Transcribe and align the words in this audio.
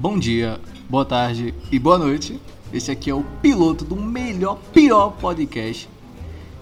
Bom 0.00 0.18
dia, 0.18 0.58
boa 0.88 1.04
tarde 1.04 1.52
e 1.70 1.78
boa 1.78 1.98
noite. 1.98 2.40
Esse 2.72 2.90
aqui 2.90 3.10
é 3.10 3.14
o 3.14 3.22
piloto 3.42 3.84
do 3.84 3.94
melhor, 3.96 4.58
pior 4.72 5.10
podcast 5.20 5.86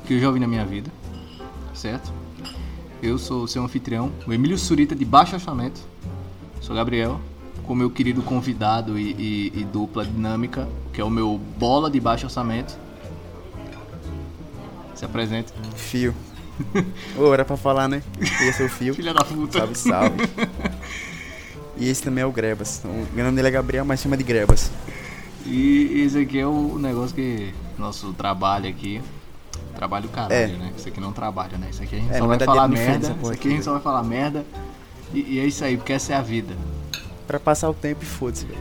que 0.07 0.15
eu 0.15 0.21
já 0.21 0.27
ouvi 0.27 0.41
na 0.41 0.49
minha 0.49 0.65
vida, 0.65 0.91
certo? 1.73 2.13
Eu 3.01 3.17
sou 3.17 3.45
o 3.45 3.49
seu 3.49 3.63
anfitrião, 3.63 4.11
o 4.27 4.33
Emílio 4.33 4.59
Surita 4.59 4.97
de 4.97 5.05
Baixo 5.05 5.35
Orçamento. 5.35 5.81
Sou 6.61 6.75
Gabriel, 6.75 7.21
com 7.65 7.75
meu 7.77 7.89
querido 7.91 8.23
convidado 8.23 8.99
e, 8.99 9.13
e- 9.13 9.53
e 9.61 9.65
dupla 9.65 10.05
dinâmica, 10.05 10.69
que 10.93 11.01
é 11.01 11.05
o 11.05 11.11
meu 11.11 11.39
bola 11.59 11.89
de 11.91 12.01
baixo 12.01 12.27
orçamento. 12.27 12.77
Se 14.97 15.05
apresenta. 15.05 15.53
Fio. 15.77 16.13
Ô, 17.17 17.33
era 17.33 17.45
pra 17.45 17.57
falar, 17.57 17.87
né? 17.87 18.03
Esse 18.21 18.63
é 18.63 18.67
o 18.67 18.69
Fio. 18.69 18.95
Filha 18.95 19.15
da 19.15 19.23
puta. 19.25 19.59
Salve, 19.61 19.75
salve. 19.77 20.17
E 21.79 21.89
esse 21.89 22.03
também 22.03 22.23
é 22.23 22.27
o 22.27 22.33
Grebas. 22.33 22.83
O 22.85 22.89
nome 23.17 23.37
dele 23.37 23.49
é 23.49 23.51
Gabriel, 23.51 23.85
mas 23.85 24.01
chama 24.01 24.17
de 24.17 24.25
Grebas. 24.25 24.71
E 25.47 26.03
esse 26.05 26.19
aqui 26.19 26.39
é 26.39 26.47
o 26.47 26.79
negócio 26.79 27.15
que 27.15 27.53
nosso 27.79 28.13
trabalho 28.13 28.69
aqui. 28.69 29.01
Trabalho 29.75 30.09
caralho, 30.09 30.35
É. 30.35 30.47
né? 30.49 30.73
Isso 30.77 30.89
aqui 30.89 31.01
não 31.01 31.13
trabalha, 31.13 31.57
né? 31.57 31.69
Isso 31.71 31.83
aqui 31.83 31.95
a 31.97 31.99
gente 32.01 32.13
É, 32.13 32.19
só 32.19 32.27
vai 32.27 32.39
falar 32.39 32.67
merda. 32.69 33.17
Isso 33.23 33.33
aqui 33.33 33.49
a 33.49 33.51
gente 33.53 33.65
só 33.65 33.73
vai 33.73 33.81
falar 33.81 34.03
merda. 34.03 34.45
E, 35.15 35.35
e 35.35 35.39
é 35.39 35.47
isso 35.47 35.65
aí, 35.65 35.77
porque 35.77 35.93
essa 35.93 36.13
é 36.13 36.17
a 36.17 36.23
vida. 36.23 36.55
Pra 37.27 37.39
passar 37.39 37.71
o 37.71 37.75
tempo 37.75 38.03
e 38.03 38.07
foda-se, 38.07 38.45
velho. 38.45 38.59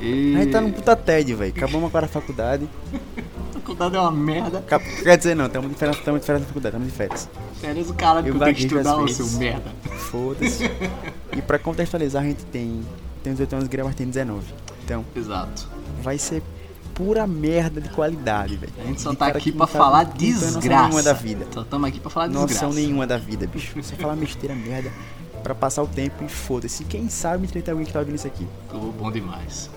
E... 0.00 0.34
A 0.36 0.38
gente 0.40 0.50
tá 0.52 0.60
num 0.60 0.72
puta 0.72 0.96
TED, 0.96 1.34
velho. 1.34 1.52
Acabamos 1.56 1.88
agora 1.88 2.06
a 2.06 2.08
faculdade. 2.08 2.68
Faculdade 3.68 3.96
é 3.96 4.00
uma 4.00 4.10
merda. 4.10 4.64
Quer 5.02 5.18
dizer, 5.18 5.34
não, 5.36 5.46
estamos 5.46 5.70
de 5.70 5.76
férias, 5.76 5.98
estamos 5.98 6.20
de 6.20 6.26
férias 6.26 6.42
na 6.42 6.48
faculdade, 6.48 6.76
estamos 6.76 6.88
de 6.90 6.96
férias. 6.96 7.28
O 7.90 7.94
cara 7.94 8.22
que 8.22 8.32
tenho 8.32 8.54
que 8.54 8.62
estudar, 8.64 8.96
ô 8.96 9.06
seu 9.08 9.26
merda. 9.38 9.70
Foda-se. 10.10 10.64
e 11.36 11.42
pra 11.42 11.58
contextualizar, 11.58 12.22
a 12.22 12.26
gente 12.26 12.44
tem. 12.46 12.82
Tem 13.22 13.32
18 13.32 13.56
anos, 13.56 13.68
Grebas 13.68 13.94
tem 13.94 14.06
19. 14.06 14.42
Então, 14.84 15.04
Exato. 15.14 15.68
vai 16.02 16.16
ser 16.16 16.42
pura 16.94 17.26
merda 17.26 17.80
de 17.80 17.88
qualidade, 17.90 18.56
velho. 18.56 18.72
A 18.82 18.86
gente 18.86 19.02
só 19.02 19.14
tá 19.14 19.26
aqui 19.26 19.52
pra 19.52 19.66
tá- 19.66 19.72
falar 19.72 20.04
tem 20.06 20.32
noção 20.32 20.60
desgraça. 20.60 20.82
nenhuma 20.84 21.02
da 21.02 21.12
vida. 21.12 21.46
Só 21.52 21.60
estamos 21.62 21.88
aqui 21.88 22.00
pra 22.00 22.10
falar 22.10 22.28
Noção 22.28 22.46
desgraça. 22.46 22.74
nenhuma 22.74 23.06
da 23.06 23.18
vida, 23.18 23.46
bicho. 23.46 23.82
Só 23.82 23.96
falar 23.96 24.16
besteira, 24.16 24.54
merda. 24.54 24.90
Pra 25.42 25.54
passar 25.54 25.82
o 25.82 25.86
tempo 25.86 26.24
e 26.24 26.28
foda-se. 26.28 26.84
Quem 26.84 27.08
sabe 27.08 27.42
me 27.42 27.48
tem 27.48 27.70
alguém 27.70 27.86
que 27.86 27.92
tá 27.92 27.98
ouvindo 27.98 28.14
isso 28.16 28.26
aqui. 28.26 28.46
Ficou 28.70 28.90
bom 28.92 29.10
demais. 29.12 29.68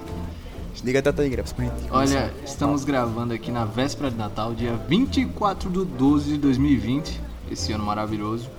Liga 0.83 0.99
a 0.99 1.11
Grebas, 1.11 1.53
pra 1.53 1.65
gente 1.65 1.87
começar. 1.87 1.95
Olha, 1.95 2.33
estamos 2.43 2.83
gravando 2.83 3.33
aqui 3.33 3.51
na 3.51 3.65
véspera 3.65 4.09
de 4.09 4.17
Natal, 4.17 4.55
dia 4.55 4.75
24 4.87 5.69
de 5.69 5.85
12 5.85 6.31
de 6.31 6.37
2020, 6.39 7.21
esse 7.51 7.71
ano 7.71 7.83
maravilhoso, 7.85 8.49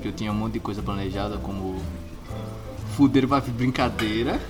que 0.00 0.08
eu 0.08 0.12
tinha 0.12 0.32
um 0.32 0.34
monte 0.34 0.54
de 0.54 0.60
coisa 0.60 0.82
planejada, 0.82 1.36
como 1.36 1.76
fuder 2.96 3.26
vai 3.26 3.42
brincadeira, 3.42 4.40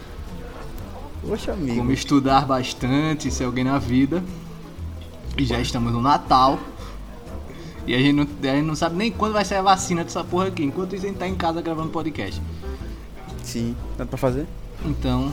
Poxa, 1.26 1.54
amigo. 1.54 1.78
como 1.78 1.90
estudar 1.90 2.46
bastante, 2.46 3.32
ser 3.32 3.44
alguém 3.44 3.64
na 3.64 3.78
vida, 3.78 4.22
e 5.36 5.44
já 5.44 5.60
estamos 5.60 5.92
no 5.92 6.00
Natal, 6.00 6.56
e 7.84 7.96
a 7.96 7.98
gente, 7.98 8.12
não, 8.12 8.22
a 8.22 8.54
gente 8.54 8.66
não 8.66 8.76
sabe 8.76 8.94
nem 8.94 9.10
quando 9.10 9.32
vai 9.32 9.44
sair 9.44 9.58
a 9.58 9.62
vacina 9.62 10.04
dessa 10.04 10.22
porra 10.22 10.46
aqui, 10.46 10.62
enquanto 10.62 10.94
isso 10.94 11.04
a 11.04 11.08
gente 11.08 11.18
tá 11.18 11.26
em 11.26 11.34
casa 11.34 11.60
gravando 11.60 11.88
podcast. 11.88 12.40
Sim, 13.42 13.74
tanto 13.96 14.10
pra 14.10 14.18
fazer? 14.18 14.46
Então, 14.84 15.32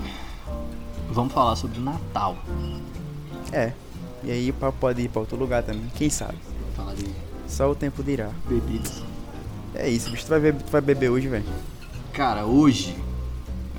vamos 1.12 1.34
falar 1.34 1.56
sobre 1.56 1.80
o 1.80 1.82
Natal. 1.82 2.38
É. 3.52 3.72
E 4.24 4.32
aí 4.32 4.50
o 4.50 4.54
papo 4.54 4.78
pode 4.80 5.02
ir 5.02 5.10
pra 5.10 5.22
outro 5.22 5.38
lugar 5.38 5.64
também. 5.64 5.84
Quem 5.96 6.10
sabe? 6.10 6.38
Falar 6.76 6.94
de 6.94 7.06
Só 7.48 7.70
o 7.72 7.76
tempo 7.76 8.04
dirá. 8.04 8.30
bebidas. 8.48 9.02
É 9.74 9.88
isso, 9.90 10.10
bicho. 10.12 10.26
Tu 10.26 10.30
vai, 10.30 10.40
beber, 10.40 10.62
tu 10.64 10.72
vai 10.72 10.82
beber 10.82 11.10
hoje, 11.10 11.28
velho. 11.28 11.46
Cara, 12.12 12.46
hoje, 12.46 12.96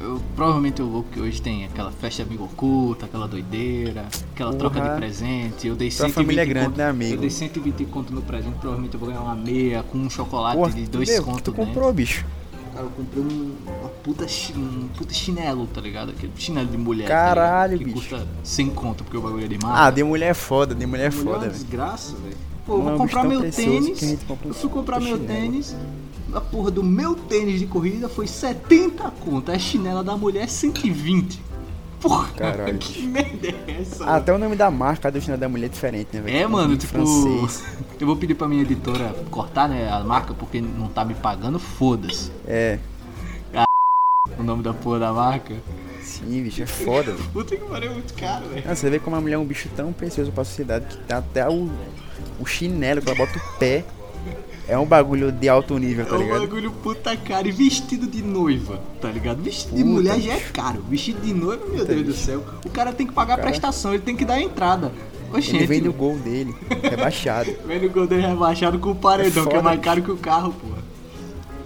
eu 0.01 0.21
provavelmente 0.35 0.81
eu 0.81 0.89
vou, 0.89 1.03
porque 1.03 1.21
hoje 1.21 1.43
tem 1.43 1.67
aquela 1.67 1.91
festa 1.91 2.23
amigo 2.23 2.45
oculta, 2.45 3.05
aquela 3.07 3.29
doideira, 3.29 4.07
aquela 4.33 4.55
troca 4.55 4.81
de 4.81 4.87
Porra. 4.87 4.97
presente. 4.99 5.67
Eu 5.67 5.77
dei 5.77 5.89
Tua 5.91 6.07
120 6.09 6.15
família 6.15 6.43
é 6.43 6.47
grande, 6.47 6.67
conto, 6.69 6.79
né, 6.79 6.89
amigo? 6.89 7.15
Eu 7.15 7.21
dei 7.21 7.31
120 7.31 7.85
conto 7.87 8.15
no 8.15 8.23
presente, 8.23 8.55
provavelmente 8.55 8.95
eu 8.95 9.01
vou 9.01 9.09
ganhar 9.11 9.21
uma 9.21 9.35
meia 9.35 9.83
com 9.83 9.99
um 9.99 10.09
chocolate 10.09 10.57
Porra, 10.57 10.73
de 10.73 10.87
dois 10.87 11.09
meu, 11.11 11.23
contos. 11.25 11.43
tu 11.43 11.51
dentro. 11.53 11.67
comprou, 11.67 11.93
bicho. 11.93 12.25
Cara, 12.73 12.85
eu 12.87 12.91
comprei 12.91 13.23
um, 13.23 13.55
uma 13.81 13.89
puta, 14.03 14.29
chi- 14.29 14.53
um 14.57 14.89
puta 14.97 15.13
chinelo, 15.13 15.67
tá 15.67 15.81
ligado? 15.81 16.11
Aquele 16.11 16.33
chinelo 16.37 16.69
de 16.69 16.79
mulher. 16.79 17.09
tá 17.09 17.15
Caralho, 17.15 17.77
ligado? 17.77 17.89
Que 17.89 17.95
bicho. 18.01 18.09
custa 18.17 18.29
100 18.45 18.71
conto, 18.71 19.05
porque 19.05 19.17
o 19.17 19.21
bagulho 19.21 19.45
é 19.45 19.49
de 19.49 19.59
marca. 19.59 19.87
Ah, 19.87 19.91
de 19.91 20.03
mulher 20.05 20.29
é 20.31 20.35
foda, 20.35 20.75
de 20.75 20.87
mulher 20.87 21.07
é 21.07 21.11
Mulher 21.11 21.21
é 21.21 21.25
foda, 21.25 21.31
uma 21.31 21.39
velho. 21.41 21.53
desgraça, 21.53 22.15
velho. 22.17 22.37
Pô, 22.67 22.75
eu 22.77 22.83
vou 22.83 22.95
é 22.95 22.97
comprar 22.97 23.25
meu 23.25 23.41
tênis. 23.51 24.03
Eu 24.45 24.55
fui 24.55 24.71
comprar 24.71 25.01
meu 25.01 25.17
chinelo. 25.19 25.27
tênis. 25.41 25.77
A 26.33 26.41
porra 26.41 26.71
do 26.71 26.85
meu 26.85 27.17
tênis 27.17 27.59
de 27.59 27.67
corrida 27.67 28.09
foi 28.09 28.27
70 28.29 29.11
conto. 29.25 29.51
A 29.51 29.59
chinela 29.59 30.05
da 30.05 30.17
mulher 30.17 30.45
é 30.45 30.47
120. 30.47 31.41
Porra, 32.01 32.29
Caralho, 32.35 32.79
que 32.79 33.03
merda 33.07 33.49
é 33.49 33.81
essa? 33.83 34.05
Ah, 34.05 34.17
até 34.17 34.33
o 34.33 34.39
nome 34.39 34.57
da 34.57 34.71
marca 34.71 35.11
do 35.11 35.21
chinelo 35.21 35.41
da 35.41 35.49
mulher 35.49 35.67
é 35.67 35.69
diferente, 35.69 36.09
né, 36.15 36.23
velho? 36.23 36.37
é, 36.39 36.47
mano, 36.47 36.77
tipo. 36.77 36.93
francês. 36.93 37.63
Eu 38.01 38.07
vou 38.07 38.17
pedir 38.17 38.35
pra 38.35 38.49
minha 38.49 38.63
editora 38.63 39.15
cortar, 39.31 39.69
né, 39.69 39.91
a 39.91 40.01
marca, 40.01 40.33
porque 40.33 40.61
não 40.61 40.89
tá 40.89 41.05
me 41.05 41.15
pagando, 41.15 41.59
foda-se. 41.59 42.31
É. 42.47 42.79
O 44.39 44.43
nome 44.43 44.63
da 44.63 44.73
porra 44.73 44.99
da 44.99 45.13
marca. 45.13 45.55
Sim, 46.03 46.43
bicho, 46.43 46.63
é 46.63 46.67
foda. 46.67 47.15
Puta 47.33 47.55
que 47.57 47.65
pariu, 47.65 47.91
é 47.91 47.95
muito 47.95 48.15
caro, 48.15 48.47
velho. 48.49 48.65
Ah, 48.67 48.75
Você 48.75 48.89
vê 48.89 48.99
como 48.99 49.17
a 49.17 49.21
mulher 49.21 49.35
é 49.35 49.39
um 49.39 49.45
bicho 49.45 49.69
tão 49.77 49.93
precioso 49.93 50.33
pra 50.33 50.45
sociedade 50.45 50.87
que 50.87 50.97
tá 51.05 51.19
até 51.19 51.47
o, 51.49 51.71
o 52.39 52.47
chinelo 52.47 53.03
que 53.03 53.09
ela 53.11 53.19
bota 53.19 53.39
o 53.39 53.59
pé. 53.59 53.85
É 54.71 54.79
um 54.79 54.87
bagulho 54.87 55.33
de 55.33 55.49
alto 55.49 55.77
nível, 55.79 56.05
É 56.07 56.09
tá 56.09 56.15
um 56.15 56.19
ligado? 56.19 56.41
bagulho 56.41 56.71
puta 56.71 57.17
caro. 57.17 57.49
E 57.49 57.51
vestido 57.53 58.07
de 58.07 58.23
noiva, 58.23 58.79
tá 59.01 59.09
ligado? 59.11 59.43
Vestido 59.43 59.75
de 59.77 59.83
Puta, 59.83 59.93
mulher 59.95 60.21
já 60.21 60.33
é 60.35 60.41
caro. 60.41 60.83
Vestido 60.89 61.21
de 61.21 61.35
noiva, 61.35 61.67
meu 61.67 61.85
Deus 61.85 62.03
do 62.03 62.13
bicho. 62.13 62.25
céu. 62.25 62.45
O 62.65 62.71
cara 62.71 62.93
tem 62.93 63.07
que 63.07 63.13
pagar 63.13 63.35
a 63.35 63.37
Cara- 63.39 63.49
prestação, 63.51 63.93
ele 63.93 64.03
tem 64.03 64.15
que 64.17 64.25
dar 64.25 64.35
a 64.35 64.41
entrada. 64.41 64.93
Oxente, 65.33 65.57
Ele 65.57 65.67
vende 65.67 65.89
o 65.89 65.93
gol 65.93 66.17
dele, 66.17 66.55
rebaixado. 66.83 67.51
Vende 67.67 67.87
o 67.87 67.91
Golden 67.91 68.21
rebaixado 68.21 68.79
com 68.81 68.91
o 68.91 68.95
paredão, 68.97 69.45
É 69.45 69.47
que 69.47 69.53
é 69.53 69.59
foda, 69.59 69.63
mais 69.63 69.81
caro 69.81 70.03
que 70.03 70.11
o 70.11 70.17
carro, 70.17 70.53
porra. 70.53 70.83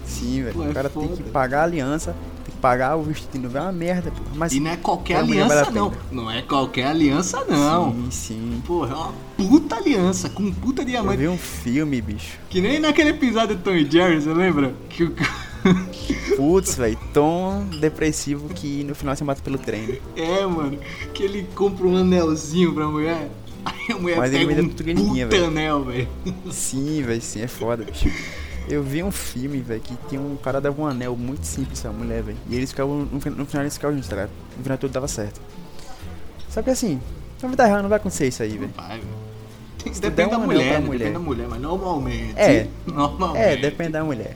Sim, 0.05 0.43
velho. 0.43 0.53
Pô, 0.55 0.63
é 0.65 0.69
o 0.69 0.73
cara 0.73 0.87
tem 0.89 1.01
foda. 1.07 1.15
que 1.15 1.29
pagar 1.31 1.61
a 1.61 1.63
aliança, 1.63 2.15
pagar 2.55 2.95
o 2.95 3.03
vestido 3.03 3.31
de 3.33 3.39
noiva. 3.39 3.59
É 3.59 3.61
uma 3.63 3.71
merda, 3.71 4.11
pô. 4.11 4.21
Mas 4.35 4.53
E 4.53 4.59
não 4.59 4.71
é 4.71 4.77
qualquer 4.77 5.23
mulher 5.23 5.43
aliança, 5.43 5.63
vale 5.65 5.75
não. 5.75 5.93
Não 6.11 6.31
é 6.31 6.41
qualquer 6.41 6.85
aliança, 6.87 7.45
não. 7.45 7.91
Sim, 7.93 8.07
sim. 8.11 8.61
Porra, 8.65 8.93
é 8.93 8.95
uma 8.95 9.13
puta 9.37 9.75
aliança, 9.75 10.29
com 10.29 10.43
um 10.43 10.53
puta 10.53 10.81
Eu 10.81 10.85
diamante. 10.85 11.17
vi 11.17 11.27
um 11.27 11.37
filme, 11.37 12.01
bicho. 12.01 12.37
Que 12.49 12.61
nem 12.61 12.79
naquele 12.79 13.09
episódio 13.09 13.55
do 13.55 13.61
Tom 13.63 13.71
e 13.71 13.89
Jerry, 13.89 14.21
você 14.21 14.33
lembra? 14.33 14.73
Que 14.89 15.03
o... 15.03 15.15
Putz, 16.37 16.75
velho, 16.75 16.97
tão 17.13 17.65
depressivo 17.79 18.49
que 18.49 18.83
no 18.83 18.93
final 18.93 19.15
você 19.15 19.23
mata 19.23 19.41
pelo 19.41 19.57
treino. 19.57 19.97
É, 20.15 20.45
mano, 20.45 20.77
que 21.13 21.23
ele 21.23 21.47
compra 21.55 21.87
um 21.87 21.97
anelzinho 21.97 22.73
pra 22.73 22.87
mulher. 22.87 23.29
Aí 23.65 23.95
a 23.95 23.97
mulher 23.97 24.17
Mas 24.17 24.31
ele 24.33 24.45
pega 24.45 24.61
deu 24.61 24.65
um 24.65 24.69
puta 24.69 25.45
anel, 25.47 25.83
velho. 25.83 26.07
Sim, 26.51 27.01
velho, 27.01 27.21
sim, 27.21 27.41
é 27.41 27.47
foda, 27.47 27.83
bicho. 27.83 28.09
Eu 28.67 28.81
vi 28.81 29.03
um 29.03 29.11
filme, 29.11 29.59
velho, 29.61 29.79
que 29.81 29.95
tinha 30.09 30.19
um 30.19 30.35
cara 30.37 30.59
dava 30.59 30.81
um 30.81 30.85
anel 30.87 31.15
muito 31.15 31.45
simples 31.45 31.81
pra 31.81 31.91
mulher, 31.91 32.23
velho. 32.23 32.37
E 32.49 32.55
eles 32.55 32.71
ficavam, 32.71 32.99
no, 33.05 33.19
no 33.31 33.45
final 33.45 33.63
eles 33.63 33.75
ficavam 33.75 33.95
juntos, 33.95 34.09
tá 34.09 34.15
ligado? 34.15 34.31
No 34.57 34.63
final 34.63 34.77
tudo 34.77 34.91
dava 34.91 35.07
certo. 35.07 35.39
Só 36.49 36.61
que 36.61 36.69
assim, 36.71 36.99
na 37.41 37.49
vida 37.49 37.65
real 37.65 37.81
não 37.83 37.89
vai 37.89 37.97
acontecer 37.97 38.27
isso 38.27 38.41
aí, 38.41 38.57
velho. 38.57 38.71
Vai, 38.75 39.01
Depende 39.85 40.09
der 40.15 40.29
da 40.29 40.37
um 40.39 40.45
mulher, 40.45 40.71
né? 40.71 40.79
mulher. 40.79 40.97
depende 40.97 41.13
da 41.13 41.19
mulher, 41.19 41.47
mas 41.47 41.61
normalmente. 41.61 42.33
É. 42.39 42.67
Normalmente. 42.87 43.43
É, 43.43 43.55
depende 43.57 43.89
da 43.91 44.03
mulher. 44.03 44.35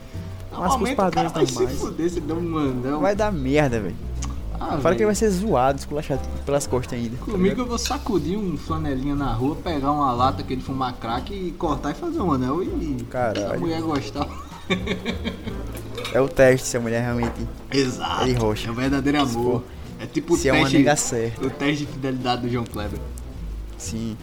Mas 0.52 0.58
pros 0.58 0.60
Normalmente 0.60 0.92
o 0.92 0.96
cara 0.96 1.10
padrões 1.10 1.32
vai 1.32 1.46
se 1.46 1.54
normais. 1.54 1.78
fuder 1.80 2.10
se 2.10 2.20
der 2.20 2.34
um 2.34 2.58
anel. 2.58 3.00
Vai 3.00 3.16
dar 3.16 3.32
merda, 3.32 3.80
velho. 3.80 3.96
Ah, 4.62 4.78
Fala 4.78 4.94
que 4.94 5.00
ele 5.00 5.06
vai 5.06 5.14
ser 5.14 5.30
zoado, 5.30 5.78
esculachado 5.78 6.20
pelas 6.44 6.66
costas 6.66 6.98
ainda. 6.98 7.16
tá 7.16 7.24
Comigo 7.24 7.42
ligado? 7.42 7.58
eu 7.60 7.66
vou 7.66 7.78
sacudir 7.78 8.36
um 8.38 8.58
flanelinha 8.58 9.14
na 9.16 9.32
rua, 9.32 9.56
pegar 9.56 9.90
uma 9.90 10.12
lata 10.12 10.42
que 10.42 10.52
ele 10.52 10.60
fumar 10.60 10.92
crack 10.94 11.32
e 11.32 11.50
cortar 11.52 11.92
e 11.92 11.94
fazer 11.94 12.20
um 12.20 12.30
anel 12.32 12.62
e 12.62 13.02
Caralho. 13.10 13.48
se 13.48 13.54
a 13.54 13.58
mulher 13.58 13.80
gostar. 13.80 14.28
É 16.12 16.20
o 16.20 16.28
teste 16.28 16.66
se 16.66 16.76
a 16.76 16.80
mulher 16.80 17.02
realmente. 17.02 17.46
Exato. 17.72 18.24
Ele 18.24 18.34
roxa. 18.34 18.68
É 18.68 18.70
o 18.70 18.74
verdadeiro 18.74 19.26
Se 19.26 19.36
amor. 19.36 19.64
É 19.98 20.06
tipo 20.06 20.34
o 20.34 20.36
se 20.36 20.48
é 20.48 20.52
uma 20.52 20.60
teste, 20.62 20.78
nega 20.78 20.96
certa. 20.96 21.46
o 21.46 21.50
teste 21.50 21.86
de 21.86 21.92
fidelidade 21.92 22.42
do 22.42 22.48
João 22.50 22.64
Kleber. 22.64 22.98
Sim. 23.78 24.16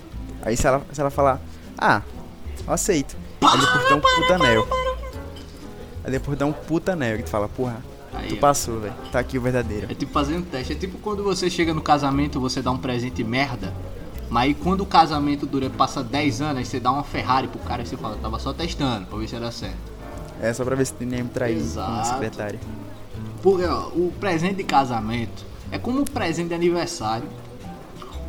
Aí 0.43 0.55
se 0.55 0.67
ela, 0.67 0.81
se 0.91 1.01
ela 1.01 1.09
falar, 1.09 1.41
ah, 1.77 2.01
eu 2.65 2.73
aceito. 2.73 3.17
Aí 3.41 3.59
depois 3.59 3.89
dá 3.89 3.95
um 3.95 3.99
puta 4.01 4.35
anel. 4.35 4.67
Aí 6.03 6.11
depois 6.11 6.37
dá 6.37 6.45
um 6.45 6.53
puta 6.53 6.93
anel 6.93 7.17
que 7.17 7.23
tu 7.23 7.29
fala, 7.29 7.47
porra, 7.49 7.77
Aí, 8.17 8.29
tu 8.29 8.37
passou, 8.37 8.79
velho. 8.79 8.93
Tá 9.11 9.19
aqui 9.19 9.37
o 9.37 9.41
verdadeiro. 9.41 9.87
É 9.89 9.95
tipo 9.95 10.11
fazer 10.11 10.37
um 10.37 10.41
teste. 10.41 10.73
É 10.73 10.75
tipo 10.75 10.97
quando 10.97 11.23
você 11.23 11.49
chega 11.49 11.73
no 11.73 11.81
casamento, 11.81 12.39
você 12.39 12.61
dá 12.61 12.71
um 12.71 12.77
presente 12.77 13.23
merda. 13.23 13.73
Mas 14.29 14.43
aí 14.43 14.53
quando 14.53 14.81
o 14.81 14.85
casamento 14.85 15.45
dura, 15.45 15.69
passa 15.69 16.03
10 16.03 16.41
anos, 16.41 16.57
aí 16.57 16.65
você 16.65 16.79
dá 16.79 16.91
uma 16.91 17.03
Ferrari 17.03 17.47
pro 17.47 17.59
cara 17.59 17.83
e 17.83 17.85
você 17.85 17.95
fala, 17.95 18.17
tava 18.17 18.39
só 18.39 18.51
testando 18.51 19.05
pra 19.05 19.17
ver 19.17 19.27
se 19.27 19.35
era 19.35 19.51
certo. 19.51 19.77
É 20.41 20.51
só 20.51 20.65
pra 20.65 20.75
ver 20.75 20.85
se 20.85 20.93
tem 20.93 21.07
nem 21.07 21.25
trair 21.25 21.61
com 21.61 22.03
secretária. 22.03 22.59
Porque 23.41 23.65
ó, 23.65 23.87
o 23.89 24.11
presente 24.19 24.55
de 24.55 24.63
casamento 24.63 25.45
é 25.71 25.77
como 25.77 26.01
um 26.01 26.03
presente 26.03 26.49
de 26.49 26.53
aniversário 26.53 27.27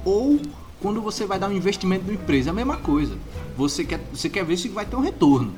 ou 0.05 0.41
quando 0.81 1.01
você 1.03 1.27
vai 1.27 1.39
dar 1.39 1.49
um 1.49 1.53
investimento 1.53 2.05
numa 2.05 2.15
empresa, 2.15 2.51
é 2.51 2.53
a 2.53 2.55
mesma 2.55 2.77
coisa. 2.77 3.17
Você 3.57 3.85
quer, 3.85 4.01
você 4.13 4.29
quer 4.29 4.45
ver 4.45 4.57
se 4.57 4.69
vai 4.69 4.87
ter 4.87 4.95
um 4.95 5.01
retorno. 5.01 5.53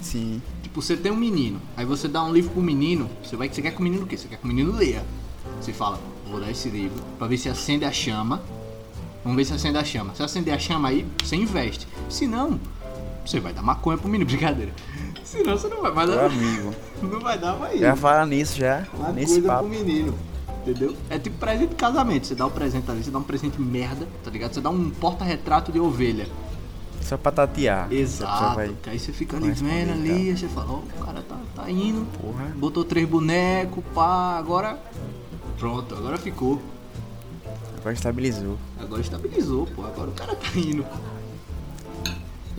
Sim. 0.00 0.40
Tipo, 0.70 0.82
você 0.82 0.96
tem 0.96 1.10
um 1.10 1.16
menino, 1.16 1.60
aí 1.76 1.84
você 1.84 2.06
dá 2.06 2.22
um 2.22 2.32
livro 2.32 2.52
pro 2.52 2.62
menino, 2.62 3.10
você 3.24 3.34
vai 3.34 3.48
você 3.48 3.60
quer 3.60 3.72
que 3.72 3.80
o 3.80 3.82
menino 3.82 4.04
o 4.04 4.06
quê? 4.06 4.16
Você 4.16 4.28
quer 4.28 4.36
que 4.36 4.44
o 4.44 4.46
menino 4.46 4.72
leia. 4.72 5.04
Você 5.60 5.72
fala, 5.72 5.98
vou 6.30 6.38
dar 6.40 6.48
esse 6.48 6.68
livro 6.68 7.02
pra 7.18 7.26
ver 7.26 7.38
se 7.38 7.48
acende 7.48 7.84
a 7.84 7.90
chama. 7.90 8.40
Vamos 9.24 9.36
ver 9.36 9.44
se 9.46 9.52
acende 9.52 9.78
a 9.78 9.84
chama. 9.84 10.14
Se 10.14 10.22
acender 10.22 10.54
a 10.54 10.58
chama 10.60 10.88
aí, 10.88 11.04
você 11.24 11.34
investe. 11.34 11.88
Se 12.08 12.24
não, 12.28 12.60
você 13.26 13.40
vai 13.40 13.52
dar 13.52 13.62
maconha 13.62 13.98
pro 13.98 14.08
menino, 14.08 14.30
brincadeira. 14.30 14.72
Se 15.24 15.42
não, 15.42 15.58
você 15.58 15.66
não 15.66 15.82
vai, 15.82 16.06
Meu 16.06 16.16
dar. 16.16 16.26
amigo. 16.26 16.72
Não 17.02 17.18
vai 17.18 17.36
dar, 17.38 17.54
vai 17.54 17.76
ir. 17.76 17.80
Já 17.80 17.96
fala 17.96 18.24
nisso 18.26 18.56
já. 18.58 18.86
Uma 18.94 19.10
nesse 19.10 19.34
coisa 19.34 19.48
papo. 19.48 19.68
pro 19.68 19.76
menino. 19.78 20.14
Entendeu? 20.62 20.94
É 21.08 21.18
tipo 21.18 21.36
presente 21.38 21.70
de 21.70 21.74
casamento. 21.74 22.26
Você 22.28 22.34
dá 22.36 22.46
o 22.46 22.50
presente 22.50 22.88
ali, 22.90 23.02
você 23.02 23.10
dá 23.10 23.18
um 23.18 23.22
presente 23.22 23.60
merda, 23.60 24.06
tá 24.22 24.30
ligado? 24.30 24.52
Você 24.54 24.60
dá 24.60 24.70
um 24.70 24.88
porta-retrato 24.90 25.72
de 25.72 25.80
ovelha. 25.80 26.28
Só 27.10 27.16
pra 27.18 27.32
tatear. 27.32 27.92
Exato. 27.92 28.54
vai- 28.54 28.72
aí 28.86 28.96
você 28.96 29.12
fica 29.12 29.36
ali 29.36 29.50
vendo 29.50 29.90
ali, 29.90 30.04
e 30.04 30.08
tal. 30.10 30.16
aí 30.16 30.36
você 30.36 30.46
fala, 30.48 30.70
ó, 30.70 30.76
o 30.76 31.04
cara 31.04 31.22
tá, 31.22 31.36
tá 31.56 31.68
indo. 31.68 32.06
Porra. 32.16 32.44
Botou 32.56 32.84
três 32.84 33.08
bonecos, 33.08 33.82
pá, 33.92 34.36
agora. 34.38 34.78
Pronto, 35.58 35.92
agora 35.92 36.16
ficou. 36.18 36.62
Agora 37.78 37.92
estabilizou. 37.94 38.56
Agora 38.78 39.00
estabilizou, 39.00 39.66
pô. 39.66 39.84
Agora 39.84 40.10
o 40.10 40.12
cara 40.12 40.36
tá 40.36 40.48
indo. 40.56 40.86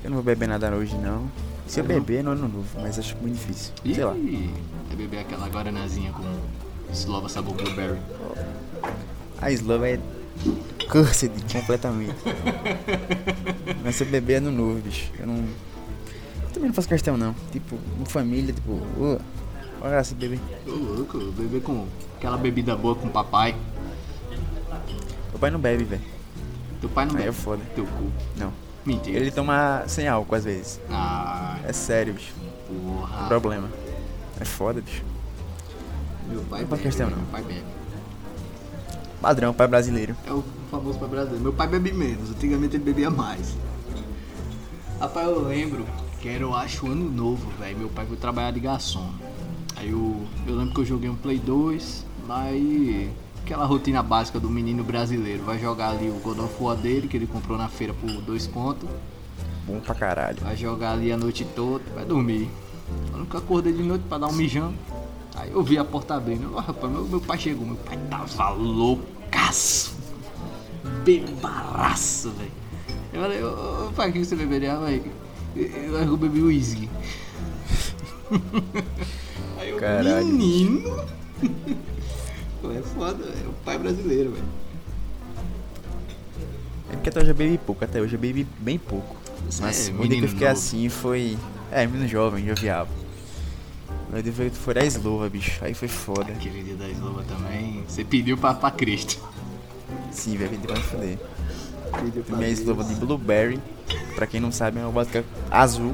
Eu 0.03 0.09
não 0.09 0.17
vou 0.17 0.23
beber 0.23 0.49
nada 0.49 0.69
hoje, 0.75 0.97
não. 0.97 1.31
Se 1.65 1.79
eu 1.79 1.85
Não? 1.85 1.93
beber, 1.95 2.21
no 2.21 2.31
ano 2.31 2.49
novo, 2.49 2.65
mas 2.81 2.99
acho 2.99 3.15
muito 3.21 3.35
difícil. 3.35 3.71
Sei 3.85 4.03
lá. 4.03 4.13
Ih, 4.17 4.49
É 4.91 4.95
beber 4.97 5.19
aquela 5.19 5.47
guaranazinha 5.47 6.11
com 6.11 6.23
slova 6.93 7.29
sabor 7.29 7.55
blueberry. 7.55 7.97
A 9.41 9.49
Slova 9.53 9.87
é 9.87 9.97
cursed 10.89 11.31
completamente. 11.51 12.15
Mas 13.83 13.95
se 13.95 14.03
eu 14.03 14.07
beber 14.09 14.35
é 14.35 14.39
no 14.39 14.51
novo, 14.51 14.79
bicho. 14.81 15.11
Eu 15.19 15.27
não. 15.27 15.35
Eu 15.35 16.49
também 16.53 16.67
não 16.69 16.73
faço 16.73 16.87
questão, 16.87 17.17
não. 17.17 17.33
Tipo, 17.51 17.77
em 17.99 18.05
família, 18.05 18.53
tipo, 18.53 18.71
ô, 18.71 19.19
olha 19.81 20.03
se 20.03 20.13
beber. 20.15 20.39
Ô 20.67 20.71
louco, 20.71 21.17
beber 21.31 21.61
com 21.61 21.87
aquela 22.17 22.37
bebida 22.37 22.75
boa 22.75 22.95
com 22.95 23.07
o 23.07 23.11
papai. 23.11 23.55
Meu 25.29 25.39
pai 25.39 25.49
não 25.51 25.59
bebe, 25.59 25.83
velho. 25.85 26.01
Teu 26.81 26.89
pai 26.89 27.05
não 27.05 27.15
Aí 27.15 27.21
é 27.23 27.25
bebe. 27.25 27.37
foda. 27.37 27.61
Teu 27.75 27.85
cu. 27.85 28.11
Não. 28.37 28.51
Mentira. 28.85 29.17
Ele 29.19 29.29
toma 29.31 29.83
sem 29.87 30.07
álcool 30.07 30.35
às 30.35 30.43
vezes. 30.43 30.79
Ah, 30.89 31.57
É 31.63 31.71
sério, 31.71 32.13
bicho. 32.15 32.33
porra. 32.67 33.27
Problema. 33.27 33.69
É 34.39 34.45
foda, 34.45 34.81
bicho. 34.81 35.03
Meu 36.27 36.41
pai 36.41 36.61
Não 36.61 36.67
faz 36.67 36.81
bebe, 36.81 36.83
questão, 36.83 37.07
meu 37.07 37.17
não. 37.17 37.25
pai 37.25 37.43
bebe. 37.43 37.63
Padrão, 39.21 39.53
pai 39.53 39.67
brasileiro. 39.67 40.15
É 40.25 40.33
o 40.33 40.43
famoso 40.71 40.97
pai 40.97 41.07
brasileiro. 41.07 41.43
Meu 41.43 41.53
pai 41.53 41.67
bebe 41.67 41.93
menos, 41.93 42.31
antigamente 42.31 42.75
ele 42.75 42.83
bebia 42.83 43.11
mais. 43.11 43.55
Rapaz, 44.99 45.27
eu 45.27 45.47
lembro 45.47 45.85
que 46.19 46.27
era, 46.27 46.43
eu 46.43 46.55
acho, 46.55 46.87
ano 46.87 47.09
novo, 47.09 47.47
velho. 47.59 47.77
Meu 47.77 47.89
pai 47.89 48.05
foi 48.05 48.17
trabalhar 48.17 48.51
de 48.51 48.59
garçom. 48.59 49.11
Aí 49.75 49.91
eu, 49.91 50.25
eu 50.47 50.55
lembro 50.55 50.73
que 50.73 50.81
eu 50.81 50.85
joguei 50.85 51.09
um 51.09 51.15
Play 51.15 51.37
2, 51.37 52.05
aí 52.29 53.11
aquela 53.43 53.65
rotina 53.65 54.01
básica 54.01 54.39
do 54.39 54.49
menino 54.49 54.83
brasileiro. 54.83 55.43
Vai 55.43 55.59
jogar 55.59 55.91
ali 55.91 56.09
o 56.09 56.15
God 56.15 56.39
of 56.39 56.55
War 56.59 56.75
dele, 56.75 57.07
que 57.07 57.15
ele 57.15 57.27
comprou 57.27 57.57
na 57.57 57.67
feira 57.67 57.93
por 57.93 58.09
dois 58.21 58.47
contos. 58.47 58.89
Bom 59.67 59.79
pra 59.79 59.93
caralho. 59.93 60.37
Vai 60.41 60.57
jogar 60.57 60.93
ali 60.93 61.11
a 61.11 61.17
noite 61.17 61.45
toda, 61.55 61.83
vai 61.93 62.05
dormir. 62.05 62.49
Eu 63.11 63.19
nunca 63.19 63.37
acordei 63.37 63.71
de 63.71 63.83
noite 63.83 64.03
pra 64.09 64.17
dar 64.17 64.27
um 64.27 64.33
mijão. 64.33 64.73
Aí 65.35 65.51
eu 65.51 65.63
vi 65.63 65.77
a 65.77 65.83
porta 65.83 66.15
abrindo. 66.15 66.51
Ó, 66.55 66.59
rapaz, 66.59 66.91
meu, 66.91 67.03
meu 67.05 67.21
pai 67.21 67.37
chegou. 67.37 67.65
Meu 67.65 67.75
pai 67.77 67.97
tava 68.09 68.49
loucaço. 68.51 69.95
Bebaraço, 71.03 72.31
velho. 72.31 72.51
Eu 73.13 73.21
falei, 73.21 73.43
ô, 73.43 73.87
ô 73.87 73.91
pai, 73.93 74.09
o 74.09 74.13
que 74.13 74.23
você 74.25 74.35
beberia? 74.35 74.77
velho? 74.77 75.11
Eu, 75.55 76.17
bebi 76.17 76.41
uísque. 76.41 76.89
Aí 79.59 79.69
eu, 79.69 79.77
Caralho. 79.77 80.25
menino. 80.25 81.05
É 82.63 82.81
foda, 82.83 83.23
é 83.23 83.47
o 83.47 83.53
pai 83.65 83.75
brasileiro, 83.79 84.33
velho. 84.33 84.45
É 86.91 86.93
porque 86.93 87.09
até 87.09 87.19
hoje 87.19 87.31
eu 87.31 87.35
bebi 87.35 87.57
pouco, 87.57 87.83
até 87.83 87.99
hoje 87.99 88.15
eu 88.15 88.19
bebi 88.19 88.45
bem 88.59 88.77
pouco. 88.77 89.15
Mas 89.59 89.89
é 89.89 89.91
o 89.91 90.07
dia 90.07 90.19
que 90.19 90.25
eu 90.25 90.29
fiquei 90.29 90.47
novo. 90.47 90.59
assim 90.59 90.87
foi. 90.87 91.37
É, 91.71 91.87
menino 91.87 92.07
jovem, 92.07 92.45
jovial. 92.45 92.87
Mas 94.11 94.23
dia 94.23 94.33
foi, 94.33 94.49
foi 94.49 94.73
da 94.73 94.83
eslova, 94.85 95.29
bicho. 95.29 95.63
Aí 95.63 95.73
foi 95.73 95.87
foda. 95.87 96.31
Aquele 96.33 96.63
dia 96.63 96.75
da 96.75 96.89
eslova 96.89 97.23
também. 97.23 97.83
Você 97.87 98.03
pediu 98.03 98.37
pra, 98.37 98.53
pra 98.53 98.69
Cristo. 98.69 99.17
Sim, 100.11 100.35
velho, 100.35 100.49
pedi 100.51 100.67
pra 100.67 100.75
me 100.75 100.83
fuder. 100.83 101.17
Pediu 102.03 102.23
pra 102.23 102.35
Minha 102.35 102.47
Deus. 102.49 102.59
eslova 102.59 102.83
de 102.83 102.95
blueberry. 102.95 103.59
Pra 104.15 104.27
quem 104.27 104.41
não 104.41 104.51
sabe, 104.51 104.79
é 104.79 104.81
uma 104.81 104.91
vodka 104.91 105.23
azul. 105.49 105.93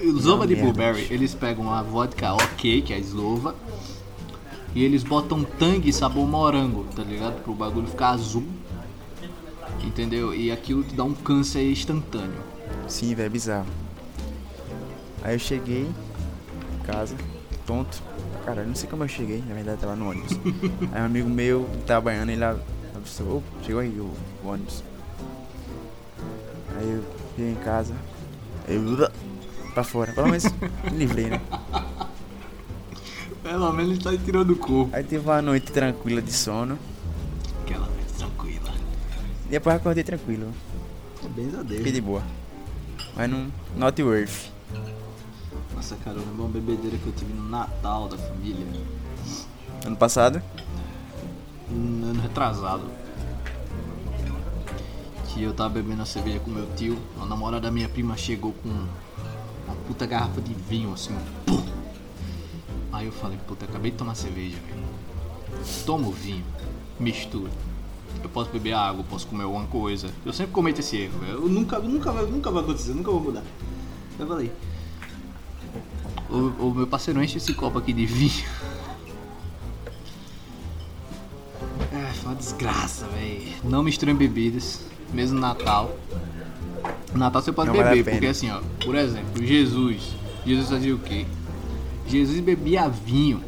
Slova 0.00 0.46
de 0.46 0.54
merda, 0.54 0.72
blueberry, 0.72 1.02
bicho. 1.02 1.12
eles 1.12 1.34
pegam 1.34 1.70
a 1.72 1.82
vodka 1.82 2.32
ok, 2.34 2.82
que 2.82 2.92
é 2.92 2.96
a 2.96 2.98
slova, 2.98 3.54
e 4.74 4.82
eles 4.82 5.04
botam 5.04 5.44
tangue 5.44 5.92
sabor 5.92 6.26
morango, 6.26 6.84
tá 6.96 7.04
ligado? 7.04 7.40
Pro 7.42 7.54
bagulho 7.54 7.86
ficar 7.86 8.10
azul. 8.10 8.44
Entendeu? 9.84 10.34
E 10.34 10.50
aquilo 10.50 10.82
te 10.82 10.94
dá 10.94 11.04
um 11.04 11.14
câncer 11.14 11.70
instantâneo. 11.70 12.40
Sim, 12.88 13.14
velho, 13.14 13.30
bizarro. 13.30 13.66
Aí 15.24 15.34
eu 15.34 15.38
cheguei 15.38 15.82
em 15.88 16.84
casa, 16.86 17.14
tonto. 17.66 18.02
Cara, 18.44 18.62
eu 18.62 18.66
não 18.66 18.74
sei 18.74 18.88
como 18.88 19.04
eu 19.04 19.08
cheguei, 19.08 19.42
na 19.46 19.54
verdade 19.54 19.80
tava 19.80 19.94
no 19.94 20.10
ônibus. 20.10 20.32
aí 20.92 21.00
um 21.02 21.04
amigo 21.06 21.28
meu 21.28 21.68
trabalhando, 21.86 22.30
ele 22.30 22.44
avistou, 22.44 23.38
"Ô, 23.38 23.42
chegou 23.64 23.80
aí 23.80 23.98
o, 24.00 24.10
o 24.42 24.48
ônibus. 24.48 24.82
Aí 26.76 26.88
eu 26.90 27.04
cheguei 27.36 27.52
em 27.52 27.56
casa, 27.56 27.94
eu 28.66 28.82
pra 29.74 29.84
fora, 29.84 30.12
pelo 30.12 30.26
menos 30.28 30.44
me 30.44 30.98
livrei, 30.98 31.26
né? 31.30 31.40
Pelo 33.42 33.72
menos 33.72 33.92
ele 33.92 34.02
tá 34.02 34.24
tirando 34.24 34.50
o 34.52 34.56
corpo. 34.56 34.94
Aí 34.94 35.02
teve 35.04 35.24
uma 35.28 35.42
noite 35.42 35.70
tranquila 35.72 36.20
de 36.22 36.32
sono, 36.32 36.78
Aquela 37.64 37.86
vez 37.88 38.12
tranquila. 38.12 38.70
e 39.46 39.48
depois 39.50 39.76
acordei 39.76 40.04
tranquilo, 40.04 40.52
Bem 41.36 41.46
a 41.48 41.58
fiquei 41.60 41.78
Deus. 41.78 41.92
de 41.92 42.00
boa. 42.00 42.22
Mas 43.16 43.30
não, 43.30 43.46
not 43.76 44.02
worth. 44.02 44.50
Nossa, 45.82 45.96
cara, 45.96 46.16
eu 46.16 46.20
lembro 46.20 46.44
uma 46.44 46.48
bebedeira 46.48 46.96
que 46.96 47.08
eu 47.08 47.12
tive 47.12 47.32
no 47.32 47.48
Natal 47.48 48.06
da 48.06 48.16
família. 48.16 48.64
Ano 49.84 49.96
passado, 49.96 50.40
Um 51.68 52.04
ano 52.08 52.20
retrasado. 52.22 52.84
Que 55.26 55.42
eu 55.42 55.52
tava 55.52 55.70
bebendo 55.70 56.02
a 56.02 56.04
cerveja 56.04 56.38
com 56.38 56.52
meu 56.52 56.68
tio. 56.76 56.96
A 57.20 57.26
namorada 57.26 57.62
da 57.62 57.70
minha 57.72 57.88
prima 57.88 58.16
chegou 58.16 58.52
com 58.52 58.68
uma 58.68 59.74
puta 59.88 60.06
garrafa 60.06 60.40
de 60.40 60.54
vinho, 60.54 60.92
assim, 60.92 61.18
pum. 61.44 61.60
Aí 62.92 63.06
eu 63.06 63.12
falei, 63.12 63.38
puta, 63.48 63.64
acabei 63.64 63.90
de 63.90 63.96
tomar 63.96 64.14
cerveja, 64.14 64.58
velho. 64.64 65.64
Toma 65.84 66.06
o 66.06 66.12
vinho, 66.12 66.44
mistura. 67.00 67.50
Eu 68.22 68.28
posso 68.28 68.52
beber 68.52 68.74
água, 68.74 69.04
posso 69.10 69.26
comer 69.26 69.42
alguma 69.42 69.66
coisa. 69.66 70.08
Eu 70.24 70.32
sempre 70.32 70.52
cometo 70.52 70.78
esse 70.78 70.96
erro. 70.96 71.24
Eu 71.24 71.48
nunca, 71.48 71.80
nunca, 71.80 72.12
nunca 72.12 72.52
vai 72.52 72.62
acontecer, 72.62 72.94
nunca 72.94 73.10
vou 73.10 73.20
mudar. 73.20 73.42
Eu 74.16 74.28
falei. 74.28 74.52
O, 76.32 76.68
o 76.68 76.74
meu 76.74 76.86
parceiro 76.86 77.22
enche 77.22 77.36
esse 77.36 77.52
copo 77.52 77.78
aqui 77.78 77.92
de 77.92 78.06
vinho. 78.06 78.44
É, 81.92 82.12
foi 82.14 82.30
uma 82.30 82.34
desgraça, 82.34 83.06
velho. 83.08 83.52
Não 83.62 83.82
misturem 83.82 84.14
bebidas, 84.14 84.80
mesmo 85.12 85.38
Natal. 85.38 85.94
Natal 87.14 87.42
você 87.42 87.52
pode 87.52 87.68
Não 87.68 87.76
vale 87.76 87.90
beber, 87.90 88.04
pena. 88.04 88.16
porque 88.16 88.26
assim, 88.28 88.50
ó, 88.50 88.60
por 88.82 88.94
exemplo, 88.94 89.44
Jesus. 89.44 90.02
Jesus 90.44 90.68
fazia 90.70 90.94
o 90.94 90.98
quê? 90.98 91.26
Jesus 92.08 92.40
bebia 92.40 92.88
vinho. 92.88 93.42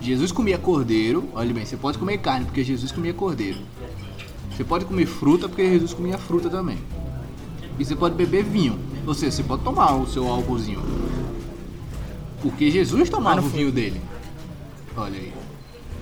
Jesus 0.00 0.32
comia 0.32 0.58
cordeiro. 0.58 1.28
Olha 1.32 1.54
bem, 1.54 1.64
você 1.64 1.76
pode 1.76 1.96
comer 1.96 2.18
carne, 2.18 2.44
porque 2.44 2.64
Jesus 2.64 2.90
comia 2.90 3.14
cordeiro. 3.14 3.60
Você 4.50 4.64
pode 4.64 4.84
comer 4.84 5.06
fruta, 5.06 5.48
porque 5.48 5.64
Jesus 5.70 5.94
comia 5.94 6.18
fruta 6.18 6.50
também. 6.50 6.78
E 7.78 7.84
você 7.84 7.94
pode 7.94 8.16
beber 8.16 8.42
vinho. 8.44 8.78
Ou 9.06 9.14
seja, 9.14 9.30
você 9.30 9.42
pode 9.44 9.62
tomar 9.62 9.94
o 9.94 10.06
seu 10.06 10.26
álcoolzinho. 10.28 10.82
Porque 12.42 12.70
Jesus 12.70 13.08
tomava 13.08 13.40
o 13.40 13.48
vinho 13.48 13.70
dele. 13.72 14.00
Olha 14.96 15.18
aí. 15.18 15.32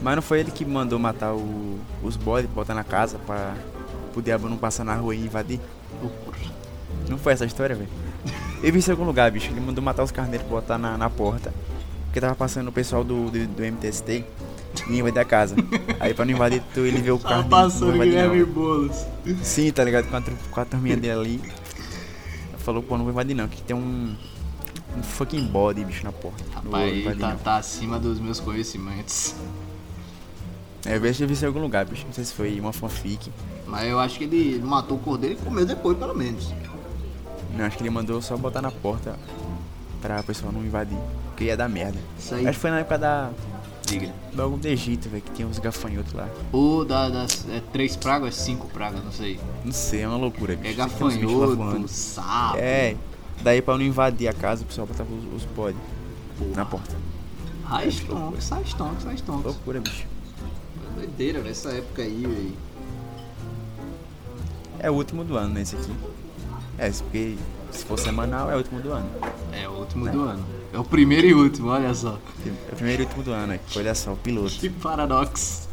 Mas 0.02 0.14
não 0.16 0.22
foi 0.22 0.40
ele 0.40 0.50
que 0.50 0.64
mandou 0.64 0.98
matar 0.98 1.34
o- 1.34 1.78
os 2.02 2.16
bodes, 2.16 2.50
botar 2.50 2.74
na 2.74 2.82
casa 2.84 3.18
pra 3.26 3.54
o 4.16 4.22
diabo 4.22 4.48
não 4.48 4.56
passar 4.56 4.82
na 4.84 4.94
rua 4.94 5.14
e 5.14 5.24
invadir? 5.24 5.60
Loucura. 6.02 6.38
Não 7.08 7.18
foi 7.18 7.32
essa 7.34 7.44
história, 7.44 7.76
velho? 7.76 7.88
Eu 8.62 8.72
vi 8.72 8.78
isso 8.78 8.90
em 8.90 8.92
algum 8.92 9.04
lugar, 9.04 9.30
bicho. 9.30 9.50
Ele 9.50 9.60
mandou 9.60 9.82
matar 9.84 10.02
os 10.02 10.10
carneiros 10.10 10.46
e 10.46 10.50
botar 10.50 10.78
na, 10.78 10.96
na 10.96 11.08
porta. 11.10 11.52
Porque 12.06 12.20
tava 12.20 12.34
passando 12.34 12.68
o 12.68 12.72
pessoal 12.72 13.04
do, 13.04 13.30
do, 13.30 13.46
do 13.46 13.62
MTST 13.64 14.24
e 14.88 14.98
invadir 14.98 15.18
a 15.20 15.24
casa. 15.24 15.54
Aí 16.00 16.12
pra 16.14 16.24
não 16.24 16.32
invadir, 16.32 16.62
tu, 16.74 16.80
ele 16.80 17.00
vê 17.00 17.10
o 17.10 17.18
Tava 17.18 17.34
carneiro. 17.42 17.50
passando 17.50 17.94
invadir, 17.94 18.12
Guilherme. 18.12 18.44
Boulos. 18.44 19.06
Sim, 19.42 19.70
tá 19.70 19.84
ligado? 19.84 20.08
Com 20.08 20.16
a, 20.16 20.22
com 20.50 20.60
a 20.60 20.64
turminha 20.64 20.96
dele 20.96 21.12
ali. 21.20 21.40
Falou, 22.58 22.82
pô, 22.82 22.96
não 22.96 23.04
vou 23.04 23.12
invadir 23.12 23.34
não, 23.36 23.46
que 23.48 23.62
tem 23.62 23.76
um. 23.76 24.14
Um 24.96 25.02
fucking 25.02 25.46
body, 25.46 25.84
bicho, 25.84 26.04
na 26.04 26.12
porta. 26.12 26.44
Rapaz, 26.52 26.96
invadir, 26.96 27.20
tá, 27.20 27.36
tá 27.36 27.56
acima 27.56 27.98
dos 27.98 28.18
meus 28.18 28.40
conhecimentos. 28.40 29.34
É, 30.84 30.96
eu 30.96 31.04
eu 31.04 31.12
vi 31.12 31.32
isso 31.32 31.44
em 31.44 31.48
algum 31.48 31.60
lugar, 31.60 31.84
bicho. 31.84 32.06
Não 32.06 32.12
sei 32.12 32.24
se 32.24 32.32
foi 32.32 32.58
uma 32.58 32.72
fanfic. 32.72 33.30
Mas 33.66 33.88
eu 33.88 34.00
acho 34.00 34.18
que 34.18 34.24
ele 34.24 34.58
matou 34.60 34.96
o 34.96 35.00
cordeiro 35.00 35.38
e 35.40 35.44
comeu 35.44 35.64
depois, 35.64 35.96
pelo 35.96 36.14
menos. 36.14 36.52
Não, 37.56 37.64
acho 37.64 37.76
que 37.76 37.82
ele 37.82 37.90
mandou 37.90 38.20
só 38.22 38.36
botar 38.36 38.62
na 38.62 38.70
porta 38.70 39.16
pra 40.00 40.22
pessoa 40.22 40.50
não 40.50 40.64
invadir. 40.64 40.98
Porque 41.26 41.44
ia 41.44 41.56
dar 41.56 41.68
merda. 41.68 41.98
Isso 42.18 42.34
aí. 42.34 42.46
Acho 42.46 42.58
que 42.58 42.60
foi 42.60 42.70
na 42.70 42.80
época 42.80 42.98
da. 42.98 43.30
Diga. 43.86 44.12
Bagulho 44.32 44.58
do 44.58 44.68
Egito, 44.68 45.08
velho, 45.08 45.22
que 45.22 45.32
tinha 45.32 45.48
uns 45.48 45.58
gafanhotos 45.58 46.12
lá. 46.12 46.28
Ou 46.52 46.84
da, 46.84 47.08
das 47.08 47.46
é, 47.50 47.60
três 47.72 47.96
pragas, 47.96 48.36
cinco 48.36 48.68
pragas, 48.68 49.04
não 49.04 49.10
sei. 49.10 49.38
Não 49.64 49.72
sei, 49.72 50.02
é 50.02 50.08
uma 50.08 50.16
loucura, 50.16 50.54
bicho. 50.54 50.68
É 50.68 50.68
tem 50.68 50.76
gafanhoto, 50.76 51.88
sapo. 51.88 52.56
É, 52.58 52.96
daí 53.42 53.62
pra 53.62 53.74
não 53.74 53.84
invadir 53.84 54.28
a 54.28 54.32
casa, 54.32 54.62
o 54.62 54.66
pessoal 54.66 54.86
botava 54.86 55.12
os, 55.12 55.42
os 55.42 55.44
bode 55.52 55.76
na 56.54 56.64
porta. 56.64 56.96
Raiz 57.64 57.96
stonks, 57.96 58.44
sai 58.44 58.62
stonks, 58.64 59.04
sai 59.04 59.14
stonks. 59.14 59.44
Loucura, 59.44 59.80
bicho. 59.80 60.06
Doideira, 60.96 61.40
velho, 61.40 61.50
essa 61.50 61.70
época 61.70 62.02
aí, 62.02 62.22
velho. 62.22 62.52
É 64.78 64.90
o 64.90 64.94
último 64.94 65.24
do 65.24 65.36
ano, 65.36 65.54
né, 65.54 65.62
esse 65.62 65.76
aqui. 65.76 65.92
É, 66.78 66.90
porque 66.90 67.36
se 67.70 67.84
for 67.84 67.98
semanal, 67.98 68.50
é 68.50 68.54
o 68.54 68.58
último 68.58 68.80
do 68.80 68.92
ano. 68.92 69.08
É 69.52 69.68
o 69.68 69.72
último 69.72 70.08
do 70.10 70.22
ano. 70.22 70.44
É 70.72 70.78
o 70.78 70.84
primeiro 70.84 71.26
e 71.26 71.34
último, 71.34 71.68
olha 71.68 71.94
só. 71.94 72.18
É 72.46 72.72
o 72.72 72.76
primeiro 72.76 73.02
e 73.02 73.04
último 73.04 73.22
do 73.22 73.32
ano, 73.32 73.58
olha 73.76 73.94
só, 73.94 74.12
o 74.12 74.16
piloto. 74.16 74.54
Que 74.54 74.70
paradoxo. 74.70 75.68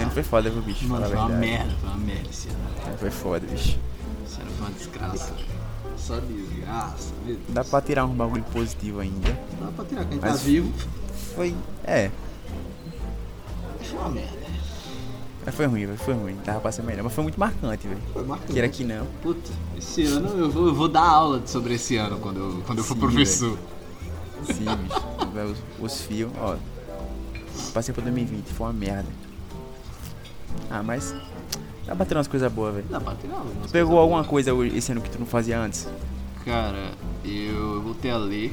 Esse 0.00 0.04
ano 0.04 0.12
foi 0.12 0.22
foda, 0.22 0.50
viu, 0.50 0.62
bicho? 0.62 0.86
Mano, 0.88 1.06
foi 1.06 1.16
uma 1.16 1.28
merda, 1.28 1.74
foi 1.80 1.88
uma 1.90 1.98
merda 1.98 2.28
esse 2.30 2.48
ano. 2.48 2.96
Foi 2.98 3.10
foda, 3.10 3.46
bicho. 3.46 3.78
Esse 4.26 4.40
ano 4.40 4.50
foi 4.56 4.66
uma 4.66 4.70
desgraça. 4.72 5.34
Só 5.98 6.18
desgraça, 6.20 7.12
meu 7.26 7.34
Deus. 7.36 7.48
Dá 7.50 7.62
pra 7.64 7.80
tirar 7.82 8.06
um 8.06 8.14
bagulho 8.14 8.42
positivo 8.44 9.00
ainda. 9.00 9.38
Dá 9.60 9.66
pra 9.76 9.84
tirar, 9.84 10.04
quem 10.06 10.18
tá 10.18 10.28
Mas- 10.30 10.42
vivo, 10.42 10.72
Foi. 11.34 11.54
É, 11.84 12.10
foi 13.82 13.98
uma 13.98 14.08
merda. 14.08 14.38
mas 15.44 15.54
foi 15.54 15.66
ruim, 15.66 15.86
velho. 15.86 15.98
Foi 15.98 16.14
ruim. 16.14 16.36
Dava 16.44 16.60
pra 16.60 16.72
ser 16.72 16.82
melhor. 16.82 17.02
Mas 17.04 17.12
foi 17.12 17.22
muito 17.22 17.38
marcante, 17.38 17.86
velho. 17.86 18.00
Foi 18.12 18.24
marcante. 18.24 18.52
Queira 18.54 18.68
que 18.70 18.84
não. 18.84 19.06
Puta, 19.22 19.50
esse 19.76 20.04
ano 20.06 20.28
eu 20.38 20.50
vou, 20.50 20.66
eu 20.68 20.74
vou 20.74 20.88
dar 20.88 21.02
aula 21.06 21.42
sobre 21.46 21.74
esse 21.74 21.96
ano 21.96 22.18
quando 22.18 22.38
eu, 22.40 22.62
quando 22.66 22.78
eu 22.78 22.84
for 22.84 22.94
Sim, 22.94 23.00
professor. 23.00 23.58
Sim, 24.46 24.64
bicho. 24.64 25.60
Os, 25.80 25.92
os 25.92 26.00
fios, 26.00 26.30
ó. 26.40 26.56
Passei 27.74 27.92
pra 27.94 28.02
2020, 28.02 28.46
foi 28.54 28.66
uma 28.66 28.72
merda. 28.72 29.08
Ah, 30.70 30.82
mas. 30.82 31.14
Pra 31.86 32.06
tirar 32.06 32.18
umas 32.18 32.28
coisas 32.28 32.52
boas, 32.52 32.74
velho. 32.76 32.86
Algumas 32.94 33.18
Tu 33.18 33.26
coisas 33.28 33.70
pegou 33.72 33.90
boas. 33.92 34.02
alguma 34.02 34.24
coisa 34.24 34.54
hoje- 34.54 34.76
esse 34.76 34.92
ano 34.92 35.00
que 35.00 35.10
tu 35.10 35.18
não 35.18 35.26
fazia 35.26 35.58
antes? 35.60 35.88
Cara, 36.44 36.92
eu 37.24 37.82
voltei 37.82 38.10
a 38.10 38.16
ler, 38.16 38.52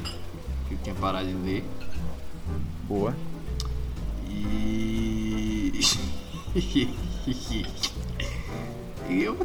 que 0.68 0.74
eu 0.74 0.78
tinha 0.82 0.94
parado 0.96 1.26
de 1.28 1.34
ler. 1.34 1.64
Boa. 2.88 3.14
E. 4.28 5.80
e 6.54 7.62
eu 9.24 9.36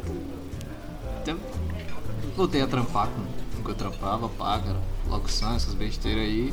voltei 2.36 2.62
a 2.62 2.66
trampar 2.66 3.08
com 3.08 3.22
com 3.54 3.60
o 3.60 3.64
que 3.64 3.70
eu 3.70 3.74
trampava, 3.74 4.28
pá, 4.28 4.58
cara. 4.58 4.76
Locução, 5.08 5.54
essas 5.54 5.74
besteiras 5.74 6.22
aí. 6.24 6.52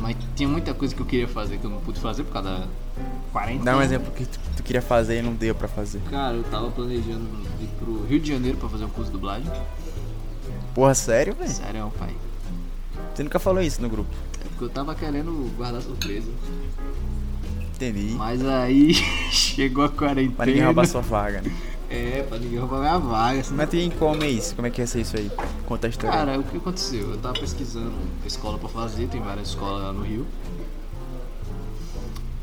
Mas 0.00 0.16
tinha 0.36 0.48
muita 0.48 0.72
coisa 0.74 0.94
que 0.94 1.00
eu 1.00 1.06
queria 1.06 1.26
fazer 1.28 1.58
que 1.58 1.64
eu 1.64 1.70
não 1.70 1.80
pude 1.80 1.98
fazer 2.00 2.22
por 2.24 2.32
causa 2.32 2.50
da 2.50 2.66
quarentena. 3.32 3.64
Dá 3.64 3.76
um 3.76 3.82
exemplo 3.82 4.12
que 4.12 4.24
tu, 4.26 4.38
tu 4.56 4.62
queria 4.62 4.82
fazer 4.82 5.18
e 5.18 5.22
não 5.22 5.34
deu 5.34 5.54
pra 5.54 5.68
fazer. 5.68 6.00
Cara, 6.10 6.36
eu 6.36 6.44
tava 6.44 6.70
planejando 6.70 7.24
ir 7.60 7.68
pro 7.78 8.04
Rio 8.06 8.20
de 8.20 8.32
Janeiro 8.32 8.56
pra 8.58 8.68
fazer 8.68 8.84
um 8.84 8.88
curso 8.88 9.10
de 9.10 9.16
dublagem. 9.16 9.50
Porra, 10.74 10.94
sério, 10.94 11.34
velho? 11.34 11.50
Sério, 11.50 11.92
pai. 11.98 12.14
Você 13.14 13.22
nunca 13.22 13.38
falou 13.38 13.62
isso 13.62 13.80
no 13.80 13.88
grupo. 13.88 14.10
É 14.44 14.48
porque 14.48 14.64
eu 14.64 14.68
tava 14.68 14.94
querendo 14.94 15.50
guardar 15.56 15.80
surpresa. 15.82 16.30
Entendi. 17.74 18.14
Mas 18.16 18.44
aí 18.44 18.94
chegou 19.30 19.84
a 19.84 19.88
quarentena. 19.88 20.34
Pra 20.36 20.46
ninguém 20.46 20.62
roubar 20.64 20.86
sua 20.86 21.00
vaga, 21.02 21.42
né? 21.42 21.52
É, 21.88 22.22
pra 22.28 22.38
ninguém 22.38 22.58
roubar 22.58 22.80
minha 22.80 22.98
vaga. 22.98 23.42
senão- 23.44 23.56
Mas 23.58 23.68
tem 23.70 23.90
como 23.90 24.22
é 24.24 24.28
isso? 24.30 24.54
Como 24.54 24.66
é 24.66 24.70
que 24.70 24.80
ia 24.80 24.86
ser 24.86 25.02
isso 25.02 25.16
aí? 25.16 25.30
Conta 25.66 25.86
a 25.86 25.90
história. 25.90 26.16
Cara, 26.18 26.38
o 26.38 26.42
que 26.42 26.56
aconteceu? 26.56 27.10
Eu 27.10 27.18
tava 27.18 27.38
pesquisando 27.38 27.92
escola 28.26 28.58
pra 28.58 28.68
fazer, 28.68 29.06
tem 29.08 29.20
várias 29.20 29.48
escolas 29.48 29.82
lá 29.82 29.92
no 29.92 30.02
Rio. 30.02 30.26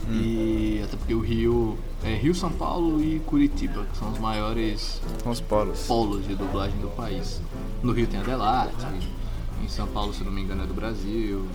E 0.10 0.82
até 0.84 0.98
porque 0.98 1.14
o 1.14 1.22
Rio 1.22 1.78
é 2.04 2.16
Rio, 2.16 2.36
São 2.36 2.52
Paulo 2.52 3.02
e 3.02 3.20
Curitiba, 3.22 3.86
que 3.86 3.98
são 3.98 4.12
os 4.12 4.20
maiores 4.20 5.02
os 5.26 5.40
polos. 5.40 5.86
polos 5.88 6.28
de 6.28 6.36
dublagem 6.36 6.78
do 6.80 6.90
país. 6.90 7.42
No 7.82 7.94
Rio 7.94 8.08
tem 8.08 8.20
Adelaide, 8.20 8.74
em 9.64 9.68
São 9.70 9.88
Paulo, 9.88 10.14
se 10.14 10.24
não 10.24 10.32
me 10.32 10.42
engano, 10.42 10.64
é 10.64 10.66
do 10.66 10.74
Brasil. 10.74 11.48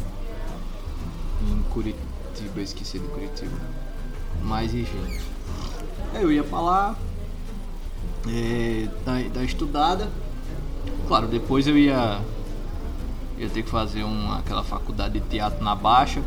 Em 1.42 1.62
Curitiba, 1.70 2.00
eu 2.56 2.62
esqueci 2.62 2.98
do 2.98 3.08
Curitiba. 3.08 3.56
Mas 4.42 4.74
enfim. 4.74 5.18
Aí 6.14 6.22
eu 6.22 6.32
ia 6.32 6.42
pra 6.42 6.60
lá, 6.60 6.96
é, 8.26 8.88
dar, 9.04 9.22
dar 9.24 9.44
estudada. 9.44 10.10
Claro, 11.06 11.26
depois 11.26 11.66
eu 11.66 11.76
ia, 11.76 12.20
ia 13.38 13.48
ter 13.48 13.62
que 13.62 13.70
fazer 13.70 14.04
uma, 14.04 14.38
aquela 14.38 14.64
faculdade 14.64 15.20
de 15.20 15.26
teatro 15.28 15.62
na 15.62 15.74
baixa, 15.74 16.22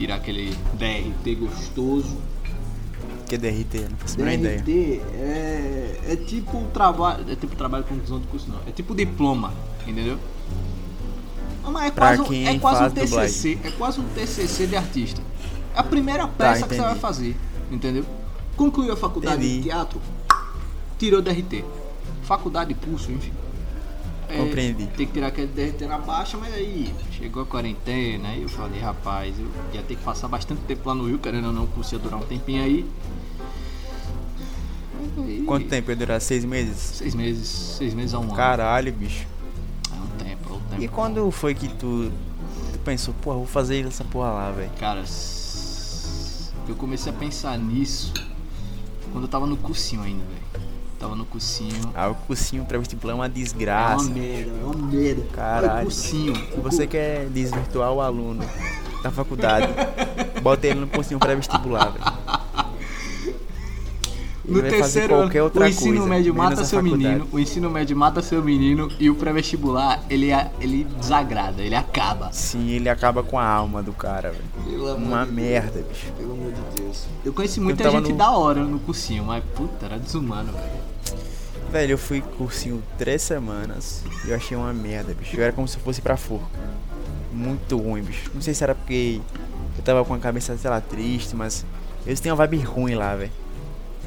tirar 0.00 0.14
aquele 0.16 0.56
DRT 0.74 1.34
gostoso. 1.34 2.16
Que 3.28 3.34
é 3.34 3.38
DRT? 3.38 3.86
Não 3.90 3.96
faço 3.98 4.22
a 4.22 4.34
ideia. 4.34 4.56
DRT 4.62 5.02
é, 5.14 6.00
é 6.08 6.16
tipo 6.16 6.56
um 6.56 6.66
trabalho. 6.70 7.24
É 7.30 7.36
tipo 7.36 7.54
trabalho 7.54 7.84
com 7.84 7.94
conclusão 7.94 8.18
de 8.18 8.26
curso, 8.28 8.48
não. 8.50 8.58
É 8.66 8.72
tipo 8.72 8.94
diploma, 8.94 9.52
entendeu? 9.86 10.18
Mas 11.62 11.84
é 11.84 11.90
Pra 11.90 12.16
quase, 12.16 12.22
um- 12.32 12.46
é 12.48 12.58
quase 12.58 12.76
um 12.76 12.80
faz 12.80 12.92
dublagem. 12.94 13.28
TCC. 13.28 13.58
É 13.62 13.70
quase 13.72 14.00
um 14.00 14.04
TCC 14.08 14.66
de 14.66 14.76
artista. 14.76 15.20
É 15.74 15.78
a 15.78 15.82
primeira 15.84 16.26
peça 16.26 16.66
que 16.66 16.74
você 16.74 16.80
vai 16.80 16.94
fazer, 16.96 17.36
entendeu? 17.70 18.04
Concluiu 18.56 18.92
a 18.92 18.96
faculdade 18.96 19.36
Entendi. 19.44 19.58
de 19.58 19.62
teatro, 19.68 20.00
tirou 20.98 21.20
DRT. 21.22 21.62
Faculdade, 22.22 22.74
curso, 22.74 23.12
enfim. 23.12 23.32
É, 24.32 24.36
Compreendi. 24.36 24.86
Tem 24.96 25.06
que 25.06 25.12
tirar 25.12 25.28
aquele 25.28 25.86
na 25.86 25.98
baixa, 25.98 26.38
mas 26.38 26.54
aí 26.54 26.94
chegou 27.10 27.42
a 27.42 27.46
quarentena, 27.46 28.28
aí 28.28 28.42
eu 28.42 28.48
falei, 28.48 28.80
rapaz, 28.80 29.34
eu 29.38 29.46
ia 29.74 29.82
ter 29.82 29.96
que 29.96 30.02
passar 30.04 30.28
bastante 30.28 30.60
tempo 30.62 30.88
lá 30.88 30.94
no 30.94 31.06
Rio, 31.06 31.18
querendo 31.18 31.48
ou 31.48 31.52
não, 31.52 31.64
o 31.64 31.66
curso 31.66 31.94
ia 31.94 31.98
durar 31.98 32.20
um 32.20 32.24
tempinho 32.24 32.62
aí. 32.62 32.86
Aí, 35.18 35.42
Quanto 35.46 35.68
tempo 35.68 35.90
ia 35.90 35.96
durar? 35.96 36.20
Seis 36.20 36.44
meses? 36.44 36.76
Seis 36.76 37.14
meses, 37.14 37.48
seis 37.48 37.92
meses 37.92 38.14
a 38.14 38.18
um 38.20 38.24
ano. 38.24 38.34
Caralho, 38.34 38.92
bicho. 38.92 39.26
É 39.90 39.96
um 39.96 40.24
tempo, 40.24 40.52
é 40.52 40.56
um 40.56 40.60
tempo. 40.60 40.82
E 40.82 40.88
quando 40.88 41.30
foi 41.30 41.54
que 41.54 41.68
tu, 41.68 42.12
tu 42.72 42.78
pensou, 42.84 43.12
porra, 43.14 43.36
vou 43.36 43.46
fazer 43.46 43.84
essa 43.86 44.04
porra 44.04 44.30
lá, 44.30 44.50
velho? 44.52 44.70
Cara, 44.78 45.04
eu 46.68 46.76
comecei 46.76 47.12
a 47.12 47.14
pensar 47.14 47.58
nisso 47.58 48.12
quando 49.10 49.24
eu 49.24 49.28
tava 49.28 49.46
no 49.46 49.56
cursinho 49.56 50.02
ainda, 50.02 50.24
velho. 50.24 50.39
Tava 51.00 51.16
no 51.16 51.24
cursinho. 51.24 51.90
Ah, 51.94 52.08
o 52.10 52.14
cursinho 52.14 52.62
pré-vestibular 52.66 53.12
é 53.12 53.16
uma 53.16 53.24
É 53.24 53.28
uma 53.28 53.34
desgraça. 53.34 54.10
merda, 54.10 54.50
é 54.50 54.64
uma 54.64 54.86
merda. 54.86 55.22
Caralho. 55.32 55.82
Cursinho. 55.84 56.36
Se 56.36 56.60
você 56.60 56.86
quer 56.86 57.24
desvirtuar 57.30 57.90
o 57.90 58.02
aluno 58.02 58.44
da 59.02 59.10
faculdade, 59.10 59.72
bota 60.42 60.66
ele 60.66 60.80
no 60.80 60.86
cursinho 60.86 61.18
pré-vestibular, 61.18 61.90
velho. 61.90 62.04
Ele 64.44 64.56
No 64.56 64.60
vai 64.62 64.70
terceiro 64.70 65.14
ano, 65.14 65.22
qualquer 65.24 65.42
outra 65.42 65.64
o 65.64 65.68
ensino 65.68 65.92
coisa, 65.98 66.08
médio 66.08 66.34
mata 66.34 66.64
seu 66.64 66.80
faculdade. 66.82 67.04
menino, 67.14 67.28
o 67.30 67.38
ensino 67.38 67.70
médio 67.70 67.96
mata 67.96 68.20
seu 68.20 68.42
menino 68.42 68.88
e 68.98 69.08
o 69.08 69.14
pré-vestibular, 69.14 70.02
ele, 70.10 70.32
a- 70.32 70.50
ele 70.60 70.84
desagrada, 70.98 71.62
ele 71.62 71.74
acaba. 71.76 72.32
Sim, 72.32 72.68
ele 72.70 72.88
acaba 72.88 73.22
com 73.22 73.38
a 73.38 73.46
alma 73.46 73.80
do 73.82 73.92
cara, 73.92 74.32
velho. 74.32 74.96
Uma 74.96 75.24
de 75.24 75.32
merda, 75.32 75.82
bicho. 75.88 76.12
Pelo 76.18 76.32
amor 76.32 76.52
de 76.52 76.80
Deus. 76.82 77.04
Eu 77.24 77.32
conheci 77.32 77.60
muita 77.60 77.84
tava 77.84 77.98
gente 77.98 78.10
no- 78.10 78.18
da 78.18 78.30
hora 78.32 78.64
no 78.64 78.80
cursinho, 78.80 79.24
mas 79.24 79.42
puta, 79.54 79.86
era 79.86 79.98
desumano, 79.98 80.52
velho. 80.52 80.89
Velho, 81.70 81.92
eu 81.92 81.98
fui 81.98 82.20
cursinho 82.20 82.82
três 82.98 83.22
semanas 83.22 84.02
e 84.24 84.30
eu 84.30 84.36
achei 84.36 84.56
uma 84.56 84.72
merda, 84.72 85.14
bicho. 85.14 85.36
Eu 85.36 85.44
era 85.44 85.52
como 85.52 85.68
se 85.68 85.76
eu 85.76 85.82
fosse 85.82 86.00
pra 86.02 86.16
forca. 86.16 86.46
Muito 87.32 87.76
ruim, 87.78 88.02
bicho. 88.02 88.30
Não 88.34 88.40
sei 88.42 88.54
se 88.54 88.64
era 88.64 88.74
porque 88.74 89.20
eu 89.78 89.84
tava 89.84 90.04
com 90.04 90.12
a 90.12 90.18
cabeça, 90.18 90.56
sei 90.58 90.68
lá, 90.68 90.80
triste, 90.80 91.36
mas 91.36 91.64
eles 92.04 92.18
têm 92.18 92.32
uma 92.32 92.36
vibe 92.36 92.58
ruim 92.58 92.94
lá, 92.96 93.14
velho. 93.14 93.30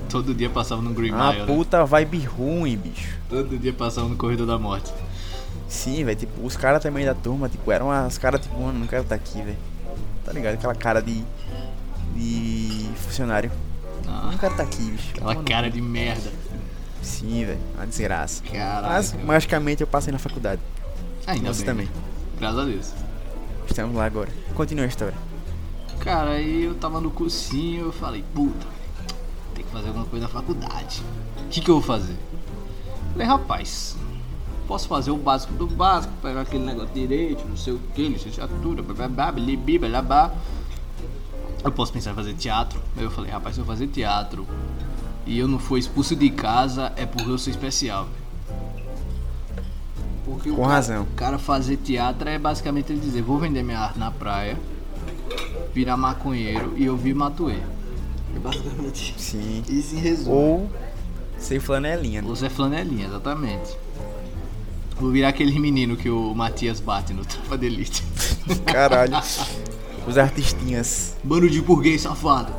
Todo 0.10 0.34
dia 0.36 0.50
passava 0.50 0.82
no 0.82 0.94
Green 0.94 1.12
Uma 1.12 1.30
Mile, 1.32 1.40
né? 1.42 1.46
puta 1.48 1.86
vibe 1.86 2.20
ruim, 2.26 2.76
bicho. 2.76 3.18
Todo 3.30 3.58
dia 3.58 3.72
passava 3.72 4.10
no 4.10 4.18
Corredor 4.18 4.46
da 4.46 4.60
Morte. 4.60 4.92
Sim, 5.70 6.04
velho, 6.04 6.18
tipo, 6.20 6.46
os 6.46 6.58
caras 6.58 6.84
também 6.84 7.06
da 7.06 7.14
turma, 7.16 7.48
tipo, 7.48 7.72
eram 7.72 7.90
as 7.90 8.18
caras, 8.18 8.42
tipo, 8.42 8.60
mano, 8.60 8.78
não 8.80 8.88
quero 8.88 9.04
estar 9.04 9.16
aqui, 9.16 9.42
velho. 9.42 9.58
Tá 10.26 10.34
ligado? 10.34 10.56
Aquela 10.56 10.76
cara 10.76 11.02
de. 11.02 11.24
de 12.14 12.90
funcionário. 12.98 13.50
Ah, 14.06 14.30
Não 14.32 14.38
quero 14.38 14.52
estar 14.52 14.64
aqui, 14.64 14.84
bicho. 14.92 15.10
aquela 15.12 15.34
Mano, 15.34 15.46
cara 15.48 15.70
de 15.72 15.80
merda. 15.82 16.30
Sim, 17.04 17.46
velho, 17.46 17.60
uma 17.76 17.86
desgraça. 17.86 18.42
Mas, 18.82 19.14
magicamente, 19.24 19.82
eu 19.82 19.88
passei 19.88 20.12
na 20.12 20.20
faculdade. 20.20 20.62
Ainda 21.28 21.54
Você 21.54 21.64
bem. 21.64 21.66
também. 21.66 21.90
Graças 22.40 22.60
a 22.60 22.66
Deus. 22.66 22.94
Estamos 23.68 23.96
lá 23.96 24.06
agora. 24.06 24.30
Continua 24.56 24.86
a 24.86 24.88
história. 24.88 25.14
Cara, 26.00 26.32
aí 26.32 26.64
eu 26.64 26.76
tava 26.76 27.00
no 27.00 27.12
cursinho, 27.12 27.86
eu 27.86 27.92
falei, 27.94 28.24
puta, 28.34 28.66
tem 29.56 29.64
que 29.64 29.72
fazer 29.72 29.88
alguma 29.88 30.06
coisa 30.06 30.26
na 30.26 30.32
faculdade. 30.32 31.02
O 31.46 31.50
que, 31.50 31.62
que 31.62 31.70
eu 31.70 31.76
vou 31.76 31.84
fazer? 31.84 32.18
Falei, 33.14 33.28
rapaz, 33.28 33.96
posso 34.68 34.88
fazer 34.88 35.12
o 35.12 35.18
básico 35.18 35.54
do 35.54 35.68
básico, 35.68 36.14
pegar 36.22 36.42
aquele 36.42 36.66
negócio 36.66 36.94
de 36.94 37.02
direito, 37.08 37.46
não 37.48 37.56
sei 37.56 37.74
o 37.74 37.80
que, 37.96 38.08
licenciatura, 38.10 38.82
blá, 38.82 39.08
blá 39.08 39.32
blá 39.32 39.80
blá 39.90 40.02
blá. 40.02 40.32
Eu 41.64 41.72
posso 41.72 41.94
pensar 41.94 42.12
em 42.12 42.16
fazer 42.16 42.34
teatro. 42.34 42.82
Aí 42.98 43.04
eu 43.04 43.12
falei, 43.12 43.32
rapaz, 43.32 43.56
se 43.56 43.62
eu 43.62 43.66
fazer 43.66 43.88
teatro 43.88 44.46
e 45.26 45.40
eu 45.40 45.48
não 45.48 45.60
for 45.60 45.78
expulso 45.78 46.16
de 46.16 46.30
casa, 46.30 46.92
é 46.96 47.06
porque 47.06 47.30
eu 47.30 47.38
sou 47.38 47.52
especial. 47.52 48.08
Porque 50.26 50.50
o 50.50 50.56
Com 50.56 50.62
cara, 50.64 50.74
razão. 50.74 51.04
O 51.04 51.16
cara 51.16 51.38
fazer 51.38 51.78
teatro 51.78 52.30
é 52.30 52.38
basicamente 52.38 52.92
ele 52.92 53.00
dizer, 53.00 53.22
vou 53.22 53.38
vender 53.40 53.64
minha 53.64 53.80
arte 53.80 54.00
na 54.00 54.12
praia, 54.12 54.58
virar 55.74 55.98
maconheiro 55.98 56.74
e 56.78 56.90
ouvir 56.90 57.14
Matuê. 57.14 57.58
É 58.36 58.40
basicamente 58.40 59.14
Sim. 59.18 59.64
isso 59.70 59.96
em 59.96 60.00
resumo. 60.00 60.36
Ou 60.36 60.70
ser 61.38 61.60
flanelinha. 61.60 62.22
né? 62.22 62.28
Ou 62.28 62.36
Zé 62.36 62.50
Flanelinha, 62.50 63.08
exatamente. 63.08 63.76
Vou 65.00 65.12
virar 65.12 65.30
aquele 65.30 65.60
menino 65.60 65.98
que 65.98 66.10
o 66.10 66.34
Matias 66.34 66.80
bate 66.80 67.14
no 67.14 67.26
Tropa 67.26 67.58
de 67.58 67.66
Elite. 67.66 68.04
Caralho. 68.66 69.18
Os 70.08 70.18
artistinhas. 70.18 71.16
Bando 71.24 71.50
de 71.50 71.62
burguês 71.62 72.02
safado. 72.02 72.54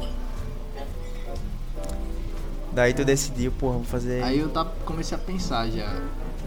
Daí 2.75 2.93
tu 2.93 3.04
decidiu, 3.04 3.52
porra, 3.52 3.75
vou 3.76 3.85
fazer. 3.85 4.23
Aí 4.25 4.38
eu 4.40 4.50
comecei 4.85 5.16
a 5.16 5.21
pensar 5.21 5.69
já. 5.71 5.97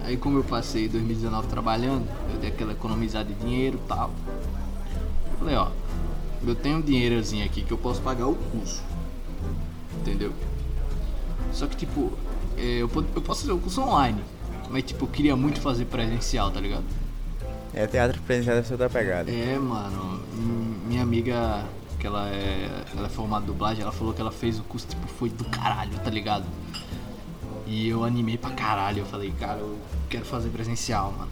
Aí 0.04 0.18
como 0.18 0.38
eu 0.38 0.44
passei 0.44 0.88
2019 0.88 1.48
trabalhando, 1.48 2.06
eu 2.34 2.40
dei 2.40 2.50
aquela 2.50 2.74
economizada 2.74 3.26
de 3.34 3.34
dinheiro 3.36 3.80
e 3.84 3.88
tal. 3.88 4.12
Eu 5.32 5.38
falei, 5.40 5.56
ó, 5.56 5.70
eu 6.46 6.56
tenho 6.56 6.78
um 6.78 6.82
dinheirozinho 6.82 7.46
aqui 7.46 7.62
que 7.62 7.72
eu 7.72 7.78
posso 7.78 8.02
pagar 8.02 8.28
o 8.28 8.36
curso. 8.36 8.82
Entendeu? 10.02 10.34
Só 11.54 11.66
que 11.66 11.76
tipo, 11.76 12.12
é, 12.58 12.82
eu, 12.82 12.90
po- 12.90 13.06
eu 13.16 13.22
posso 13.22 13.42
fazer 13.42 13.54
o 13.54 13.60
curso 13.60 13.82
online. 13.82 14.22
Mas 14.70 14.84
tipo, 14.84 15.06
eu 15.06 15.10
queria 15.10 15.36
muito 15.36 15.62
fazer 15.62 15.86
presencial, 15.86 16.52
tá 16.52 16.60
ligado? 16.60 16.84
É 17.74 17.88
teatro 17.88 18.22
presencial 18.24 18.56
deve 18.56 18.68
ser 18.68 18.74
outra 18.74 18.90
pegada. 18.90 19.32
É, 19.32 19.58
mano, 19.58 20.20
minha 20.88 21.02
amiga, 21.04 21.64
que 22.00 22.08
ela 22.08 22.30
é, 22.30 22.84
ela 22.96 23.08
é 23.08 23.10
formada 23.10 23.44
em 23.44 23.48
dublagem, 23.48 23.84
ela 23.84 23.92
falou 23.92 24.14
que 24.14 24.22
ela 24.22 24.32
fez 24.32 24.60
o 24.60 24.64
curso, 24.64 24.88
tipo, 24.88 25.08
foi 25.08 25.30
do 25.30 25.44
caralho, 25.46 25.98
tá 26.00 26.10
ligado? 26.10 26.46
E 27.66 27.88
eu 27.90 28.04
animei 28.04 28.38
pra 28.38 28.52
caralho, 28.52 29.00
eu 29.00 29.06
falei, 29.06 29.34
cara, 29.40 29.60
eu 29.60 29.78
quero 30.10 30.26
fazer 30.26 30.50
presencial, 30.50 31.14
mano. 31.18 31.32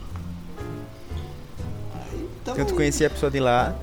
Então, 2.41 2.53
Então 2.53 2.65
tu 2.65 2.75
conhecia 2.75 3.07
a 3.07 3.10
pessoa 3.10 3.31
de 3.31 3.39
lá 3.39 3.75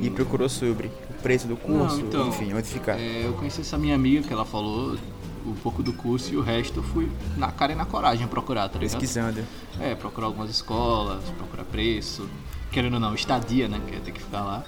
e 0.00 0.08
procurou 0.08 0.48
sobre 0.48 0.86
o 1.10 1.14
preço 1.22 1.48
do 1.48 1.56
curso, 1.56 1.98
Não, 1.98 2.06
então, 2.06 2.28
enfim, 2.28 2.54
onde 2.54 2.68
ficar. 2.68 2.98
É, 2.98 3.26
eu 3.26 3.32
conheci 3.34 3.60
essa 3.60 3.76
minha 3.76 3.94
amiga 3.94 4.26
que 4.26 4.32
ela 4.32 4.44
falou 4.44 4.96
um 5.44 5.54
pouco 5.54 5.82
do 5.82 5.92
curso 5.92 6.32
e 6.32 6.36
o 6.36 6.42
resto 6.42 6.78
eu 6.78 6.82
fui 6.82 7.10
na 7.36 7.50
cara 7.50 7.72
e 7.72 7.74
na 7.74 7.84
coragem 7.84 8.26
procurar, 8.28 8.68
tá 8.68 8.78
ligado? 8.78 9.00
Pesquisando. 9.00 9.44
É, 9.80 9.94
procurar 9.94 10.26
algumas 10.26 10.50
escolas, 10.50 11.24
procurar 11.36 11.64
preço, 11.64 12.28
querendo 12.70 12.94
ou 12.94 13.00
não, 13.00 13.14
estadia, 13.14 13.68
né, 13.68 13.80
que 13.86 13.94
ia 13.94 14.00
ter 14.00 14.12
que 14.12 14.20
ficar 14.20 14.44
lá. 14.44 14.64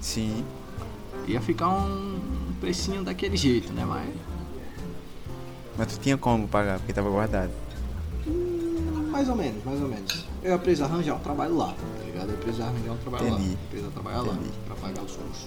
Sim. 0.00 0.44
Ia 1.26 1.40
ficar 1.40 1.68
um 1.68 2.18
precinho 2.60 3.02
daquele 3.02 3.36
jeito, 3.36 3.72
né, 3.72 3.84
mas... 3.84 4.08
Mas 5.76 5.92
tu 5.92 6.00
tinha 6.00 6.16
como 6.16 6.46
pagar, 6.46 6.78
porque 6.78 6.92
tava 6.92 7.10
guardado. 7.10 7.50
mais 9.10 9.28
ou 9.28 9.34
menos, 9.34 9.64
mais 9.64 9.80
ou 9.80 9.88
menos. 9.88 10.24
Eu 10.42 10.52
ia 10.52 10.58
precisar 10.58 10.86
arranjar 10.86 11.14
um 11.14 11.18
trabalho 11.20 11.56
lá, 11.56 11.72
tá 11.72 12.04
ligado? 12.04 12.28
Eu 12.28 12.32
ia 12.32 12.38
precisar 12.38 12.66
arranjar 12.66 12.92
um 12.92 12.96
trabalho 12.98 13.28
Entendi. 13.28 13.48
lá. 13.48 13.52
Eu 13.52 13.68
precisar 13.70 13.90
trabalhar 13.90 14.20
lá 14.22 14.34
Entendi. 14.34 14.50
pra 14.66 14.76
pagar 14.76 15.02
os 15.02 15.16
cursos. 15.16 15.46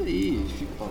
Aí, 0.00 0.46
fica, 0.58 0.86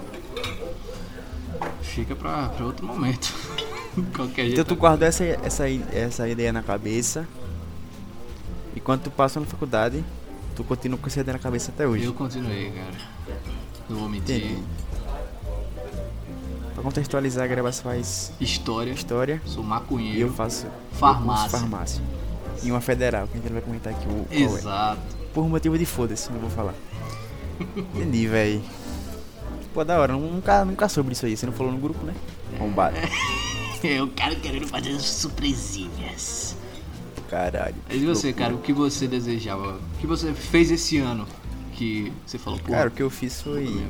fica 1.82 2.16
pra, 2.16 2.50
pra 2.50 2.66
outro 2.66 2.86
momento. 2.86 3.34
Qualquer 4.16 4.44
jeito. 4.44 4.54
Então 4.62 4.66
tu 4.66 4.76
guardou 4.80 5.08
essa, 5.08 5.24
essa, 5.24 5.66
essa 5.70 6.30
ideia 6.30 6.54
na 6.54 6.62
cabeça. 6.62 7.28
E 8.76 8.80
quando 8.80 9.04
tu 9.04 9.12
passa 9.12 9.40
na 9.40 9.46
faculdade, 9.48 10.04
tu 10.60 10.64
continua 10.66 10.98
com 11.00 11.08
essa 11.08 11.22
ideia 11.22 11.38
na 11.38 11.42
cabeça 11.42 11.72
até 11.72 11.88
hoje. 11.88 12.04
Eu 12.04 12.14
continuei, 12.14 12.70
cara. 12.72 12.92
Não 13.90 14.00
vou 14.02 14.10
mentir. 14.10 14.44
Entendi. 14.44 14.64
Pra 16.74 16.84
contextualizar, 16.84 17.46
a 17.46 17.48
Gravas 17.48 17.80
faz 17.80 18.34
História. 18.42 18.92
história 18.92 19.42
Sou 19.46 19.64
e 19.64 19.66
eu 19.66 19.70
maconheiro. 19.70 20.34
faço 20.34 20.68
Farmácia. 20.92 21.46
eu 21.46 21.50
farmácia. 21.50 22.04
E 22.62 22.72
uma 22.72 22.82
federal, 22.82 23.26
que 23.28 23.38
a 23.38 23.42
gente 23.42 23.54
vai 23.54 23.62
comentar 23.62 23.94
aqui 23.94 24.06
o 24.06 24.28
é. 24.30 24.42
Exato. 24.42 25.00
Por 25.34 25.48
motivo 25.48 25.78
de 25.78 25.86
foda-se, 25.86 26.30
não 26.30 26.40
vou 26.42 26.50
falar. 26.50 26.74
Entendi, 27.96 28.28
véi. 28.28 28.62
Pô, 29.74 29.86
da 29.86 29.98
hora, 29.98 30.12
nunca, 30.14 30.66
nunca 30.66 30.90
soube 30.90 31.12
disso 31.12 31.26
aí. 31.26 31.38
Você 31.38 31.46
não 31.46 31.54
falou 31.54 31.72
no 31.72 31.80
grupo, 31.80 32.06
né? 32.06 32.14
Bombado. 32.58 32.98
Eu 33.82 34.10
quero 34.10 34.36
querendo 34.42 34.68
fazer 34.68 35.00
surpresinhas. 35.00 36.58
Caralho. 37.30 37.76
E 37.92 38.00
você, 38.06 38.34
cara, 38.34 38.56
o 38.56 38.58
que 38.58 38.74
você 38.74 39.08
desejava? 39.08 39.74
O 39.74 39.98
que 40.00 40.08
você 40.08 40.34
fez 40.34 40.72
esse 40.72 40.98
ano 40.98 41.28
que 41.74 42.12
você 42.26 42.38
falou, 42.38 42.60
pô, 42.60 42.72
Cara, 42.72 42.90
o 42.90 42.92
que 42.92 43.04
eu 43.04 43.10
fiz 43.10 43.42
foi 43.42 43.88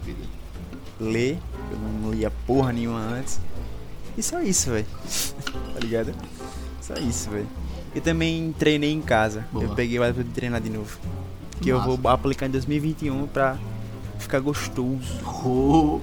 ler. 0.99 1.39
Eu 1.71 1.77
não 1.77 2.11
lia 2.11 2.29
porra 2.45 2.73
nenhuma 2.73 2.99
antes. 2.99 3.39
E 4.17 4.21
só 4.21 4.41
isso, 4.41 4.71
velho. 4.71 4.85
tá 5.73 5.79
ligado? 5.79 6.13
Só 6.81 6.93
isso, 6.95 7.29
velho. 7.29 7.47
E 7.95 8.01
também 8.01 8.53
treinei 8.57 8.91
em 8.91 9.01
casa. 9.01 9.47
Boa. 9.51 9.65
Eu 9.65 9.69
peguei 9.73 9.97
o 9.97 10.03
hábito 10.03 10.23
de 10.23 10.31
treinar 10.31 10.59
de 10.61 10.69
novo. 10.69 10.99
Que 11.61 11.69
eu 11.69 11.77
Massa. 11.77 11.95
vou 11.95 12.11
aplicar 12.11 12.45
em 12.47 12.51
2021 12.51 13.27
pra 13.27 13.57
ficar 14.19 14.39
gostoso. 14.39 14.99
O 15.45 16.01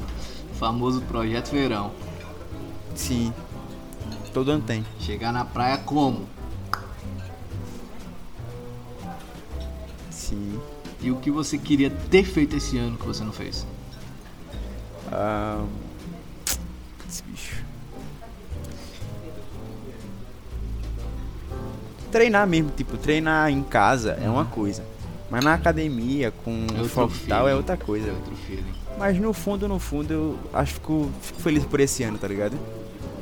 famoso 0.54 1.02
projeto 1.02 1.50
verão. 1.50 1.92
Sim. 2.94 3.32
Todo 4.32 4.50
ano 4.50 4.62
tem. 4.62 4.84
Chegar 4.98 5.32
na 5.32 5.44
praia 5.44 5.78
como? 5.78 6.26
E 11.06 11.10
o 11.12 11.14
que 11.14 11.30
você 11.30 11.56
queria 11.56 11.88
ter 11.88 12.24
feito 12.24 12.56
esse 12.56 12.76
ano 12.76 12.98
que 12.98 13.06
você 13.06 13.22
não 13.22 13.30
fez? 13.30 13.64
Ah, 15.12 15.64
esse 17.08 17.22
bicho. 17.22 17.64
Treinar 22.10 22.44
mesmo, 22.48 22.72
tipo, 22.76 22.96
treinar 22.96 23.52
em 23.52 23.62
casa 23.62 24.18
é 24.20 24.28
uma 24.28 24.46
coisa. 24.46 24.84
Mas 25.30 25.44
na 25.44 25.54
academia, 25.54 26.32
com 26.44 26.66
É 26.76 26.88
foco 26.88 27.14
tal, 27.28 27.48
é 27.48 27.54
outra 27.54 27.76
coisa. 27.76 28.08
É. 28.10 28.98
Mas 28.98 29.16
no 29.16 29.32
fundo, 29.32 29.68
no 29.68 29.78
fundo, 29.78 30.12
eu 30.12 30.38
acho 30.52 30.74
que 30.74 30.80
fico, 30.80 31.08
fico 31.22 31.40
feliz 31.40 31.64
por 31.64 31.78
esse 31.78 32.02
ano, 32.02 32.18
tá 32.18 32.26
ligado? 32.26 32.58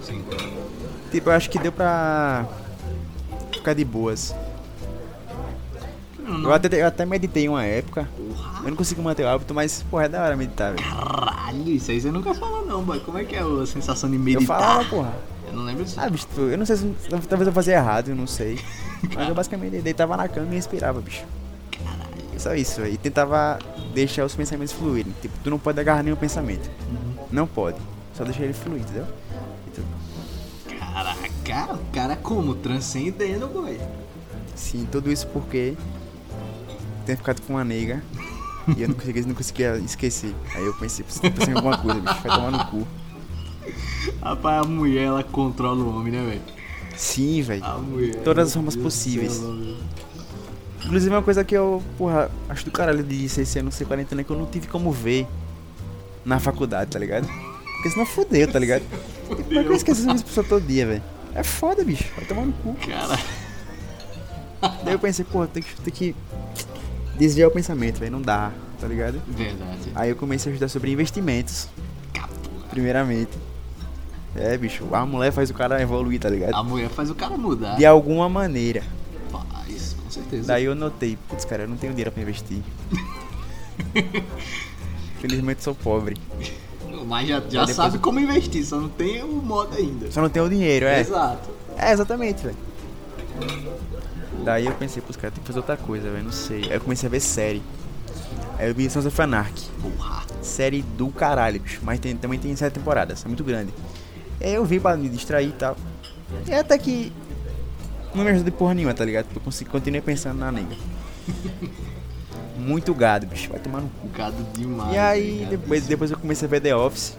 Sim. 0.03 0.25
Tipo, 1.11 1.29
eu 1.29 1.35
acho 1.35 1.51
que 1.51 1.59
deu 1.59 1.71
pra 1.71 2.49
ficar 3.53 3.75
de 3.75 3.85
boas. 3.85 4.35
Não, 6.25 6.35
Eu 6.35 6.39
não. 6.41 6.53
até, 6.53 6.81
eu 6.83 6.87
até 6.87 7.05
meditei 7.05 7.49
uma 7.49 7.65
época. 7.65 8.09
Porra, 8.17 8.61
Eu 8.65 8.71
não 8.71 8.77
consigo 8.77 9.03
manter 9.03 9.25
o 9.25 9.29
hábito, 9.29 9.53
mas, 9.55 9.85
porra, 9.91 10.05
é 10.05 10.09
da 10.09 10.23
hora 10.23 10.37
meditar, 10.37 10.73
velho. 10.75 10.89
caralho, 10.89 11.69
isso 11.71 11.91
aí 11.91 12.01
você 12.01 12.11
nunca 12.11 12.35
falou 12.35 12.65
não, 12.67 12.83
boy. 12.83 12.99
Como 13.01 13.19
é 13.19 13.25
que 13.25 13.37
é 13.37 13.41
a 13.41 13.67
sensação 13.67 14.09
de 14.11 14.17
Eu 14.17 14.23
meditar? 14.23 14.59
falava, 14.59 14.85
porra. 14.89 15.13
Eu 15.47 15.53
não 15.55 15.65
lembro 15.65 15.85
disso. 15.85 16.01
Ah, 16.01 16.09
bicho, 16.09 16.27
eu 16.39 16.57
não 16.59 16.65
sei 16.67 16.77
se. 16.77 16.87
Talvez 17.29 17.47
eu 17.47 17.53
fazia 17.53 17.75
errado, 17.75 18.09
eu 18.09 18.17
não 18.17 18.27
sei. 18.27 18.59
Mas 19.15 19.29
eu 19.29 19.35
basicamente 19.35 19.79
deitava 19.83 20.17
na 20.17 20.27
cama 20.27 20.49
e 20.51 20.55
respirava, 20.57 21.01
bicho. 21.01 21.23
Só 22.39 22.55
isso, 22.55 22.81
velho. 22.81 22.95
E 22.95 22.97
tentava 22.97 23.59
deixar 23.95 24.25
os 24.25 24.35
pensamentos 24.35 24.73
fluírem. 24.73 25.15
Tipo, 25.23 25.35
tu 25.45 25.51
não 25.51 25.59
pode 25.59 25.79
agarrar 25.79 26.03
nenhum 26.03 26.17
pensamento. 26.17 26.69
Não 27.31 27.47
pode. 27.47 27.77
Só 28.15 28.25
deixar 28.25 28.43
ele 28.45 28.53
fluir, 28.53 28.81
entendeu? 28.83 29.07
E 29.67 29.71
tu- 29.71 29.85
Caraca, 30.79 31.75
o 31.75 31.93
cara 31.93 32.17
como? 32.17 32.55
Transcendendo, 32.55 33.47
boy. 33.49 33.79
Sim, 34.55 34.87
tudo 34.91 35.11
isso 35.13 35.27
porque 35.29 35.75
tenho 37.05 37.19
ficado 37.19 37.41
com 37.43 37.55
uma 37.55 37.65
nega 37.65 38.03
e 38.77 38.83
eu 38.83 38.89
não 38.89 38.95
conseguia, 38.95 39.23
não 39.23 39.35
conseguia 39.35 39.77
esquecer. 39.79 40.35
Aí 40.55 40.65
eu 40.65 40.75
pensei, 40.75 41.05
pensar 41.05 41.51
em 41.51 41.55
alguma 41.55 41.79
coisa, 41.79 42.01
bicho, 42.01 42.21
vai 42.23 42.37
tomar 42.37 42.51
no 42.51 42.65
cu. 42.67 42.89
Rapaz, 44.23 44.65
a 44.65 44.69
mulher, 44.69 45.05
ela 45.05 45.23
controla 45.25 45.83
o 45.83 45.97
homem, 45.97 46.13
né, 46.13 46.25
velho? 46.25 46.43
Sim, 46.97 47.43
velho. 47.43 47.63
Todas 48.23 48.49
as 48.49 48.55
formas 48.55 48.77
possíveis. 48.77 49.33
céu. 49.35 49.55
Inclusive 50.85 51.15
uma 51.15 51.23
coisa 51.23 51.43
que 51.43 51.55
eu, 51.55 51.83
porra, 51.97 52.31
acho 52.49 52.65
do 52.65 52.71
caralho 52.71 53.03
de 53.03 53.29
ser 53.29 53.43
esse 53.43 53.59
ano 53.59 53.73
ser 53.73 53.87
quarentena 53.87 54.21
é 54.21 54.25
que 54.25 54.31
eu 54.31 54.39
não 54.39 54.47
tive 54.47 54.67
como 54.67 54.93
ver 54.93 55.27
na 56.25 56.39
faculdade, 56.39 56.91
tá 56.91 56.99
ligado? 56.99 57.27
Porque 57.27 57.91
senão 57.91 58.05
fudeu, 58.05 58.51
tá 58.51 58.59
ligado? 58.59 58.83
Como 59.27 59.59
é 59.59 59.63
que 59.63 59.69
eu 59.69 59.75
esqueci 59.75 60.09
essa 60.09 60.23
pessoa 60.25 60.47
todo 60.47 60.67
dia, 60.67 60.87
velho? 60.87 61.03
É 61.35 61.43
foda, 61.43 61.83
bicho. 61.83 62.05
Vai 62.17 62.25
tomar 62.27 62.47
no 62.47 62.53
cu. 62.53 62.77
Cara, 62.87 63.19
Daí 64.85 64.95
eu 64.95 64.99
pensei, 64.99 65.25
porra, 65.25 65.47
tem 65.47 65.63
que, 65.63 65.77
tem 65.81 65.93
que 65.93 66.17
desviar 67.19 67.49
o 67.49 67.53
pensamento, 67.53 67.99
velho. 67.99 68.13
Não 68.13 68.23
dá, 68.23 68.53
tá 68.81 68.87
ligado? 68.87 69.21
verdade. 69.29 69.91
Aí 69.95 70.11
eu 70.11 70.17
comecei 70.17 70.51
a 70.51 70.55
estudar 70.55 70.69
sobre 70.69 70.91
investimentos, 70.93 71.69
primeiramente. 72.71 73.31
É, 74.37 74.57
bicho, 74.59 74.85
a 74.93 75.07
mulher 75.07 75.33
faz 75.33 75.49
o 75.51 75.55
cara 75.55 75.81
evoluir, 75.81 76.19
tá 76.21 76.29
ligado? 76.29 76.55
A 76.55 76.63
mulher 76.63 76.89
faz 76.91 77.09
o 77.09 77.15
cara 77.15 77.37
mudar. 77.37 77.77
De 77.77 77.87
alguma 77.87 78.29
maneira. 78.29 78.83
Faz, 79.31 79.95
com 80.03 80.11
certeza. 80.11 80.49
Daí 80.49 80.65
eu 80.65 80.75
notei, 80.75 81.17
putz, 81.29 81.45
cara, 81.45 81.63
eu 81.65 81.69
não 81.69 81.77
tenho 81.77 81.93
dinheiro 81.93 82.11
pra 82.11 82.23
investir. 82.23 82.59
Felizmente 85.21 85.63
sou 85.63 85.75
pobre. 85.75 86.17
Mas 87.07 87.29
já, 87.29 87.43
já 87.49 87.67
sabe 87.67 87.97
eu- 87.97 88.01
como 88.01 88.19
investir, 88.19 88.65
só 88.65 88.77
não 88.81 88.89
tem 88.89 89.23
o 89.23 89.29
modo 89.29 89.77
ainda. 89.77 90.11
Só 90.11 90.21
não 90.23 90.29
tenho 90.29 90.47
o 90.47 90.49
dinheiro, 90.49 90.87
é. 90.87 91.01
Exato. 91.01 91.51
É, 91.77 91.93
exatamente, 91.93 92.43
velho. 92.45 92.57
Daí 94.45 94.67
eu 94.67 94.73
pensei, 94.75 95.03
putz, 95.03 95.17
cara, 95.17 95.31
tem 95.33 95.41
que 95.41 95.47
fazer 95.47 95.59
outra 95.59 95.77
coisa, 95.77 96.11
velho, 96.11 96.25
não 96.25 96.33
sei. 96.33 96.65
Aí 96.65 96.75
eu 96.75 96.81
comecei 96.81 97.07
a 97.07 97.11
ver 97.11 97.21
série. 97.21 97.63
Aí 98.59 98.69
eu 98.69 98.75
vi 98.75 98.89
Sons 98.91 99.07
of 99.07 99.21
Anarchy. 99.23 99.71
Porra. 99.81 100.23
Série 100.43 100.83
do 100.83 101.09
caralho, 101.09 101.59
bicho. 101.61 101.81
Mas 101.83 101.99
tem- 101.99 102.17
também 102.17 102.39
tem 102.39 102.55
sete 102.55 102.75
temporadas, 102.75 103.25
é 103.25 103.29
muito 103.29 103.43
grande. 103.43 103.73
Aí 104.41 104.55
eu 104.55 104.65
vi 104.65 104.79
pra 104.79 104.97
me 104.97 105.09
distrair 105.09 105.49
e 105.49 105.53
tal. 105.53 105.77
E 106.47 106.53
até 106.53 106.77
que 106.77 107.13
não 108.15 108.25
me 108.25 108.31
ajuda 108.31 108.51
de 108.51 108.57
porra 108.57 108.75
nenhuma, 108.75 108.93
tá 108.95 109.05
ligado? 109.05 109.27
Eu 109.35 109.67
continuei 109.71 110.01
pensando 110.01 110.39
na 110.39 110.53
nega. 110.53 110.77
Muito 112.59 112.95
gado, 112.95 113.27
bicho. 113.27 113.51
Vai 113.51 113.59
tomar 113.61 113.81
no 113.81 113.89
cu. 113.89 114.09
Gado 114.09 114.37
demais. 114.55 114.95
E 114.95 114.99
aí, 114.99 115.41
né? 115.43 115.47
depois, 115.51 115.87
depois 115.87 116.11
eu 116.11 116.19
comecei 116.19 116.47
a 116.47 116.51
ver 116.51 116.61
The 116.61 116.75
Office. 116.75 117.17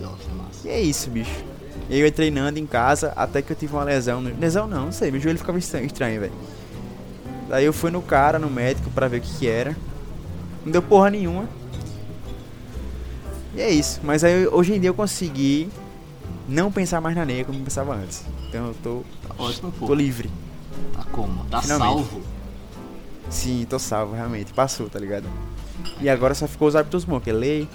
Nossa, 0.00 0.28
massa. 0.36 0.66
E 0.66 0.70
é 0.70 0.80
isso, 0.80 1.10
bicho. 1.10 1.44
E 1.88 1.94
aí 1.94 2.00
eu 2.00 2.06
ia 2.06 2.12
treinando 2.12 2.58
em 2.58 2.66
casa 2.66 3.12
até 3.16 3.40
que 3.40 3.52
eu 3.52 3.56
tive 3.56 3.74
uma 3.74 3.84
lesão. 3.84 4.20
No... 4.20 4.38
Lesão 4.38 4.66
não, 4.66 4.86
não 4.86 4.92
sei. 4.92 5.10
Meu 5.10 5.20
joelho 5.20 5.38
ficava 5.38 5.58
estranho, 5.58 5.86
estranho 5.86 6.20
velho. 6.20 6.32
Daí 7.48 7.64
eu 7.64 7.72
fui 7.72 7.90
no 7.90 8.02
cara, 8.02 8.38
no 8.38 8.50
médico, 8.50 8.90
pra 8.90 9.08
ver 9.08 9.18
o 9.18 9.20
que 9.22 9.38
que 9.38 9.48
era. 9.48 9.74
Não 10.64 10.70
deu 10.70 10.82
porra 10.82 11.10
nenhuma. 11.10 11.48
E 13.54 13.60
é 13.60 13.70
isso. 13.70 14.00
Mas 14.02 14.22
aí 14.22 14.46
hoje 14.48 14.74
em 14.74 14.80
dia 14.80 14.90
eu 14.90 14.94
consegui 14.94 15.70
não 16.46 16.70
pensar 16.70 17.00
mais 17.00 17.16
na 17.16 17.24
nega 17.24 17.46
como 17.46 17.58
eu 17.58 17.64
pensava 17.64 17.94
antes. 17.94 18.22
Então 18.48 18.68
eu 18.68 18.74
tô, 18.82 19.02
ótimo, 19.38 19.72
pô. 19.72 19.86
tô 19.86 19.94
livre. 19.94 20.30
Tá 20.94 21.04
como? 21.10 21.44
Tá 21.46 21.62
Finalmente. 21.62 21.88
salvo. 21.88 22.22
Sim, 23.30 23.66
tô 23.68 23.78
salvo, 23.78 24.14
realmente. 24.14 24.52
Passou, 24.52 24.90
tá 24.90 24.98
ligado? 24.98 25.26
E 26.00 26.08
agora 26.08 26.34
só 26.34 26.46
ficou 26.46 26.68
os 26.68 26.76
hábitos 26.76 27.04
bons, 27.04 27.22
que 27.22 27.30
é 27.30 27.32
ler 27.32 27.68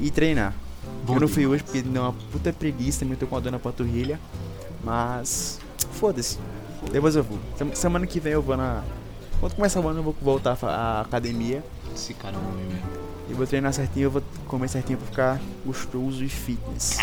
e 0.00 0.10
treinar. 0.10 0.54
Bom 1.08 1.14
eu 1.14 1.20
não 1.20 1.28
fui 1.28 1.46
hoje 1.46 1.62
porque 1.64 1.82
deu 1.82 2.02
uma 2.02 2.12
puta 2.30 2.52
preguiça, 2.52 3.00
também 3.00 3.16
tô 3.16 3.26
com 3.26 3.36
a 3.36 3.40
dor 3.40 3.50
na 3.50 3.58
panturrilha. 3.58 4.20
Mas. 4.84 5.58
Foda-se. 5.92 6.38
Depois 6.92 7.16
eu 7.16 7.24
vou. 7.24 7.38
Sem- 7.56 7.74
Semana 7.74 8.06
que 8.06 8.20
vem 8.20 8.32
eu 8.34 8.42
vou 8.42 8.56
na. 8.56 8.84
Quando 9.40 9.54
começar 9.54 9.80
o 9.80 9.88
ano 9.88 10.00
eu 10.00 10.04
vou 10.04 10.16
voltar 10.20 10.56
à 10.64 11.00
academia. 11.00 11.64
Esse 11.94 12.14
cara 12.14 12.36
é 12.36 12.38
um 12.38 12.48
homem 12.48 12.64
mesmo. 12.66 12.86
E 13.30 13.34
vou 13.34 13.46
treinar 13.46 13.72
certinho, 13.72 14.04
eu 14.04 14.10
vou 14.10 14.22
comer 14.46 14.68
certinho 14.68 14.98
pra 14.98 15.06
ficar 15.08 15.40
gostoso 15.66 16.24
e 16.24 16.28
fitness. 16.28 16.96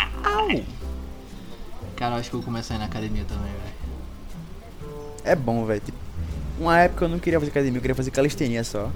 Cara, 1.96 2.16
eu 2.16 2.20
acho 2.20 2.30
que 2.30 2.36
eu 2.36 2.40
vou 2.40 2.46
começar 2.46 2.74
a 2.74 2.78
ir 2.78 2.80
na 2.80 2.86
academia 2.86 3.24
também, 3.26 3.44
velho. 3.52 3.76
É 5.24 5.36
bom, 5.36 5.66
velho. 5.66 5.82
Tipo, 5.82 5.98
uma 6.60 6.80
época 6.80 7.06
eu 7.06 7.10
não 7.10 7.20
queria 7.20 7.40
fazer 7.40 7.52
academia, 7.52 7.78
eu 7.78 7.82
queria 7.82 7.96
fazer 7.96 8.12
calistenia 8.12 8.64
só. 8.64 8.90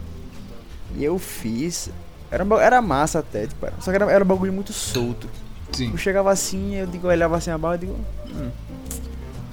E 0.96 1.04
eu 1.04 1.18
fiz. 1.20 1.90
Era, 2.32 2.46
era 2.62 2.82
massa 2.82 3.20
até, 3.20 3.48
tipo, 3.48 3.66
era- 3.66 3.76
só 3.80 3.92
que 3.92 3.96
era, 3.96 4.12
era 4.12 4.24
um 4.24 4.28
bagulho 4.28 4.54
muito 4.54 4.72
solto. 4.74 5.28
Sim. 5.72 5.92
Eu 5.92 5.98
chegava 5.98 6.32
assim, 6.32 6.76
eu 6.76 6.88
digo, 6.88 7.08
eu 7.08 7.12
olhava 7.12 7.38
assim 7.38 7.52
a 7.52 7.58
barra 7.58 7.76
e 7.76 7.80
digo, 7.80 7.96
hum, 8.28 8.50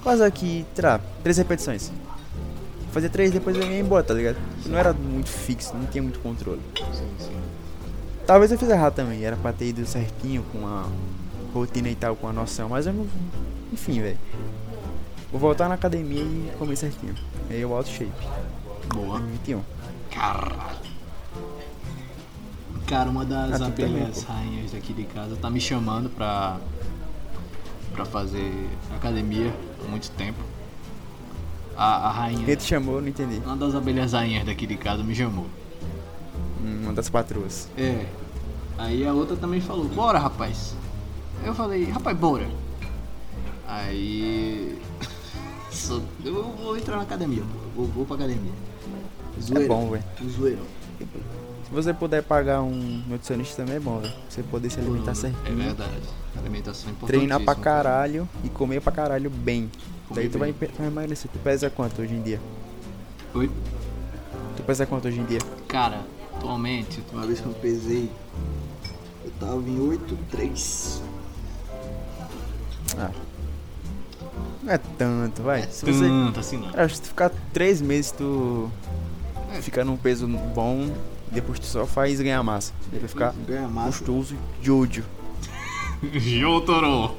quase 0.03 0.23
aqui, 0.23 0.65
terá, 0.75 0.99
três 1.23 1.37
repetições. 1.37 1.91
Fazia 2.91 3.09
três, 3.09 3.31
depois 3.31 3.55
eu 3.55 3.63
ia 3.63 3.79
embora, 3.79 4.03
tá 4.03 4.13
ligado? 4.13 4.37
Não 4.65 4.77
era 4.77 4.93
muito 4.93 5.29
fixo, 5.29 5.75
não 5.75 5.85
tinha 5.85 6.01
muito 6.01 6.19
controle. 6.19 6.61
Sim, 6.93 7.07
sim. 7.19 7.37
Talvez 8.25 8.51
eu 8.51 8.57
fiz 8.57 8.69
errado 8.69 8.93
também, 8.95 9.23
era 9.23 9.35
pra 9.37 9.53
ter 9.53 9.65
ido 9.67 9.85
certinho 9.85 10.43
com 10.51 10.65
a 10.65 10.85
rotina 11.53 11.89
e 11.89 11.95
tal, 11.95 12.15
com 12.15 12.27
a 12.27 12.33
noção, 12.33 12.69
mas 12.69 12.87
eu 12.87 12.93
não. 12.93 13.07
Enfim, 13.71 14.01
velho. 14.01 14.17
Vou 15.31 15.39
voltar 15.39 15.67
na 15.67 15.75
academia 15.75 16.21
e 16.21 16.51
comer 16.57 16.75
certinho. 16.75 17.13
Aí 17.49 17.61
eu 17.61 17.75
alto 17.75 17.89
shape. 17.89 18.11
Boa. 18.93 19.19
21. 19.19 19.61
Caralho. 20.11 20.86
Cara, 22.87 23.09
uma 23.09 23.25
das 23.25 23.59
também, 23.59 23.85
abelhas 23.85 24.23
rainhas 24.23 24.71
daqui 24.71 24.93
de 24.93 25.03
casa 25.03 25.35
tá 25.35 25.49
me 25.49 25.59
chamando 25.59 26.09
pra. 26.09 26.57
pra 27.91 28.05
fazer 28.05 28.49
academia 28.95 29.53
há 29.85 29.89
muito 29.89 30.09
tempo. 30.11 30.39
A, 31.75 32.07
a 32.07 32.11
rainha. 32.11 32.45
Quem 32.45 32.55
te 32.55 32.63
chamou, 32.63 33.01
não 33.01 33.09
entendi. 33.09 33.41
Uma 33.45 33.57
das 33.57 33.75
abelhas 33.75 34.13
rainhas 34.13 34.45
daqui 34.45 34.65
de 34.65 34.77
casa 34.77 35.03
me 35.03 35.13
chamou. 35.13 35.47
Hum, 36.63 36.83
Uma 36.83 36.93
das 36.93 37.09
patroas. 37.09 37.69
É. 37.77 38.05
Aí 38.77 39.05
a 39.05 39.13
outra 39.13 39.35
também 39.35 39.59
falou, 39.59 39.85
bora 39.85 40.17
rapaz. 40.17 40.73
Eu 41.43 41.53
falei, 41.53 41.85
rapaz, 41.89 42.17
bora. 42.17 42.47
Aí. 43.67 44.79
eu 46.23 46.43
vou 46.55 46.77
entrar 46.77 46.95
na 46.95 47.03
academia, 47.03 47.43
pô. 47.43 47.81
Vou, 47.81 47.85
vou 47.87 48.05
pra 48.05 48.15
academia. 48.15 48.53
É 49.55 49.67
bom, 49.67 49.89
velho. 49.89 50.03
Zoeirão. 50.29 50.65
Se 51.67 51.73
você 51.73 51.93
puder 51.93 52.23
pagar 52.23 52.61
um 52.61 53.03
nutricionista 53.07 53.57
também 53.61 53.75
é 53.75 53.79
bom, 53.79 53.99
velho. 53.99 54.13
Você 54.29 54.41
poder 54.41 54.69
se 54.69 54.79
alimentar 54.79 55.11
É 55.11 55.15
certinho. 55.15 55.57
verdade. 55.57 55.91
Alimentação 56.37 56.87
é 56.89 56.91
importante. 56.93 57.17
Treinar 57.17 57.41
pra 57.41 57.55
caralho 57.55 58.29
e 58.43 58.49
comer 58.49 58.81
pra 58.81 58.91
caralho 58.91 59.29
bem. 59.29 59.69
Comer 60.07 60.21
Daí 60.21 60.29
tu 60.29 60.39
vai, 60.39 60.53
bem. 60.53 60.69
pe- 60.69 60.75
vai 60.77 60.87
emagrecer. 60.87 61.29
Tu 61.29 61.37
pesa 61.39 61.69
quanto 61.69 62.01
hoje 62.01 62.13
em 62.13 62.21
dia? 62.21 62.39
Oi? 63.33 63.51
Tu 64.55 64.63
pesa 64.63 64.85
quanto 64.85 65.09
hoje 65.09 65.19
em 65.19 65.25
dia? 65.25 65.39
Cara, 65.67 66.01
atualmente. 66.37 67.03
Uma 67.11 67.25
vez 67.27 67.41
que 67.41 67.45
eu 67.47 67.53
pesei, 67.53 68.09
eu 69.25 69.31
tava 69.37 69.57
em 69.57 69.77
8,3. 69.77 71.01
Ah. 72.97 73.11
Não 74.63 74.73
é 74.73 74.77
tanto, 74.77 75.41
vai. 75.43 75.63
Se 75.69 75.85
você. 75.85 76.07
Tanto 76.07 76.39
assim 76.39 76.57
não. 76.57 76.71
Cara, 76.71 76.87
se 76.87 77.01
tu 77.01 77.07
ficar 77.09 77.29
três 77.51 77.81
meses, 77.81 78.11
tu 78.11 78.71
É. 79.53 79.61
fica 79.61 79.83
num 79.83 79.97
peso 79.97 80.27
bom, 80.27 80.89
depois 81.31 81.59
tu 81.59 81.65
só 81.65 81.85
faz 81.85 82.19
ganhar 82.21 82.41
massa. 82.43 82.73
Daí 82.91 82.99
vai 82.99 83.09
ficar 83.09 83.33
Ganha 83.47 83.67
massa. 83.67 83.99
gostoso 83.99 84.35
de 84.61 84.71
ódio. 84.71 85.03
Jotoro! 86.13 87.15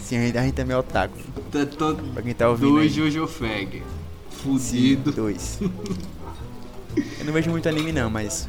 Sim, 0.00 0.18
a 0.18 0.20
gente, 0.26 0.38
a 0.38 0.42
gente 0.42 0.60
é 0.60 0.64
meio 0.64 0.80
otaku. 0.80 1.16
Tá 1.50 1.64
todo 1.66 2.02
Pra 2.12 2.22
quem 2.22 2.34
tá 2.34 2.48
ouvindo. 2.48 2.72
do 2.72 2.78
aí. 2.78 2.88
Jojo 2.88 3.26
Fag. 3.26 3.82
Sim, 3.82 3.82
Fudido. 4.30 5.12
dois. 5.12 5.58
eu 7.18 7.24
não 7.24 7.32
vejo 7.32 7.50
muito 7.50 7.68
anime 7.68 7.92
não, 7.92 8.10
mas 8.10 8.48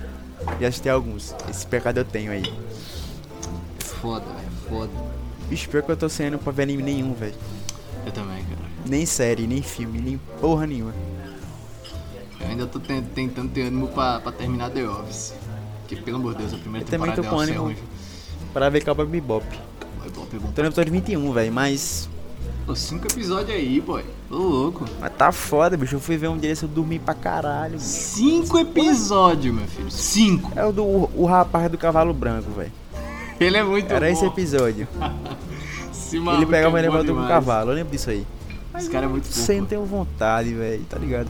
já 0.60 0.68
assisti 0.68 0.90
alguns. 0.90 1.34
Esse 1.50 1.66
pecado 1.66 1.98
eu 2.00 2.06
tenho 2.06 2.32
aí. 2.32 2.44
Foda, 3.80 4.26
velho. 4.26 4.52
Foda. 4.70 4.92
Bicho, 5.50 5.70
pior 5.70 5.84
que 5.84 5.92
eu 5.92 5.98
tô 5.98 6.10
sendo 6.10 6.38
pra 6.38 6.52
ver 6.52 6.64
anime 6.64 6.84
nenhum, 6.84 7.14
velho. 7.14 7.36
Eu 8.06 8.12
também, 8.12 8.44
cara. 8.44 8.60
Nem 8.86 9.06
série, 9.06 9.48
nem 9.48 9.62
filme, 9.62 10.00
nem 10.00 10.18
porra 10.42 10.68
nenhuma. 10.68 10.94
Ainda 12.56 12.68
tô 12.68 12.80
ten- 12.80 13.02
tentando 13.02 13.50
ter 13.50 13.64
ânimo 13.64 13.90
pra, 13.90 14.22
pra 14.22 14.32
terminar 14.32 14.70
The 14.70 14.88
Office. 14.88 15.34
Que 15.90 15.98
pelo 15.98 16.16
amor 16.16 16.32
de 16.36 16.40
Deus, 16.40 16.54
a 16.54 16.58
primeira 16.58 16.88
Eu 16.88 16.90
também 16.90 17.12
temporada 17.12 17.16
tô 17.18 17.22
The 17.22 17.30
com 17.30 17.42
é 17.42 17.68
ânimo. 17.68 17.76
Para 18.54 18.70
ver 18.70 18.82
Cowboy 18.86 19.06
Bebop. 19.06 19.46
Vai 20.00 20.10
bom, 20.10 20.26
pegou 20.26 20.50
Tô 20.54 20.62
no 20.62 20.68
episódio 20.70 20.94
21, 20.94 21.34
velho, 21.34 21.52
mas... 21.52 22.10
Pô, 22.66 22.74
cinco 22.74 23.08
episódios 23.08 23.50
aí, 23.50 23.82
boy. 23.82 24.06
Ô 24.32 24.38
louco. 24.38 24.86
Mas 25.02 25.12
tá 25.18 25.34
foda, 25.34 25.76
bicho. 25.76 25.98
Eu 25.98 26.00
fui 26.00 26.16
ver 26.16 26.30
um 26.30 26.38
dia 26.38 26.54
eu 26.60 26.68
dormi 26.70 26.98
pra 26.98 27.14
caralho. 27.14 27.74
bicho. 27.74 27.84
Cinco 27.84 28.58
episódios, 28.58 29.54
meu 29.54 29.68
filho. 29.68 29.92
Cinco. 29.92 30.52
É 30.56 30.66
o 30.66 30.72
do 30.72 30.84
o 30.86 31.26
rapaz 31.26 31.70
do 31.70 31.78
cavalo 31.78 32.14
branco, 32.14 32.50
velho. 32.52 32.72
Ele 33.38 33.58
é 33.58 33.64
muito 33.66 33.92
Era 33.92 34.06
bom. 34.08 34.14
esse 34.14 34.26
episódio. 34.26 34.88
Ele 36.14 36.46
pegava 36.46 36.80
é 36.80 36.84
e 36.84 36.88
bom 36.88 36.94
levava 36.94 37.14
com 37.14 37.26
o 37.26 37.28
cavalo, 37.28 37.72
eu 37.72 37.76
lembro 37.76 37.92
disso 37.92 38.10
aí. 38.10 38.26
Esse 38.78 38.90
cara 38.90 39.06
é 39.06 39.10
muito 39.10 39.26
bom. 39.26 39.32
Sem 39.32 39.64
ter 39.66 39.78
vontade, 39.78 40.54
velho, 40.54 40.86
tá 40.90 40.98
ligado? 40.98 41.30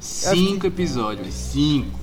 Cinco 0.00 0.66
episódios, 0.66 1.34
cinco. 1.34 1.98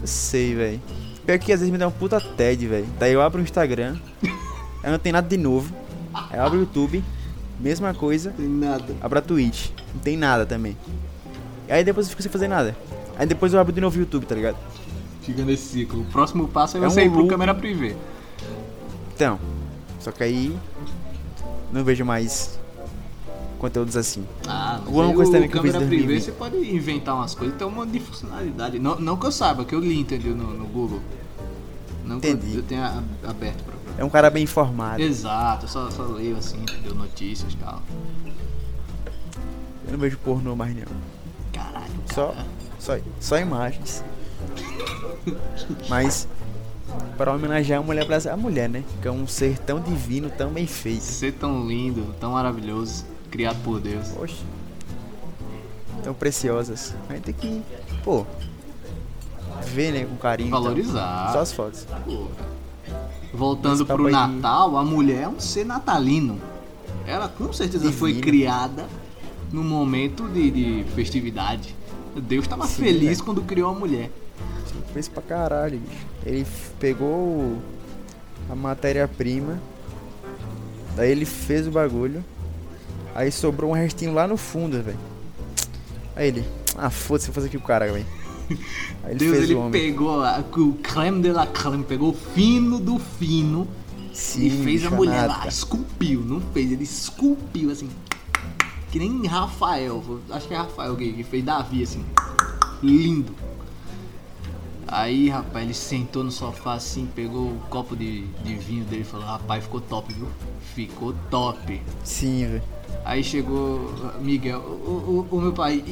Eu 0.00 0.06
sei, 0.06 0.54
velho. 0.54 0.82
Pior 1.26 1.38
que 1.38 1.52
às 1.52 1.60
vezes 1.60 1.72
me 1.72 1.78
dá 1.78 1.86
um 1.88 1.92
puta 1.92 2.20
TED, 2.20 2.66
velho. 2.66 2.86
Daí 2.98 3.12
eu 3.12 3.22
abro 3.22 3.40
o 3.40 3.42
Instagram, 3.42 3.96
aí 4.82 4.90
não 4.90 4.98
tem 4.98 5.12
nada 5.12 5.28
de 5.28 5.36
novo. 5.36 5.74
Aí 6.12 6.38
eu 6.38 6.44
abro 6.44 6.58
o 6.58 6.62
YouTube, 6.62 7.02
mesma 7.58 7.94
coisa. 7.94 8.30
Tem 8.30 8.48
nada. 8.48 8.94
Abro 9.00 9.18
a 9.18 9.22
Twitch, 9.22 9.70
não 9.94 10.00
tem 10.00 10.16
nada 10.16 10.46
também. 10.46 10.76
E 11.68 11.72
aí 11.72 11.84
depois 11.84 12.06
eu 12.06 12.10
fico 12.10 12.22
sem 12.22 12.30
fazer 12.30 12.48
nada. 12.48 12.76
Aí 13.16 13.26
depois 13.26 13.52
eu 13.52 13.60
abro 13.60 13.72
de 13.72 13.80
novo 13.80 13.96
o 13.96 14.00
YouTube, 14.00 14.26
tá 14.26 14.34
ligado? 14.34 14.56
Fica 15.22 15.44
nesse 15.44 15.64
ciclo. 15.64 16.02
O 16.02 16.04
próximo 16.06 16.48
passo 16.48 16.76
é 16.76 16.80
É 16.80 16.84
você 16.84 17.02
um 17.02 17.06
ir 17.06 17.10
pro 17.10 17.26
câmera 17.26 17.54
privê. 17.54 17.94
Então, 19.14 19.38
só 20.00 20.10
que 20.10 20.22
aí 20.22 20.56
não 21.72 21.84
vejo 21.84 22.04
mais 22.04 22.58
conteúdos 23.62 23.96
assim. 23.96 24.26
Ah, 24.46 24.80
mas 24.84 24.92
Uma 24.94 25.06
aí 25.08 25.14
coisa 25.14 25.32
também 25.32 25.48
que 25.48 25.56
eu 25.56 25.62
fiz 25.62 25.72
privê 25.72 25.88
2020. 25.88 26.22
você 26.24 26.32
pode 26.32 26.56
inventar 26.74 27.14
umas 27.14 27.34
coisas, 27.34 27.56
tem 27.56 27.66
um 27.66 27.70
monte 27.70 27.90
de 27.92 28.00
funcionalidade. 28.00 28.78
Não, 28.78 28.98
não 29.00 29.16
que 29.16 29.24
eu 29.26 29.32
saiba, 29.32 29.64
que 29.64 29.74
eu 29.74 29.80
li, 29.80 29.98
entendeu, 29.98 30.34
no, 30.34 30.52
no 30.52 30.66
Google. 30.66 31.00
Não 32.04 32.18
que 32.20 32.26
eu- 32.26 32.32
Entendi. 32.32 32.56
eu 32.56 32.62
tenha 32.64 33.02
aberto 33.26 33.62
pra... 33.64 33.72
pra- 33.74 33.94
É 33.96 34.04
um 34.04 34.10
cara 34.10 34.28
bem 34.28 34.42
informado. 34.42 35.00
Exato, 35.00 35.64
eu 35.64 35.68
só, 35.68 35.88
só 35.90 36.02
leio 36.02 36.36
assim, 36.36 36.60
entendeu, 36.60 36.94
notícias 36.94 37.52
e 37.52 37.56
tal. 37.56 37.80
Eu 39.86 39.92
não 39.92 39.98
vejo 39.98 40.18
pornô 40.18 40.54
mais 40.56 40.74
não. 40.74 40.82
Caralho, 41.52 41.92
Só, 42.12 42.28
cara. 42.28 42.46
só, 42.78 42.98
só 43.20 43.38
imagens. 43.38 44.02
Mas 45.88 46.26
para 47.16 47.32
homenagear 47.32 47.80
a 47.80 47.82
mulher 47.82 48.04
brasileira, 48.06 48.38
a 48.40 48.42
mulher, 48.42 48.68
né? 48.68 48.82
Que 49.00 49.08
é 49.08 49.10
um 49.10 49.26
ser 49.26 49.58
tão 49.58 49.80
divino, 49.80 50.28
tão 50.30 50.50
bem 50.50 50.66
feito. 50.66 51.00
Ser 51.02 51.32
tão 51.32 51.66
lindo, 51.66 52.14
tão 52.20 52.32
maravilhoso, 52.32 53.04
criado 53.32 53.62
por 53.64 53.80
Deus. 53.80 54.08
Poxa. 54.08 54.36
Tão 56.04 56.12
preciosas. 56.14 56.94
A 57.08 57.14
gente 57.14 57.24
tem 57.24 57.34
que, 57.34 57.62
pô, 58.04 58.26
ver, 59.66 59.92
né, 59.92 60.04
com 60.04 60.16
carinho. 60.16 60.48
então. 60.48 60.62
Valorizar. 60.62 61.32
Só 61.32 61.40
as 61.40 61.52
fotos. 61.52 61.86
Voltando 63.32 63.86
pro 63.86 64.06
aí- 64.06 64.12
Natal, 64.12 64.76
a 64.76 64.84
mulher 64.84 65.22
é 65.22 65.28
um 65.28 65.40
ser 65.40 65.64
natalino. 65.64 66.38
Ela 67.06 67.28
com 67.28 67.52
certeza 67.52 67.90
foi 67.90 68.12
Divino. 68.12 68.26
criada 68.26 68.86
num 69.50 69.64
momento 69.64 70.28
de, 70.28 70.50
de 70.50 70.84
festividade. 70.92 71.74
Deus 72.14 72.44
estava 72.44 72.66
feliz 72.66 73.18
né? 73.18 73.24
quando 73.24 73.40
criou 73.42 73.70
a 73.70 73.74
mulher. 73.74 74.10
Fez 74.92 75.08
pra 75.08 75.22
caralho, 75.22 75.78
bicho. 75.78 76.06
Ele 76.26 76.46
pegou 76.78 77.56
a 78.50 78.54
matéria-prima 78.54 79.58
Daí 80.94 81.10
ele 81.10 81.24
fez 81.24 81.66
o 81.66 81.70
bagulho. 81.70 82.22
Aí 83.14 83.30
sobrou 83.30 83.70
um 83.70 83.74
restinho 83.74 84.12
lá 84.14 84.26
no 84.26 84.36
fundo, 84.36 84.82
velho. 84.82 84.98
Aí 86.16 86.28
ele, 86.28 86.44
ah, 86.76 86.90
foda-se, 86.90 87.26
vou 87.26 87.34
fazer 87.34 87.48
aqui 87.48 87.56
o 87.56 87.60
cara, 87.60 87.90
velho. 87.92 88.06
Aí 89.04 89.10
ele 89.10 89.18
Deus, 89.18 89.32
fez 89.36 89.44
ele 89.44 89.54
o 89.54 89.60
homem. 89.60 89.72
pegou 89.72 90.22
a- 90.22 90.42
o 90.56 90.74
creme 90.74 91.22
de 91.22 91.32
la 91.32 91.46
creme, 91.46 91.84
pegou 91.84 92.10
o 92.10 92.14
fino 92.14 92.78
do 92.78 92.98
fino 92.98 93.66
Sim, 94.12 94.46
e 94.46 94.64
fez 94.64 94.84
a 94.84 94.90
mulher 94.90 95.26
lá, 95.26 95.46
esculpiu, 95.46 96.20
não 96.20 96.40
fez, 96.52 96.70
ele 96.72 96.84
esculpiu 96.84 97.70
assim. 97.70 97.88
Que 98.90 98.98
nem 98.98 99.26
Rafael, 99.26 100.02
acho 100.30 100.48
que 100.48 100.52
é 100.54 100.56
Rafael 100.58 100.94
que, 100.96 101.24
fez 101.24 101.42
Davi 101.42 101.82
assim. 101.82 102.04
Lindo. 102.82 103.34
Aí, 104.86 105.30
rapaz, 105.30 105.64
ele 105.64 105.72
sentou 105.72 106.22
no 106.22 106.30
sofá 106.30 106.74
assim, 106.74 107.06
pegou 107.14 107.52
o 107.52 107.60
copo 107.70 107.96
de, 107.96 108.26
de 108.44 108.54
vinho 108.56 108.84
dele 108.84 109.00
e 109.00 109.04
falou: 109.04 109.24
Rapaz, 109.24 109.64
ficou 109.64 109.80
top, 109.80 110.12
viu? 110.12 110.28
Ficou 110.74 111.14
top. 111.30 111.80
Sim, 112.04 112.46
velho. 112.46 112.62
Aí 113.04 113.22
chegou 113.24 113.92
Miguel, 114.20 114.60
o, 114.60 115.26
o, 115.30 115.36
o 115.36 115.40
meu 115.40 115.52
pai, 115.52 115.82
e, 115.86 115.90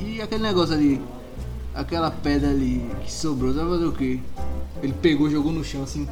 e- 0.00 0.14
e 0.16 0.20
aquele 0.22 0.42
negócio 0.42 0.74
ali, 0.74 1.00
aquela 1.74 2.10
pedra 2.10 2.50
ali 2.50 2.84
que 3.04 3.12
sobrou, 3.12 3.54
sabe 3.54 3.70
fazer 3.70 3.86
o 3.86 3.92
quê? 3.92 4.18
Ele 4.82 4.92
pegou, 4.92 5.30
jogou 5.30 5.50
no 5.52 5.64
chão 5.64 5.82
assim. 5.82 6.06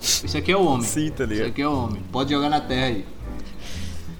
Isso 0.00 0.36
aqui 0.36 0.50
é 0.52 0.56
o 0.56 0.64
homem. 0.64 0.86
Sim, 0.86 1.10
tá 1.10 1.24
Isso 1.24 1.32
ligado? 1.32 1.48
aqui 1.48 1.62
é 1.62 1.68
o 1.68 1.72
homem. 1.84 2.02
Pode 2.12 2.32
jogar 2.32 2.48
na 2.48 2.60
terra 2.60 2.86
aí. 2.86 3.04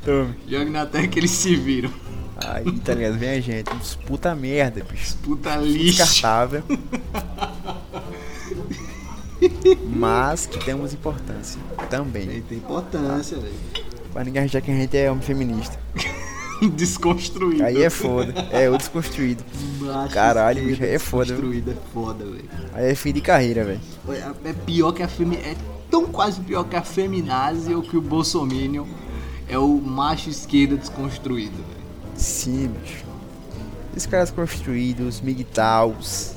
Tome. 0.05 0.35
Joga 0.49 0.71
na 0.71 0.87
terra 0.87 1.07
que 1.09 1.19
eles 1.19 1.31
se 1.33 1.57
viram. 1.57 1.91
Aí, 2.37 2.71
tá 2.81 2.95
ligado? 2.95 3.19
Vem 3.19 3.31
a 3.31 3.41
gente. 3.41 3.73
Uns 3.75 3.95
puta 3.97 4.35
merda, 4.35 4.85
bicho. 4.85 5.17
Puta 5.23 5.57
lixo. 5.57 5.97
Descartável. 5.97 6.63
Mas 9.89 10.47
que 10.47 10.59
temos 10.65 10.93
importância 10.95 11.61
também. 11.91 12.41
Tem 12.43 12.59
importância, 12.59 13.39
velho. 13.39 13.55
Pra 14.13 14.25
ninguém 14.25 14.43
achar 14.43 14.61
que 14.61 14.71
a 14.71 14.75
gente 14.75 14.97
é 14.97 15.11
homem 15.11 15.23
feminista. 15.23 15.79
Desconstruído. 16.75 17.65
Aí 17.65 17.83
é 17.83 17.91
foda. 17.91 18.33
É 18.51 18.69
o 18.71 18.79
desconstruído. 18.79 19.45
Macho 19.81 20.15
Caralho, 20.15 20.65
bicho, 20.65 20.83
aí 20.83 20.95
é 20.95 20.99
foda? 20.99 21.27
Desconstruído 21.27 21.71
é 21.71 21.77
foda, 21.93 22.25
velho. 22.25 22.49
Aí 22.73 22.91
é 22.93 22.95
fim 22.95 23.13
de 23.13 23.21
carreira, 23.21 23.65
velho. 23.65 23.81
É 24.45 24.53
pior 24.53 24.93
que 24.93 25.03
a 25.03 25.09
femi... 25.09 25.37
É 25.37 25.55
tão 25.91 26.07
quase 26.07 26.41
pior 26.41 26.65
que 26.65 26.75
a 26.75 26.83
feminazi 26.83 27.75
ou 27.75 27.83
que 27.83 27.97
o 27.97 28.01
Bolsominion. 28.01 28.87
É 29.49 29.59
o 29.59 29.69
macho 29.69 30.31
esquerda 30.31 30.77
desconstruído, 30.77 31.57
velho. 31.57 31.87
Sim, 32.17 32.69
bicho. 32.69 33.05
Esses 33.93 34.07
caras 34.07 34.31
construídos, 34.31 35.21
migtaus. 35.21 36.33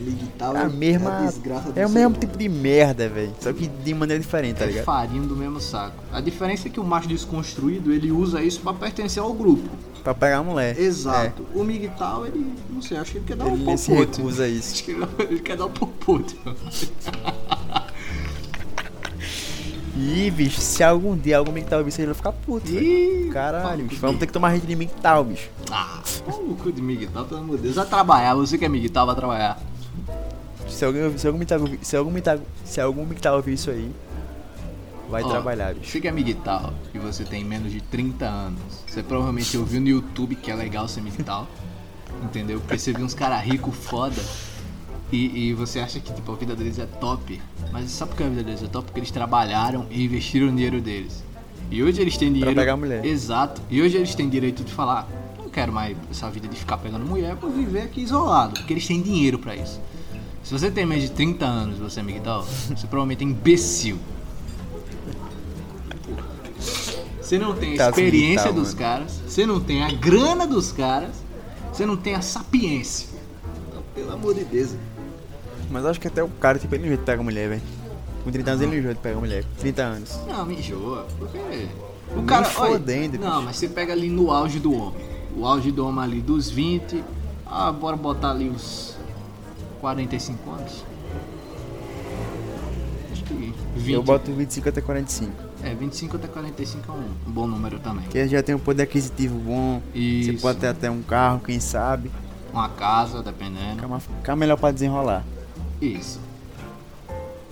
Militar 0.00 0.54
É 0.56 0.58
a 0.60 0.68
mesma. 0.68 1.18
a 1.18 1.22
desgraça 1.26 1.72
É 1.76 1.86
o 1.86 1.90
mesmo 1.90 2.16
tipo 2.16 2.36
de 2.38 2.48
merda, 2.48 3.08
velho. 3.08 3.32
Só 3.40 3.52
que 3.52 3.66
de 3.68 3.94
maneira 3.94 4.20
diferente, 4.20 4.56
tá 4.56 4.64
É 4.64 4.68
ligado? 4.68 4.84
farinha 4.84 5.22
do 5.22 5.36
mesmo 5.36 5.60
saco. 5.60 5.96
A 6.12 6.20
diferença 6.20 6.68
é 6.68 6.70
que 6.70 6.80
o 6.80 6.84
macho 6.84 7.08
desconstruído, 7.08 7.92
ele 7.92 8.10
usa 8.10 8.42
isso 8.42 8.60
pra 8.60 8.72
pertencer 8.72 9.22
ao 9.22 9.32
grupo. 9.32 9.68
Pra 10.02 10.14
pegar 10.14 10.38
a 10.38 10.42
mulher. 10.42 10.78
Exato. 10.80 11.44
O 11.54 11.62
Migtal, 11.62 12.26
ele, 12.26 12.54
não 12.70 12.80
sei, 12.80 12.96
acho 12.96 13.12
que 13.12 13.18
ele 13.18 13.24
quer 13.26 13.36
dar 13.36 13.46
É. 13.46 13.50
um 13.50 13.54
Ele 13.68 13.76
se 13.76 13.90
popote. 13.90 14.16
recusa 14.18 14.44
a 14.44 14.48
isso. 14.48 14.72
Acho 14.74 14.84
que 14.84 14.90
ele, 14.92 15.06
ele 15.18 15.40
quer 15.40 15.56
dar 15.58 15.66
um 15.66 15.70
popote. 15.70 16.36
Ih, 19.96 20.30
bicho, 20.30 20.60
se 20.60 20.82
algum 20.82 21.14
dia 21.16 21.36
algum 21.36 21.50
ouvir 21.50 21.88
isso, 21.88 22.00
ele 22.00 22.06
vai 22.06 22.14
ficar 22.14 22.32
puto. 22.32 22.70
Ih, 22.70 23.28
Caralho, 23.32 23.84
bicho. 23.84 24.00
Vamos 24.00 24.18
ter 24.18 24.26
que 24.26 24.32
tomar 24.32 24.54
gente 24.54 24.66
de 24.66 24.74
migtal, 24.74 25.22
bicho. 25.24 25.50
Ah, 25.70 26.00
no 26.26 26.56
cu 26.56 26.72
de 26.72 26.80
Miguel, 26.80 27.10
pelo 27.28 27.40
amor 27.40 27.56
de 27.56 27.64
Deus. 27.64 27.74
Vai 27.74 27.84
trabalhar, 27.86 28.34
você 28.34 28.56
que 28.56 28.64
é 28.64 28.68
Miguel, 28.68 28.90
vai 29.06 29.14
trabalhar. 29.14 29.60
Se 30.68 30.84
alguém 30.84 31.16
se 31.18 31.26
algum 31.26 31.38
migtal 31.38 31.60
ouvir- 31.60 31.78
se 31.82 31.96
algum 31.96 32.10
migtal, 32.10 32.38
se 32.64 32.80
algum 32.80 33.04
migtal 33.04 33.36
ouvir 33.36 33.54
isso 33.54 33.70
aí, 33.70 33.90
vai 35.10 35.22
Ó, 35.22 35.28
trabalhar, 35.28 35.74
bicho. 35.74 35.98
É 36.06 36.12
Miguel 36.12 36.72
e 36.94 36.98
você 36.98 37.24
tem 37.24 37.44
menos 37.44 37.72
de 37.72 37.80
30 37.80 38.24
anos, 38.26 38.60
você 38.86 39.02
provavelmente 39.02 39.56
ouviu 39.58 39.80
no 39.80 39.88
YouTube 39.88 40.36
que 40.36 40.50
é 40.50 40.54
legal 40.54 40.86
ser 40.86 41.00
Miguel, 41.02 41.46
entendeu? 42.22 42.60
Porque 42.60 42.78
você 42.78 42.92
viu 42.92 43.04
uns 43.04 43.14
caras 43.14 43.42
ricos 43.42 43.74
foda 43.74 44.22
e, 45.12 45.48
e 45.48 45.54
você 45.54 45.80
acha 45.80 45.98
que 45.98 46.12
tipo, 46.12 46.30
a 46.30 46.36
vida 46.36 46.54
deles 46.54 46.78
é 46.78 46.86
top. 46.86 47.40
Mas 47.72 47.90
sabe 47.90 48.10
por 48.10 48.18
que 48.18 48.22
a 48.24 48.28
vida 48.28 48.42
deles 48.44 48.62
é 48.62 48.66
top? 48.68 48.86
Porque 48.86 49.00
eles 49.00 49.10
trabalharam 49.10 49.86
e 49.90 50.04
investiram 50.04 50.46
o 50.48 50.50
dinheiro 50.50 50.80
deles. 50.80 51.24
E 51.70 51.82
hoje 51.82 52.00
eles 52.00 52.16
têm 52.16 52.32
dinheiro. 52.32 52.54
pegar 52.54 52.76
mulher. 52.76 53.04
Exato. 53.04 53.60
E 53.70 53.80
hoje 53.82 53.96
eles 53.96 54.14
têm 54.14 54.28
direito 54.28 54.62
de 54.64 54.72
falar: 54.72 55.08
não 55.50 55.52
quero 55.52 55.72
mais 55.72 55.96
essa 56.10 56.30
vida 56.30 56.46
de 56.46 56.56
ficar 56.56 56.78
pegando 56.78 57.04
mulher, 57.04 57.34
vou 57.34 57.50
viver 57.50 57.82
aqui 57.82 58.00
isolado. 58.02 58.54
Porque 58.54 58.72
eles 58.72 58.86
têm 58.86 59.02
dinheiro 59.02 59.38
pra 59.38 59.56
isso. 59.56 59.80
Se 60.44 60.52
você 60.52 60.70
tem 60.70 60.86
mais 60.86 61.02
de 61.02 61.10
30 61.10 61.44
anos 61.44 61.78
e 61.78 61.80
você 61.80 62.00
é 62.00 62.02
Miguel, 62.04 62.42
você 62.42 62.86
provavelmente 62.86 63.24
é 63.24 63.26
imbecil. 63.26 63.98
Você 67.20 67.38
não 67.38 67.54
tem 67.54 67.74
a 67.74 67.78
Tá, 67.78 67.88
experiência 67.90 68.48
Miguel, 68.48 68.62
dos 68.64 68.74
caras, 68.74 69.20
você 69.26 69.44
não 69.44 69.60
tem 69.60 69.82
a 69.84 69.92
grana 69.92 70.46
dos 70.46 70.72
caras, 70.72 71.10
você 71.72 71.84
não 71.84 71.96
tem 71.96 72.14
a 72.14 72.22
sapiência. 72.22 73.08
Pelo 73.94 74.12
amor 74.12 74.34
de 74.34 74.44
Deus. 74.44 74.70
Mas 75.70 75.84
acho 75.84 76.00
que 76.00 76.08
até 76.08 76.22
o 76.22 76.28
cara, 76.28 76.58
tipo, 76.58 76.74
ele 76.74 76.84
enjoa 76.84 76.96
de 76.96 77.04
pegar 77.04 77.22
mulher, 77.22 77.48
velho. 77.48 77.62
Com 78.24 78.30
30 78.30 78.50
anos 78.50 78.62
ele 78.62 78.78
enjoa 78.78 78.94
de 78.94 79.00
pegar 79.00 79.18
mulher. 79.18 79.44
Com 79.44 79.60
30 79.60 79.82
anos. 79.82 80.20
Não, 80.26 80.46
me 80.46 80.54
enjoa, 80.56 81.06
porque. 81.18 81.38
O 82.16 82.22
cara. 82.22 82.48
olha, 82.56 82.72
fodendo, 82.72 83.18
não, 83.18 83.42
mas 83.42 83.56
você 83.56 83.68
pega 83.68 83.92
ali 83.92 84.08
no 84.08 84.32
auge 84.32 84.58
do 84.58 84.72
homem. 84.72 85.09
O 85.36 85.46
auge 85.46 85.70
do 85.70 85.86
homem 85.86 86.02
ali 86.04 86.20
dos 86.20 86.50
20. 86.50 87.02
Ah, 87.46 87.72
bora 87.72 87.96
botar 87.96 88.30
ali 88.30 88.48
os 88.48 88.94
45 89.80 90.50
anos. 90.50 90.84
Acho 93.12 93.24
que 93.24 93.34
20. 93.34 93.92
Eu 93.92 94.02
boto 94.02 94.32
25 94.32 94.68
até 94.68 94.80
45. 94.80 95.32
É, 95.62 95.74
25 95.74 96.16
até 96.16 96.26
45 96.28 96.90
é 96.90 96.94
um, 96.94 97.32
bom 97.32 97.46
número 97.46 97.78
também. 97.78 98.04
Porque 98.04 98.26
já 98.28 98.42
tem 98.42 98.54
um 98.54 98.58
poder 98.58 98.84
aquisitivo 98.84 99.38
bom. 99.38 99.82
Você 99.92 99.98
Isso. 99.98 100.40
pode 100.42 100.58
ter 100.58 100.68
até 100.68 100.90
um 100.90 101.02
carro, 101.02 101.40
quem 101.40 101.60
sabe. 101.60 102.10
Uma 102.52 102.68
casa, 102.68 103.22
dependendo. 103.22 103.74
Fica, 103.74 103.88
mais- 103.88 104.02
fica 104.04 104.36
melhor 104.36 104.56
pra 104.56 104.70
desenrolar. 104.70 105.24
Isso. 105.80 106.18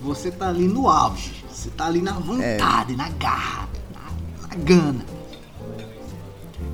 Você 0.01 0.31
tá 0.31 0.47
ali 0.49 0.67
no 0.67 0.87
auge. 0.89 1.43
Você 1.51 1.69
tá 1.69 1.85
ali 1.85 2.01
na 2.01 2.13
vontade, 2.13 2.95
na 2.95 3.09
garra, 3.09 3.67
na, 3.93 4.47
na 4.47 4.55
gana. 4.63 5.05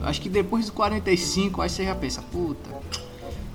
Acho 0.05 0.21
que 0.21 0.29
depois 0.29 0.65
dos 0.65 0.73
45, 0.73 1.61
aí 1.61 1.69
você 1.69 1.83
já 1.85 1.95
pensa, 1.95 2.21
puta, 2.31 2.69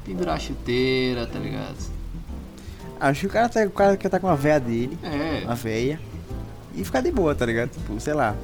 pendurar 0.05 0.37
a 0.37 0.39
chuteira, 0.39 1.27
tá 1.27 1.39
ligado? 1.39 1.77
Acho 2.99 3.21
que 3.21 3.27
o 3.27 3.31
cara, 3.31 3.49
tá, 3.49 3.63
o 3.65 3.71
cara 3.71 3.97
quer 3.97 4.09
tá 4.09 4.19
com 4.21 4.29
a 4.29 4.35
véia 4.35 4.61
dele, 4.61 4.99
É, 5.03 5.45
a 5.47 5.55
véia, 5.55 6.01
e 6.75 6.85
ficar 6.85 7.01
de 7.01 7.11
boa, 7.11 7.35
tá 7.35 7.47
ligado? 7.47 7.71
Tipo, 7.71 7.99
sei 8.01 8.15
lá. 8.15 8.35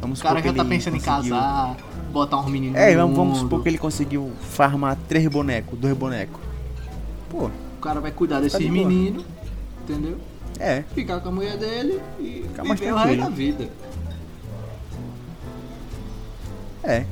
Vamos 0.00 0.20
o 0.20 0.22
cara 0.22 0.42
já 0.42 0.52
tá 0.52 0.64
pensando 0.64 0.96
em 0.96 1.00
conseguiu- 1.00 1.34
casar, 1.34 1.76
botar 2.12 2.38
uns 2.38 2.50
meninos 2.50 2.76
É, 2.78 2.94
vamos, 2.94 3.16
vamos 3.16 3.38
supor 3.38 3.62
que 3.62 3.68
ele 3.70 3.78
conseguiu 3.78 4.30
farmar 4.42 4.96
três 5.08 5.26
bonecos, 5.28 5.78
dois 5.78 5.96
bonecos. 5.96 6.40
Pô, 7.30 7.46
O 7.46 7.80
cara 7.80 8.00
vai 8.00 8.10
cuidar 8.12 8.40
desses 8.40 8.58
de 8.58 8.66
boa. 8.66 8.76
meninos, 8.88 9.24
entendeu? 9.82 10.18
é. 10.60 10.84
Ficar 10.94 11.20
com 11.20 11.30
a 11.30 11.32
mulher 11.32 11.56
dele 11.56 12.00
e 12.20 12.44
Ficar 12.48 12.64
mais 12.64 12.78
viver 12.78 12.92
o 12.92 12.96
resto 12.96 13.08
tranquilo. 13.16 13.30
da 13.30 13.34
vida. 13.64 13.70
É. 16.82 17.04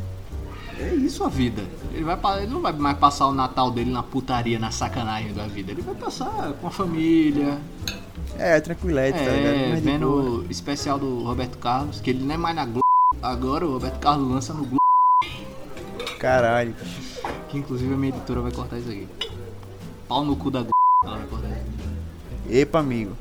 É 0.79 0.95
isso 0.95 1.23
a 1.25 1.29
vida. 1.29 1.63
Ele, 1.93 2.05
vai, 2.05 2.19
ele 2.43 2.53
não 2.53 2.61
vai 2.61 2.73
mais 2.73 2.97
passar 2.99 3.27
o 3.29 3.33
Natal 3.35 3.71
dele 3.71 3.91
na 3.91 4.03
putaria, 4.03 4.59
na 4.59 4.71
sacanagem 4.71 5.33
da 5.33 5.47
vida. 5.47 5.71
Ele 5.73 5.83
vai 5.83 5.95
passar 5.95 6.53
com 6.61 6.67
a 6.67 6.71
família, 6.71 7.59
É, 8.39 8.59
tranquilete, 8.61 9.19
tá 9.19 9.25
ligado? 9.31 9.55
é, 9.55 9.65
de 9.65 9.69
boa. 9.69 9.81
vendo 9.81 10.09
o 10.09 10.51
especial 10.51 10.99
do 10.99 11.23
Roberto 11.25 11.59
Carlos, 11.59 12.01
que 12.01 12.11
ele 12.11 12.25
não 12.25 12.35
é 12.35 12.39
mais 12.39 12.57
na 12.57 12.65
Globo. 12.65 12.81
Agora 13.23 13.67
o 13.67 13.73
Roberto 13.75 13.99
Carlos 14.01 14.29
lança 14.31 14.53
no 14.55 14.65
Globo, 14.65 14.79
Caralho. 16.19 16.75
que 17.49 17.59
inclusive 17.59 17.93
a 17.93 17.97
minha 17.97 18.13
editora 18.15 18.41
vai 18.41 18.51
cortar 18.53 18.79
isso 18.79 18.89
aqui. 18.89 19.07
Pau 20.09 20.25
no 20.25 20.35
cu 20.37 20.51
da 20.51 20.61
Globo. 20.61 20.73
Ela 21.05 21.19
vai 21.19 21.27
cortar 21.27 21.49
isso. 21.49 21.89
Epa, 22.51 22.79
amigo. 22.81 23.17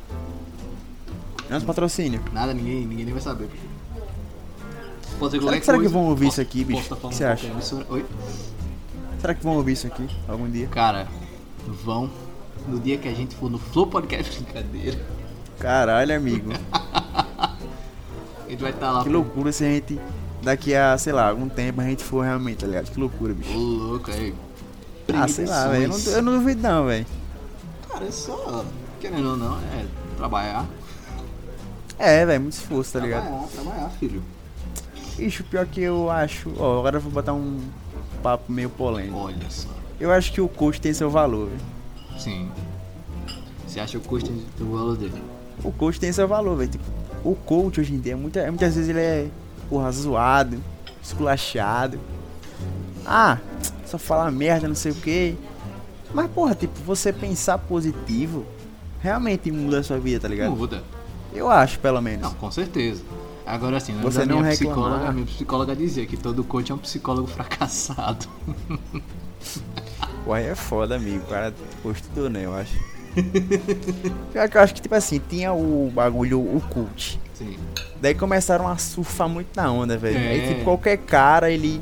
Nosso 1.49 1.65
patrocínio. 1.65 2.21
Nada, 2.31 2.53
ninguém, 2.53 2.85
ninguém 2.85 3.05
nem 3.05 3.13
vai 3.13 3.21
saber. 3.21 3.49
Ser 5.29 5.37
Será 5.37 5.41
qualquer 5.43 5.59
que- 5.59 5.65
será 5.65 5.77
que 5.77 5.83
coisa. 5.83 5.93
vão 5.93 6.05
ouvir 6.09 6.27
isso 6.27 6.41
aqui, 6.41 6.63
bicho? 6.63 6.89
tá 6.89 6.95
O 7.07 7.09
que 7.09 7.15
você 7.15 7.23
acha? 7.25 7.47
emissora. 7.47 7.85
Oi? 7.89 8.05
Será 9.19 9.33
que 9.35 9.43
vão 9.43 9.55
ouvir 9.57 9.73
isso 9.73 9.87
aqui 9.87 10.07
algum 10.27 10.49
dia? 10.49 10.67
Cara, 10.67 11.07
vão. 11.83 12.09
No 12.67 12.79
dia 12.79 12.97
que 12.97 13.07
a 13.07 13.13
gente 13.13 13.35
for 13.35 13.49
no 13.49 13.57
Flow 13.59 13.87
Podcast 13.87 14.35
Brincadeira, 14.41 14.99
Caralho, 15.59 16.15
amigo. 16.15 16.51
a 16.73 18.49
gente 18.49 18.61
vai 18.61 18.71
estar 18.71 18.91
lá. 18.91 19.03
Que 19.03 19.09
loucura 19.09 19.51
se 19.51 19.63
a 19.63 19.67
gente, 19.67 19.99
daqui 20.43 20.73
a, 20.75 20.97
sei 20.97 21.13
lá, 21.13 21.29
algum 21.29 21.47
tempo 21.49 21.81
a 21.81 21.83
gente 21.83 22.03
for 22.03 22.21
realmente, 22.23 22.57
tá 22.59 22.67
ligado? 22.67 22.89
Que 22.91 22.99
loucura, 22.99 23.31
Ô, 23.31 23.35
bicho. 23.35 23.57
louco 23.57 24.11
aí. 24.11 24.33
Ah, 25.13 25.27
sei 25.27 25.45
lá, 25.45 25.67
velho. 25.67 25.83
Eu 25.83 25.89
não, 25.89 25.97
eu 25.99 26.21
não 26.21 26.33
duvido 26.39 26.61
não, 26.61 26.85
velho. 26.85 27.05
Cara, 27.89 28.05
é 28.05 28.11
só 28.11 28.65
Querendo 28.99 29.29
ou 29.31 29.37
não, 29.37 29.57
é 29.57 29.85
trabalhar. 30.17 30.65
É, 31.97 32.25
velho, 32.25 32.41
muito 32.41 32.53
esforço, 32.53 32.93
tá 32.93 32.99
ligado? 32.99 33.23
trabalhar, 33.23 33.47
trabalhar, 33.47 33.89
filho. 33.99 34.23
Ixi, 35.19 35.41
o 35.41 35.45
pior 35.45 35.65
que 35.65 35.81
eu 35.81 36.09
acho. 36.09 36.51
Ó, 36.57 36.79
agora 36.79 36.97
eu 36.97 37.01
vou 37.01 37.11
botar 37.11 37.33
um 37.33 37.59
papo 38.21 38.51
meio 38.51 38.69
polêmico. 38.69 39.17
Olha 39.17 39.49
só. 39.49 39.69
Eu 39.99 40.11
acho 40.11 40.31
que 40.31 40.41
o 40.41 40.47
coach 40.47 40.81
tem 40.81 40.93
seu 40.93 41.09
valor. 41.09 41.49
Sim. 42.17 42.49
Você 43.67 43.79
acha 43.79 43.97
o 43.97 44.01
custo 44.01 44.31
do 44.57 44.71
valor 44.71 44.97
dele? 44.97 45.21
O 45.63 45.71
coach 45.71 45.99
tem 45.99 46.11
seu 46.11 46.27
valor, 46.27 46.57
velho. 46.57 46.71
Tipo, 46.71 46.83
o 47.23 47.35
coach 47.35 47.79
hoje 47.79 47.93
em 47.93 47.99
dia, 47.99 48.17
muita, 48.17 48.45
muitas 48.47 48.75
vezes 48.75 48.89
ele 48.89 48.99
é 48.99 49.27
porra, 49.69 49.91
zoado, 49.91 50.61
esculachado. 51.01 51.99
Ah, 53.05 53.37
só 53.85 53.97
fala 53.97 54.29
merda, 54.31 54.67
não 54.67 54.75
sei 54.75 54.91
o 54.91 54.95
que. 54.95 55.37
Mas, 56.13 56.29
porra, 56.31 56.55
tipo, 56.55 56.77
você 56.81 57.13
pensar 57.13 57.57
positivo 57.57 58.45
realmente 59.01 59.51
muda 59.51 59.79
a 59.79 59.83
sua 59.83 59.99
vida, 59.99 60.19
tá 60.19 60.27
ligado? 60.27 60.51
Muda. 60.51 60.83
Eu 61.33 61.49
acho, 61.49 61.79
pelo 61.79 62.01
menos. 62.01 62.21
Não, 62.21 62.33
com 62.33 62.51
certeza. 62.51 63.03
Agora 63.45 63.77
assim, 63.77 63.93
antes 63.93 64.03
Você 64.03 64.19
da 64.19 64.25
não 64.25 64.41
minha 64.41 64.51
psicóloga, 64.51 65.07
a 65.07 65.11
minha 65.11 65.25
psicóloga 65.25 65.75
dizia 65.75 66.05
que 66.05 66.17
todo 66.17 66.43
coach 66.43 66.71
é 66.71 66.75
um 66.75 66.77
psicólogo 66.77 67.27
fracassado. 67.27 68.27
Aí 70.31 70.45
é 70.45 70.55
foda, 70.55 70.95
amigo. 70.95 71.23
O 71.25 71.27
cara 71.27 71.53
gostou, 71.83 72.29
né, 72.29 72.45
eu 72.45 72.55
acho. 72.55 72.77
Pior 74.31 74.49
que 74.49 74.57
eu 74.57 74.61
acho 74.61 74.73
que, 74.73 74.81
tipo 74.81 74.95
assim, 74.95 75.21
tinha 75.29 75.51
o 75.51 75.91
bagulho, 75.93 76.39
o 76.39 76.61
cult. 76.69 77.19
Sim. 77.33 77.57
Daí 77.99 78.15
começaram 78.15 78.67
a 78.67 78.77
surfar 78.77 79.27
muito 79.27 79.49
na 79.55 79.69
onda, 79.71 79.97
velho. 79.97 80.17
É. 80.17 80.29
Aí, 80.29 80.47
tipo, 80.47 80.63
qualquer 80.63 80.97
cara, 80.97 81.51
ele, 81.51 81.81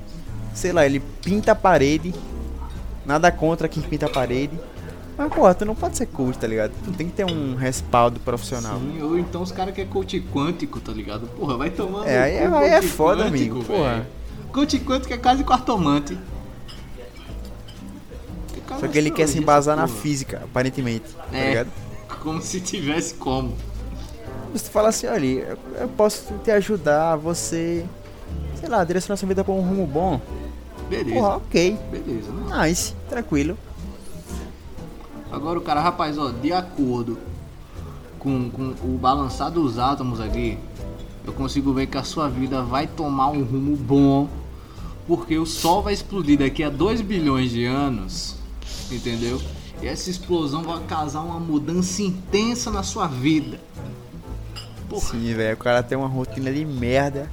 sei 0.53 0.71
lá, 0.71 0.85
ele 0.85 0.99
pinta 1.21 1.51
a 1.51 1.55
parede. 1.55 2.13
Nada 3.05 3.31
contra 3.31 3.67
quem 3.67 3.83
pinta 3.83 4.07
a 4.07 4.09
parede. 4.09 4.57
Mas, 5.19 5.33
porra, 5.33 5.53
tu 5.53 5.65
não 5.65 5.75
pode 5.75 5.97
ser 5.97 6.05
coach, 6.05 6.37
tá 6.39 6.47
ligado? 6.47 6.71
Tu 6.85 6.91
tem 6.93 7.07
que 7.07 7.11
ter 7.13 7.25
um 7.25 7.53
respaldo 7.53 8.21
profissional. 8.21 8.79
Sim, 8.79 9.01
ou 9.01 9.19
então 9.19 9.41
os 9.41 9.51
caras 9.51 9.75
que 9.75 9.81
é 9.81 9.85
coach 9.85 10.17
quântico, 10.33 10.79
tá 10.79 10.93
ligado? 10.93 11.27
Porra, 11.37 11.57
vai 11.57 11.69
tomando. 11.69 12.07
É, 12.07 12.17
aí 12.19 12.35
é- 12.37 12.47
cu, 12.47 12.55
aí 12.55 12.69
é 12.69 12.81
foda, 12.81 13.23
quântico, 13.25 13.55
amigo, 13.55 13.63
porra. 13.65 14.07
Coach 14.53 14.79
quântico 14.79 15.13
é 15.13 15.17
quase 15.17 15.43
quartomante. 15.43 16.17
Só 18.79 18.87
que 18.87 18.97
ele 18.97 19.11
quer 19.11 19.27
se 19.27 19.37
embasar 19.37 19.75
na 19.75 19.89
física, 19.89 20.39
aparentemente. 20.45 21.13
Tá 21.13 21.37
É. 21.37 21.49
ligado? 21.49 21.69
Como 22.23 22.41
se 22.41 22.61
tivesse 22.61 23.15
como. 23.15 23.53
Você 24.53 24.69
fala 24.69 24.87
assim, 24.87 25.07
olha, 25.07 25.25
eu, 25.25 25.57
eu 25.81 25.87
posso 25.89 26.33
te 26.45 26.49
ajudar, 26.51 27.17
você, 27.17 27.85
sei 28.57 28.69
lá, 28.69 28.83
direcionar 28.85 29.17
sua 29.17 29.27
vida 29.27 29.43
pra 29.43 29.53
um 29.53 29.59
rumo 29.61 29.85
bom. 29.85 30.19
Beleza. 30.89 31.13
Porra, 31.13 31.35
ok. 31.37 31.77
Beleza, 31.91 32.31
né? 32.31 32.67
Nice, 32.67 32.93
tranquilo. 33.09 33.57
Agora 35.31 35.59
o 35.59 35.61
cara, 35.61 35.79
rapaz, 35.79 36.17
ó, 36.17 36.31
de 36.31 36.51
acordo 36.51 37.17
com, 38.17 38.49
com 38.49 38.73
o 38.83 38.97
balançar 38.97 39.51
dos 39.51 39.77
átomos 39.77 40.19
aqui, 40.19 40.57
eu 41.25 41.33
consigo 41.33 41.71
ver 41.73 41.87
que 41.87 41.97
a 41.97 42.03
sua 42.03 42.27
vida 42.27 42.61
vai 42.61 42.87
tomar 42.87 43.29
um 43.29 43.43
rumo 43.43 43.75
bom, 43.75 44.27
porque 45.07 45.37
o 45.37 45.45
Sol 45.45 45.83
vai 45.83 45.93
explodir 45.93 46.39
daqui 46.39 46.63
a 46.63 46.69
2 46.69 47.01
bilhões 47.01 47.51
de 47.51 47.65
anos, 47.65 48.35
entendeu? 48.91 49.39
E 49.81 49.87
essa 49.87 50.09
explosão 50.09 50.63
vai 50.63 50.79
causar 50.83 51.21
uma 51.21 51.39
mudança 51.39 52.01
intensa 52.01 52.69
na 52.71 52.83
sua 52.83 53.07
vida. 53.07 53.59
Porra, 54.89 55.11
Sim, 55.11 55.33
velho, 55.33 55.53
o 55.55 55.57
cara 55.57 55.83
tem 55.83 55.97
uma 55.97 56.07
rotina 56.07 56.51
de 56.51 56.65
merda, 56.65 57.29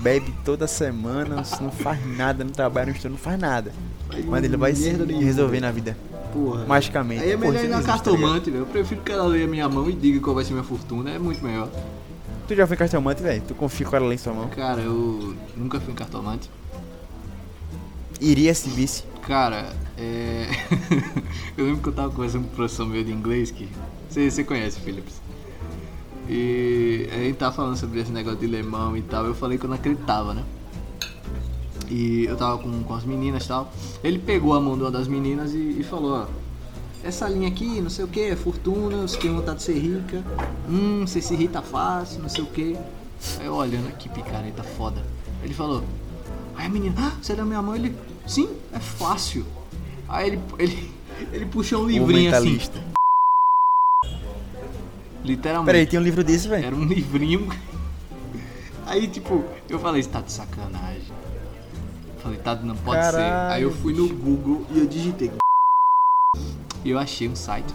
bebe 0.00 0.32
toda 0.44 0.66
semana, 0.68 1.42
não 1.60 1.70
faz 1.72 2.06
nada, 2.16 2.44
não 2.44 2.52
trabalha, 2.52 2.86
não 2.86 2.92
estuda, 2.92 3.10
não 3.10 3.18
faz 3.18 3.38
nada. 3.38 3.72
Mas 4.26 4.44
ele 4.44 4.56
vai 4.56 4.74
se 4.74 4.88
resolver 4.90 5.60
na 5.60 5.72
vida, 5.72 5.96
Porra. 6.32 6.64
magicamente. 6.66 7.22
aí 7.22 7.32
é 7.32 7.36
melhor 7.36 7.64
ir 7.64 7.68
na 7.68 7.82
cartomante, 7.82 8.50
velho. 8.50 8.62
Eu 8.62 8.66
prefiro 8.66 9.00
que 9.02 9.12
ela 9.12 9.24
leia 9.24 9.46
minha 9.46 9.68
mão 9.68 9.88
e 9.88 9.92
diga 9.92 10.20
qual 10.20 10.34
vai 10.34 10.44
ser 10.44 10.52
minha 10.52 10.64
fortuna, 10.64 11.10
é 11.10 11.18
muito 11.18 11.42
melhor. 11.42 11.68
Tu 12.46 12.54
já 12.54 12.66
foi 12.66 12.76
cartomante, 12.76 13.22
velho? 13.22 13.42
Tu 13.46 13.54
confia 13.54 13.86
com 13.86 13.96
ela 13.96 14.14
em 14.14 14.18
sua 14.18 14.32
mão? 14.32 14.48
Cara, 14.48 14.80
eu 14.80 15.34
nunca 15.56 15.80
fui 15.80 15.92
em 15.92 15.96
cartomante. 15.96 16.48
Iria 18.20 18.54
se 18.54 18.70
visse. 18.70 19.04
Cara, 19.26 19.74
é... 19.98 20.46
eu 21.58 21.66
lembro 21.66 21.82
que 21.82 21.88
eu 21.88 21.92
tava 21.92 22.10
conversando 22.10 22.44
com 22.44 22.52
um 22.52 22.54
professor 22.54 22.86
meu 22.86 23.02
de 23.02 23.12
inglês 23.12 23.50
que 23.50 23.68
você, 24.08 24.44
conhece, 24.44 24.80
Philips. 24.80 25.20
E 26.28 27.08
a 27.12 27.16
gente 27.16 27.36
tava 27.36 27.54
falando 27.54 27.76
sobre 27.76 28.00
esse 28.00 28.12
negócio 28.12 28.38
de 28.38 28.46
lemão 28.46 28.96
e 28.96 29.02
tal. 29.02 29.26
Eu 29.26 29.34
falei 29.34 29.58
que 29.58 29.64
eu 29.64 29.68
não 29.68 29.76
acreditava, 29.76 30.32
né? 30.32 30.44
E 31.88 32.24
eu 32.24 32.36
tava 32.36 32.58
com, 32.58 32.82
com 32.82 32.94
as 32.94 33.04
meninas 33.04 33.44
e 33.44 33.48
tal. 33.48 33.72
Ele 34.02 34.18
pegou 34.18 34.54
a 34.54 34.60
mão 34.60 34.76
de 34.76 34.82
uma 34.82 34.90
das 34.90 35.08
meninas 35.08 35.54
e, 35.54 35.80
e 35.80 35.84
falou: 35.84 36.22
Ó, 36.22 36.26
essa 37.02 37.28
linha 37.28 37.48
aqui, 37.48 37.80
não 37.80 37.90
sei 37.90 38.04
o 38.04 38.08
que, 38.08 38.20
é 38.20 38.36
fortuna, 38.36 39.02
você 39.02 39.18
tem 39.18 39.32
vontade 39.32 39.58
de 39.58 39.64
ser 39.64 39.78
rica. 39.78 40.24
Hum, 40.68 41.06
você 41.06 41.20
se 41.20 41.34
irrita 41.34 41.62
fácil, 41.62 42.20
não 42.20 42.28
sei 42.28 42.42
o 42.42 42.46
que. 42.46 42.76
Aí 43.38 43.46
eu 43.46 43.54
olhando 43.54 43.88
aqui, 43.88 44.08
picareta 44.08 44.62
foda. 44.62 45.04
Ele 45.42 45.54
falou: 45.54 45.82
Aí 46.56 46.66
a 46.66 46.68
menina, 46.68 46.94
ah, 46.98 47.12
você 47.20 47.32
é 47.32 47.36
da 47.36 47.44
minha 47.44 47.62
mãe? 47.62 47.78
Ele, 47.78 47.96
sim, 48.26 48.48
é 48.72 48.78
fácil. 48.78 49.46
Aí 50.08 50.28
ele, 50.28 50.40
ele, 50.58 50.92
ele 51.32 51.46
puxou 51.46 51.82
um 51.82 51.86
livrinho 51.86 52.34
assim, 52.34 52.58
literalmente. 55.24 55.66
Peraí, 55.66 55.86
tem 55.86 55.98
um 55.98 56.02
livro 56.02 56.22
desse, 56.22 56.48
velho? 56.48 56.64
Era 56.64 56.76
um 56.76 56.84
livrinho. 56.86 57.48
Aí, 58.86 59.08
tipo, 59.08 59.44
eu 59.68 59.78
falei, 59.78 60.02
você 60.02 60.08
tá 60.08 60.20
de 60.20 60.32
sacanagem. 60.32 61.12
Falei, 62.26 62.40
tá, 62.40 62.56
não 62.56 62.74
pode 62.74 63.04
ser. 63.04 63.12
Caralho, 63.12 63.54
Aí 63.54 63.62
eu 63.62 63.70
fui 63.70 63.94
no 63.94 64.08
Google 64.08 64.66
e 64.70 64.80
eu 64.80 64.86
digitei. 64.86 65.30
E 66.84 66.90
eu 66.90 66.98
achei 66.98 67.28
um 67.28 67.36
site. 67.36 67.72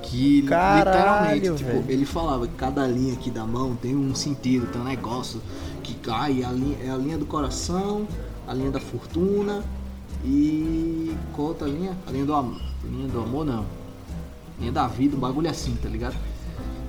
Que 0.00 0.42
Caralho, 0.42 1.40
literalmente, 1.40 1.64
tipo. 1.64 1.90
Ele 1.90 2.06
falava 2.06 2.46
que 2.46 2.54
cada 2.54 2.86
linha 2.86 3.14
aqui 3.14 3.30
da 3.32 3.44
mão 3.44 3.74
tem 3.74 3.96
um 3.96 4.14
sentido, 4.14 4.70
tem 4.70 4.80
um 4.80 4.84
negócio 4.84 5.42
que 5.82 5.94
cai, 5.94 6.44
a 6.44 6.52
linha, 6.52 6.78
é 6.84 6.90
a 6.90 6.96
linha 6.96 7.18
do 7.18 7.26
coração, 7.26 8.06
a 8.46 8.54
linha 8.54 8.70
da 8.70 8.78
fortuna 8.78 9.64
e 10.24 11.16
qual 11.32 11.48
outra 11.48 11.66
linha? 11.66 11.96
A 12.06 12.12
linha 12.12 12.24
do 12.24 12.34
amor. 12.34 12.60
Linha 12.84 13.08
do 13.08 13.20
amor 13.20 13.44
não. 13.44 13.66
Linha 14.60 14.70
da 14.70 14.86
vida, 14.86 15.16
um 15.16 15.20
bagulho 15.20 15.50
assim, 15.50 15.74
tá 15.82 15.88
ligado? 15.88 16.14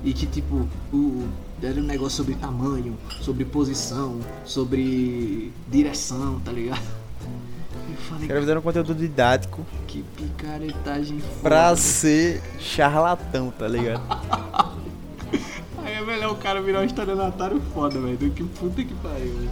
E 0.03 0.13
que 0.13 0.27
tipo, 0.27 0.67
o, 0.91 1.27
era 1.65 1.80
um 1.80 1.84
negócio 1.84 2.17
sobre 2.17 2.36
tamanho, 2.36 2.97
sobre 3.21 3.45
posição, 3.45 4.19
sobre 4.45 5.52
direção, 5.69 6.39
tá 6.39 6.52
ligado? 6.52 6.82
Eu 7.89 7.97
falei, 8.10 8.28
fizeram 8.39 8.60
um 8.60 8.63
conteúdo 8.63 8.93
didático 8.95 9.65
que 9.88 10.04
picaretagem 10.17 11.19
foda. 11.19 11.39
pra 11.41 11.76
ser 11.76 12.41
charlatão, 12.60 13.52
tá 13.58 13.67
ligado? 13.67 14.02
Aí 15.86 15.93
é 15.95 16.02
melhor 16.02 16.32
o 16.32 16.36
cara 16.36 16.62
virar 16.62 16.80
um 16.82 16.84
estelionatário 16.86 17.62
foda, 17.73 17.99
velho. 17.99 18.17
Do 18.17 18.30
que 18.32 18.43
puta 18.43 18.84
que 18.84 18.93
pariu, 18.95 19.34
velho. 19.38 19.49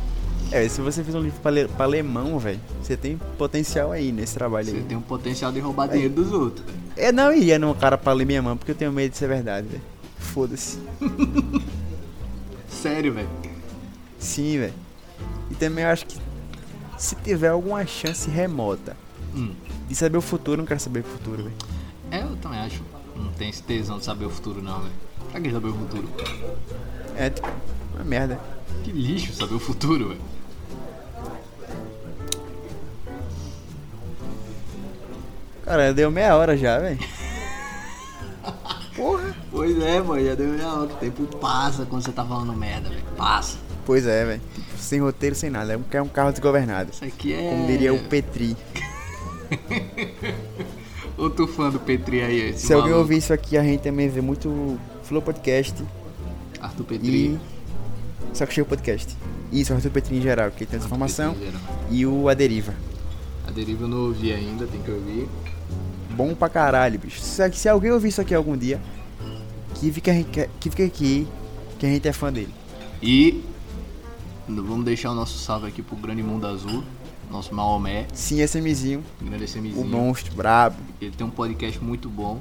É, 0.52 0.67
se 0.67 0.82
você 0.82 1.04
fizer 1.04 1.17
um 1.17 1.21
livro 1.21 1.39
pra, 1.41 1.52
le- 1.52 1.67
pra 1.67 1.86
alemão, 1.86 2.38
velho, 2.39 2.60
você 2.82 2.97
tem 2.97 3.17
potencial 3.38 3.91
aí 3.91 4.12
nesse 4.12 4.34
trabalho 4.34 4.67
Você 4.67 4.78
aí. 4.78 4.84
tem 4.84 4.97
um 4.97 5.02
potencial 5.02 5.52
de 5.52 5.60
roubar 5.60 5.88
dinheiro 5.88 6.13
dos 6.13 6.32
outros. 6.32 6.65
Eu 6.97 7.13
não 7.13 7.34
iria 7.34 7.58
num 7.60 7.74
cara 7.74 7.97
pra 7.97 8.12
ler 8.13 8.26
minha 8.26 8.41
mão, 8.41 8.58
porque 8.58 8.71
eu 8.71 8.76
tenho 8.76 8.91
medo 8.91 9.12
de 9.12 9.17
ser 9.17 9.28
verdade, 9.28 9.67
velho. 9.67 9.84
Foda-se. 10.17 10.78
Sério, 12.82 13.13
velho. 13.13 13.30
Sim, 14.20 14.60
velho. 14.60 14.74
E 15.50 15.56
também 15.56 15.84
eu 15.84 15.89
acho 15.91 16.06
que 16.06 16.17
se 16.98 17.15
tiver 17.15 17.50
alguma 17.50 17.86
chance 17.86 18.30
remota 18.30 18.96
Hum. 19.36 19.54
de 19.88 19.96
saber 19.96 20.17
o 20.17 20.22
futuro, 20.22 20.54
eu 20.56 20.58
não 20.63 20.65
quero 20.65 20.80
saber 20.80 21.02
o 21.02 21.04
futuro, 21.04 21.44
velho. 21.44 21.56
É, 22.10 22.22
eu 22.24 22.36
também 22.38 22.60
acho. 22.60 22.82
Não 23.15 23.32
tem 23.34 23.50
esse 23.50 23.62
tesão 23.63 24.00
de 24.00 24.06
saber 24.06 24.26
o 24.26 24.30
futuro, 24.30 24.62
não, 24.62 24.80
velho. 24.82 24.94
Pra 25.32 25.39
que 25.39 25.52
saber 25.52 25.67
o 25.70 25.74
futuro? 25.74 26.10
É, 27.15 27.30
tipo, 27.30 27.48
uma 27.96 28.04
merda. 28.04 28.39
Que 28.84 28.91
lixo 28.91 29.34
saber 29.34 29.54
o 29.56 29.60
futuro, 29.60 30.10
velho. 30.10 30.22
Cara, 35.63 35.94
deu 35.94 36.12
meia 36.12 36.36
hora 36.36 36.58
já, 36.58 36.80
velho. 36.80 37.00
Pois 39.62 39.80
é, 39.80 40.02
mano, 40.02 40.26
já 40.26 40.34
deu 40.34 40.56
hora. 40.67 40.91
O 40.91 40.95
tempo 40.95 41.24
Passa 41.38 41.86
quando 41.86 42.04
você 42.04 42.12
tá 42.12 42.26
falando 42.26 42.52
merda, 42.52 42.89
velho. 42.89 43.04
Passa. 43.15 43.60
Pois 43.86 44.08
é, 44.08 44.26
velho. 44.26 44.41
Sem 44.76 45.00
roteiro, 45.00 45.36
sem 45.36 45.52
nada. 45.52 45.73
É 45.73 45.77
um, 45.77 46.06
é 46.06 46.10
carro 46.10 46.31
desgovernado. 46.31 46.90
Isso 46.92 47.06
aqui 47.06 47.31
é. 47.31 47.52
Como 47.52 47.67
diria 47.67 47.94
o 47.94 48.00
Petri. 48.06 48.58
Outro 51.15 51.46
fã 51.46 51.69
do 51.69 51.79
Petri 51.79 52.23
aí, 52.23 52.50
esse 52.50 52.65
Se 52.65 52.73
alguém 52.73 52.90
maluco. 52.90 53.04
ouvir 53.04 53.17
isso 53.17 53.31
aqui, 53.31 53.56
a 53.56 53.62
gente 53.62 53.81
também 53.81 54.10
vê 54.10 54.19
muito 54.19 54.79
Flow 55.04 55.21
Podcast 55.21 55.85
Arthur 56.60 56.83
Petri. 56.83 57.08
e 57.08 57.40
Só 58.33 58.48
que 58.48 58.56
chega 58.56 58.65
o 58.65 58.69
podcast. 58.69 59.15
Isso, 59.52 59.71
Arthur 59.75 59.92
Petri 59.92 60.17
em 60.17 60.21
geral, 60.23 60.50
que 60.50 60.65
tem 60.65 60.79
essa 60.79 60.90
geral. 60.90 61.35
E 61.92 62.04
o 62.04 62.27
A 62.27 62.33
Deriva. 62.33 62.73
A 63.48 63.52
deriva 63.52 63.83
eu 63.83 63.88
não 63.88 64.06
ouvi 64.06 64.33
ainda, 64.33 64.65
tem 64.65 64.81
que 64.81 64.90
ouvir. 64.90 65.29
Bom 66.15 66.33
pra 66.33 66.50
caralho, 66.50 66.98
bicho. 66.98 67.21
Se, 67.21 67.52
se 67.54 67.69
alguém 67.69 67.92
ouvir 67.92 68.08
isso 68.10 68.21
aqui 68.21 68.33
algum 68.33 68.58
dia, 68.58 68.81
que 69.82 69.92
fica, 69.92 70.48
que 70.60 70.69
fica 70.69 70.86
aqui, 70.86 71.27
que 71.79 71.86
a 71.88 71.90
gente 71.90 72.08
é 72.08 72.13
fã 72.13 72.32
dele. 72.32 72.54
E 73.02 73.44
vamos 74.48 74.86
deixar 74.86 75.12
o 75.12 75.15
nosso 75.15 75.40
salve 75.40 75.67
aqui 75.67 75.82
pro 75.82 75.96
Grande 75.96 76.21
Mundo 76.21 76.46
Azul, 76.46 76.84
nosso 77.32 77.54
Maomé, 77.56 78.06
Sim, 78.13 78.42
SMzinho, 78.44 79.04
grande 79.19 79.73
o 79.75 79.84
monstro, 79.84 80.36
brabo. 80.36 80.77
Ele 81.02 81.12
tem 81.12 81.25
um 81.25 81.32
podcast 81.32 81.84
muito 81.84 82.08
bom. 82.10 82.40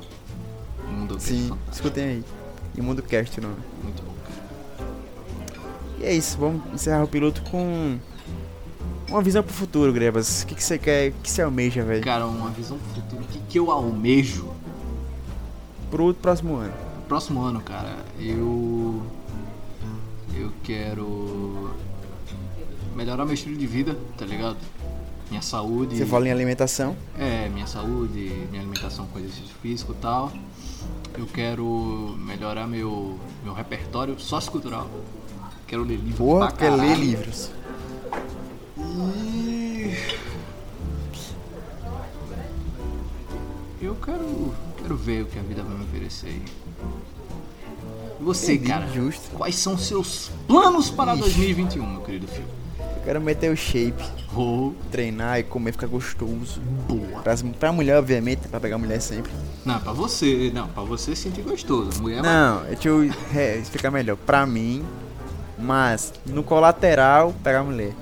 Mundo 0.91 1.19
Sim, 1.19 1.49
fantástico. 1.49 1.73
escutem 1.73 2.05
aí. 2.05 2.25
E 2.77 2.83
Mundo 2.83 3.03
Cast 3.03 3.39
o 3.39 3.43
nome. 3.43 3.57
Muito 3.83 4.03
bom, 4.03 4.13
cara. 4.23 4.91
E 6.01 6.05
é 6.05 6.13
isso, 6.13 6.37
vamos 6.37 6.63
encerrar 6.75 7.05
o 7.05 7.09
piloto 7.09 7.41
com 7.43 7.99
uma 9.09 9.23
visão 9.23 9.43
pro 9.43 9.55
futuro, 9.55 9.93
Grebas. 9.95 10.43
O 10.43 10.47
que, 10.47 10.55
que 10.55 10.63
você 10.63 10.77
quer, 10.79 11.11
o 11.11 11.15
que 11.23 11.31
você 11.31 11.41
almeja, 11.41 11.83
velho? 11.85 12.05
Cara, 12.05 12.27
uma 12.27 12.51
visão 12.51 12.77
pro 12.77 13.03
futuro. 13.03 13.23
O 13.23 13.27
que, 13.27 13.39
que 13.49 13.59
eu 13.59 13.71
almejo? 13.71 14.51
Pro 15.91 16.13
próximo 16.13 16.57
ano. 16.57 16.90
Próximo 17.11 17.43
ano, 17.43 17.61
cara, 17.61 17.97
eu. 18.21 19.03
Eu 20.33 20.53
quero 20.63 21.75
melhorar 22.95 23.25
meu 23.25 23.35
estilo 23.35 23.57
de 23.57 23.67
vida, 23.67 23.99
tá 24.17 24.25
ligado? 24.25 24.59
Minha 25.29 25.43
saúde. 25.43 25.97
Você 25.97 26.07
fala 26.07 26.29
em 26.29 26.31
alimentação. 26.31 26.97
É, 27.19 27.49
minha 27.49 27.67
saúde, 27.67 28.47
minha 28.49 28.63
alimentação 28.63 29.09
com 29.09 29.19
exercício 29.19 29.53
físico 29.61 29.91
e 29.91 29.97
tal. 29.97 30.33
Eu 31.19 31.27
quero 31.27 32.15
melhorar 32.17 32.69
meu, 32.69 33.19
meu 33.43 33.55
repertório 33.55 34.17
sociocultural. 34.21 34.89
Quero 35.67 35.83
ler 35.83 35.97
livros 35.97 36.17
Porra, 36.17 36.53
quer 36.53 36.71
ler 36.71 36.97
livros. 36.97 37.51
E... 38.79 39.97
Eu 43.83 43.97
quero, 43.97 44.55
quero 44.77 44.97
ver 44.97 45.25
o 45.25 45.27
que 45.27 45.41
a 45.41 45.43
vida 45.43 45.65
vai 45.65 45.77
me 45.77 45.83
oferecer 45.83 46.29
aí. 46.29 46.60
E 48.21 48.23
você, 48.23 48.55
Entendi, 48.55 48.69
cara? 48.71 48.87
justo. 48.89 49.31
Quais 49.37 49.57
são 49.57 49.79
seus 49.79 50.31
planos 50.47 50.91
para 50.91 51.13
Ixi. 51.15 51.21
2021, 51.23 51.87
meu 51.87 52.01
querido 52.03 52.27
filho? 52.29 52.45
Eu 52.79 53.05
quero 53.05 53.21
meter 53.21 53.51
o 53.51 53.57
shape, 53.57 54.03
Oh, 54.37 54.73
treinar 54.93 55.39
e 55.41 55.43
comer, 55.43 55.73
ficar 55.73 55.87
gostoso. 55.87 56.61
boa. 56.87 57.21
Pra, 57.23 57.35
pra 57.59 57.73
mulher, 57.73 57.97
obviamente, 57.99 58.47
pra 58.49 58.61
pegar 58.61 58.77
mulher 58.79 59.01
sempre. 59.01 59.33
Não, 59.65 59.81
pra 59.81 59.93
você, 59.93 60.51
não, 60.55 60.69
pra 60.69 60.83
você 60.83 61.17
sentir 61.17 61.43
gostoso. 61.43 62.01
Mulher 62.03 62.23
vai- 62.23 62.31
Não, 62.33 62.63
deixa 62.65 62.89
eu 62.89 63.11
é, 63.35 63.57
explicar 63.57 63.91
melhor. 63.91 64.17
Pra 64.17 64.47
mim, 64.47 64.85
mas 65.59 66.13
no 66.27 66.43
colateral, 66.43 67.35
pegar 67.43 67.63
mulher. 67.65 67.93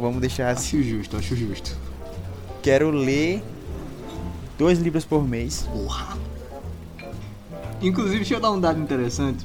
Vamos 0.00 0.20
deixar 0.20 0.50
assim. 0.50 0.78
Acho 0.78 0.82
justo, 0.88 1.16
acho 1.16 1.36
justo. 1.36 1.76
Quero 2.62 2.90
ler 2.90 3.42
dois 4.58 4.78
livros 4.78 5.04
por 5.04 5.22
mês. 5.28 5.68
Porra. 5.70 6.16
Inclusive, 7.88 8.16
deixa 8.16 8.34
eu 8.34 8.40
dar 8.40 8.50
um 8.50 8.60
dado 8.60 8.80
interessante. 8.80 9.44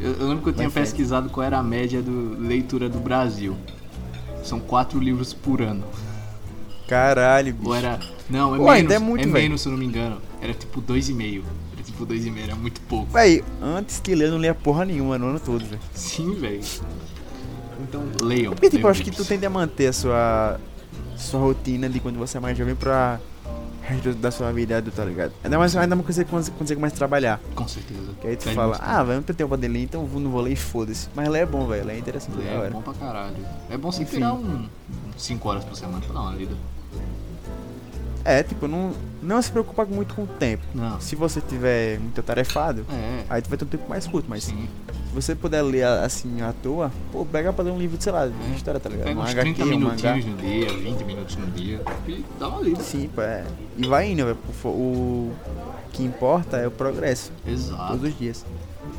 Eu, 0.00 0.12
eu 0.12 0.28
lembro 0.28 0.42
que 0.42 0.48
eu 0.50 0.52
tinha 0.52 0.70
pesquisado 0.70 1.28
qual 1.30 1.46
era 1.46 1.58
a 1.58 1.62
média 1.62 2.02
do 2.02 2.36
leitura 2.38 2.88
do 2.88 2.98
Brasil. 2.98 3.56
São 4.42 4.60
quatro 4.60 4.98
livros 4.98 5.32
por 5.32 5.62
ano. 5.62 5.84
Caralho, 6.86 7.54
bicho. 7.54 7.68
Ou 7.68 7.74
era. 7.74 7.98
Não, 8.28 8.54
é 8.54 8.58
Pô, 8.58 8.64
menos. 8.64 8.80
ainda 8.80 8.94
é 8.94 8.98
muito, 8.98 9.22
velho. 9.22 9.32
menos, 9.32 9.60
se 9.62 9.68
eu 9.68 9.72
não 9.72 9.78
me 9.78 9.86
engano. 9.86 10.20
Era 10.40 10.52
tipo 10.52 10.80
dois 10.80 11.08
e 11.08 11.14
meio. 11.14 11.44
Era 11.72 11.82
tipo 11.82 12.04
dois 12.04 12.26
e 12.26 12.30
meio, 12.30 12.44
era 12.44 12.54
muito 12.56 12.80
pouco. 12.82 13.12
Véi, 13.12 13.42
antes 13.62 14.00
que 14.00 14.14
ler, 14.14 14.26
eu 14.26 14.32
não 14.32 14.38
lia 14.38 14.54
porra 14.54 14.84
nenhuma 14.84 15.16
no 15.16 15.28
ano 15.28 15.40
todo, 15.40 15.64
velho. 15.64 15.80
Sim, 15.94 16.34
velho. 16.34 16.60
Então, 17.80 18.02
leiam. 18.22 18.52
Porque, 18.52 18.68
tipo, 18.68 18.76
leiam 18.76 18.86
eu 18.86 18.90
acho 18.90 19.02
que 19.02 19.10
tu 19.10 19.24
tende 19.24 19.46
a 19.46 19.50
manter 19.50 19.86
a 19.88 19.92
sua, 19.92 20.60
sua 21.16 21.40
rotina 21.40 21.88
de 21.88 22.00
quando 22.00 22.18
você 22.18 22.36
é 22.36 22.40
mais 22.40 22.56
jovem 22.56 22.74
pra 22.74 23.18
resto 23.84 24.14
da 24.14 24.30
sua 24.30 24.52
vida 24.52 24.78
adulta, 24.78 25.02
tá 25.02 25.04
ligado? 25.08 25.32
Ainda 25.42 25.58
mais, 25.58 25.76
ainda 25.76 25.96
mais 25.96 26.06
quando 26.24 26.44
você, 26.44 26.74
a 26.94 26.96
trabalhar. 26.96 27.40
Com 27.54 27.68
certeza. 27.68 28.12
Que 28.20 28.28
aí 28.28 28.36
tu 28.36 28.44
Perde 28.44 28.56
fala, 28.56 28.78
ah, 28.80 29.02
velho, 29.02 29.16
não 29.16 29.22
tem 29.22 29.36
tempo 29.36 29.56
pra 29.56 29.68
ler, 29.68 29.82
então 29.82 30.02
eu 30.02 30.06
vou 30.06 30.40
ler 30.40 30.52
e 30.52 30.56
foda-se. 30.56 31.08
Mas 31.14 31.28
ler 31.28 31.42
é 31.42 31.46
bom, 31.46 31.66
velho, 31.66 31.90
é 31.90 31.98
interessante, 31.98 32.36
da 32.36 32.42
É 32.42 32.70
bom 32.70 32.82
pra 32.82 32.94
caralho. 32.94 33.36
É 33.70 33.76
bom 33.76 33.92
você 33.92 34.04
tirar 34.04 34.34
um 34.34 34.66
5 35.16 35.48
horas 35.48 35.64
por 35.64 35.76
semana 35.76 36.00
pra 36.00 36.14
dar 36.14 36.20
uma 36.20 36.32
lida. 36.34 36.54
É, 38.24 38.42
tipo, 38.42 38.66
não, 38.66 38.92
não 39.22 39.42
se 39.42 39.50
preocupar 39.50 39.84
muito 39.86 40.14
com 40.14 40.22
o 40.22 40.26
tempo. 40.26 40.62
Não. 40.74 40.98
Se 41.00 41.14
você 41.14 41.40
tiver 41.42 41.98
muito 42.00 42.18
atarefado, 42.20 42.86
É. 42.90 43.24
aí 43.28 43.42
tu 43.42 43.48
vai 43.50 43.58
ter 43.58 43.64
um 43.66 43.68
tempo 43.68 43.86
mais 43.88 44.06
curto, 44.06 44.26
mas 44.30 44.44
Sim. 44.44 44.66
se 45.08 45.14
você 45.14 45.34
puder 45.34 45.60
ler 45.62 45.84
assim 45.84 46.40
à 46.40 46.52
toa, 46.62 46.90
pô, 47.12 47.26
pega 47.26 47.52
pra 47.52 47.62
ler 47.64 47.70
um 47.72 47.78
livro, 47.78 48.00
sei 48.00 48.12
lá, 48.12 48.26
de 48.26 48.32
É. 48.52 48.56
história, 48.56 48.80
tá 48.80 48.88
ligado? 48.88 49.08
Pega 49.08 49.20
uns 49.20 49.28
HQ, 49.30 49.54
30 49.54 49.64
um 49.76 49.78
mangá. 49.80 50.14
minutinhos 50.14 50.24
no 50.24 50.36
dia, 50.48 50.72
20 50.78 51.04
minutos 51.04 51.36
no 51.36 51.46
dia 51.48 51.80
e 52.08 52.24
dá 52.40 52.48
uma 52.48 52.62
lida. 52.62 52.80
Sim, 52.82 53.10
pô, 53.14 53.20
é. 53.20 53.44
E 53.76 53.86
vai 53.86 54.10
indo, 54.10 54.24
velho. 54.24 54.38
O, 54.64 55.32
que 55.92 56.02
importa 56.02 56.56
é 56.56 56.66
o 56.66 56.70
progresso, 56.70 57.30
Exato. 57.46 57.92
todos 57.92 58.08
os 58.10 58.18
dias. 58.18 58.44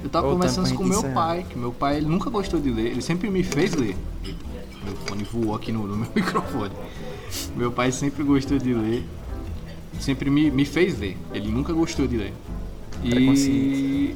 Eu 0.04 0.10
tava 0.10 0.28
Voltando 0.28 0.50
conversando 0.54 0.78
com 0.78 0.84
meu 0.84 1.00
encerrar. 1.00 1.14
pai, 1.16 1.46
que 1.50 1.58
meu 1.58 1.72
pai 1.72 1.98
ele 1.98 2.06
nunca 2.06 2.30
gostou 2.30 2.60
de 2.60 2.70
ler, 2.70 2.92
ele 2.92 3.02
sempre 3.02 3.30
me 3.30 3.44
fez 3.44 3.74
ler. 3.74 3.98
Meu 4.84 4.96
fone 5.08 5.24
voou 5.24 5.56
aqui 5.56 5.72
no, 5.72 5.88
no 5.88 5.96
meu 5.98 6.08
microfone. 6.16 6.72
Meu 7.56 7.72
pai 7.72 7.92
sempre 7.92 8.24
gostou 8.24 8.58
de 8.58 8.74
ler, 8.74 9.06
sempre 10.00 10.30
me, 10.30 10.52
me 10.52 10.66
fez 10.66 11.00
ler. 11.00 11.18
Ele 11.34 11.50
nunca 11.50 11.74
gostou 11.74 12.08
de 12.08 12.18
ler. 12.18 12.34
E... 13.04 14.16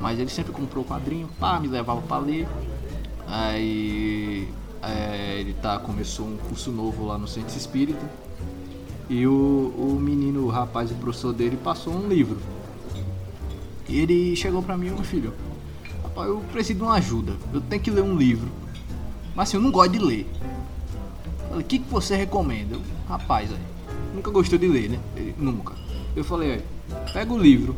Mas 0.00 0.18
ele 0.18 0.30
sempre 0.30 0.52
comprou 0.52 0.84
quadrinho, 0.84 1.28
pá, 1.38 1.60
me 1.60 1.68
levava 1.68 2.00
pra 2.02 2.18
ler. 2.18 2.46
Aí 3.26 4.48
é, 4.82 5.36
ele 5.38 5.52
tá, 5.54 5.78
começou 5.78 6.26
um 6.26 6.36
curso 6.36 6.70
novo 6.70 7.06
lá 7.06 7.18
no 7.18 7.28
Centro 7.28 7.56
Espírita. 7.56 8.10
E 9.08 9.26
o, 9.26 9.74
o 9.76 9.98
menino, 10.00 10.44
o 10.44 10.48
rapaz, 10.48 10.90
o 10.90 10.94
professor 10.94 11.32
dele, 11.32 11.56
passou 11.56 11.92
um 11.92 12.08
livro. 12.08 12.38
E 13.88 13.98
ele 13.98 14.36
chegou 14.36 14.62
pra 14.62 14.76
mim, 14.76 14.90
meu 14.90 15.02
filho, 15.02 15.34
rapaz, 16.02 16.28
eu 16.28 16.38
preciso 16.52 16.78
de 16.78 16.84
uma 16.84 16.94
ajuda. 16.94 17.36
Eu 17.52 17.60
tenho 17.60 17.82
que 17.82 17.90
ler 17.90 18.02
um 18.02 18.16
livro. 18.16 18.48
Mas 19.34 19.48
assim, 19.48 19.56
eu 19.56 19.62
não 19.62 19.70
gosto 19.70 19.92
de 19.92 19.98
ler. 19.98 20.26
O 21.50 21.62
que, 21.62 21.78
que 21.78 21.90
você 21.90 22.16
recomenda? 22.16 22.74
Eu, 22.76 22.80
rapaz, 23.08 23.50
aí, 23.50 23.58
nunca 24.14 24.30
gostou 24.30 24.58
de 24.58 24.66
ler, 24.68 24.90
né? 24.90 24.98
Ele, 25.16 25.34
nunca. 25.38 25.74
Eu 26.14 26.24
falei, 26.24 26.52
aí, 26.52 26.64
pega 27.12 27.32
o 27.32 27.38
livro, 27.38 27.74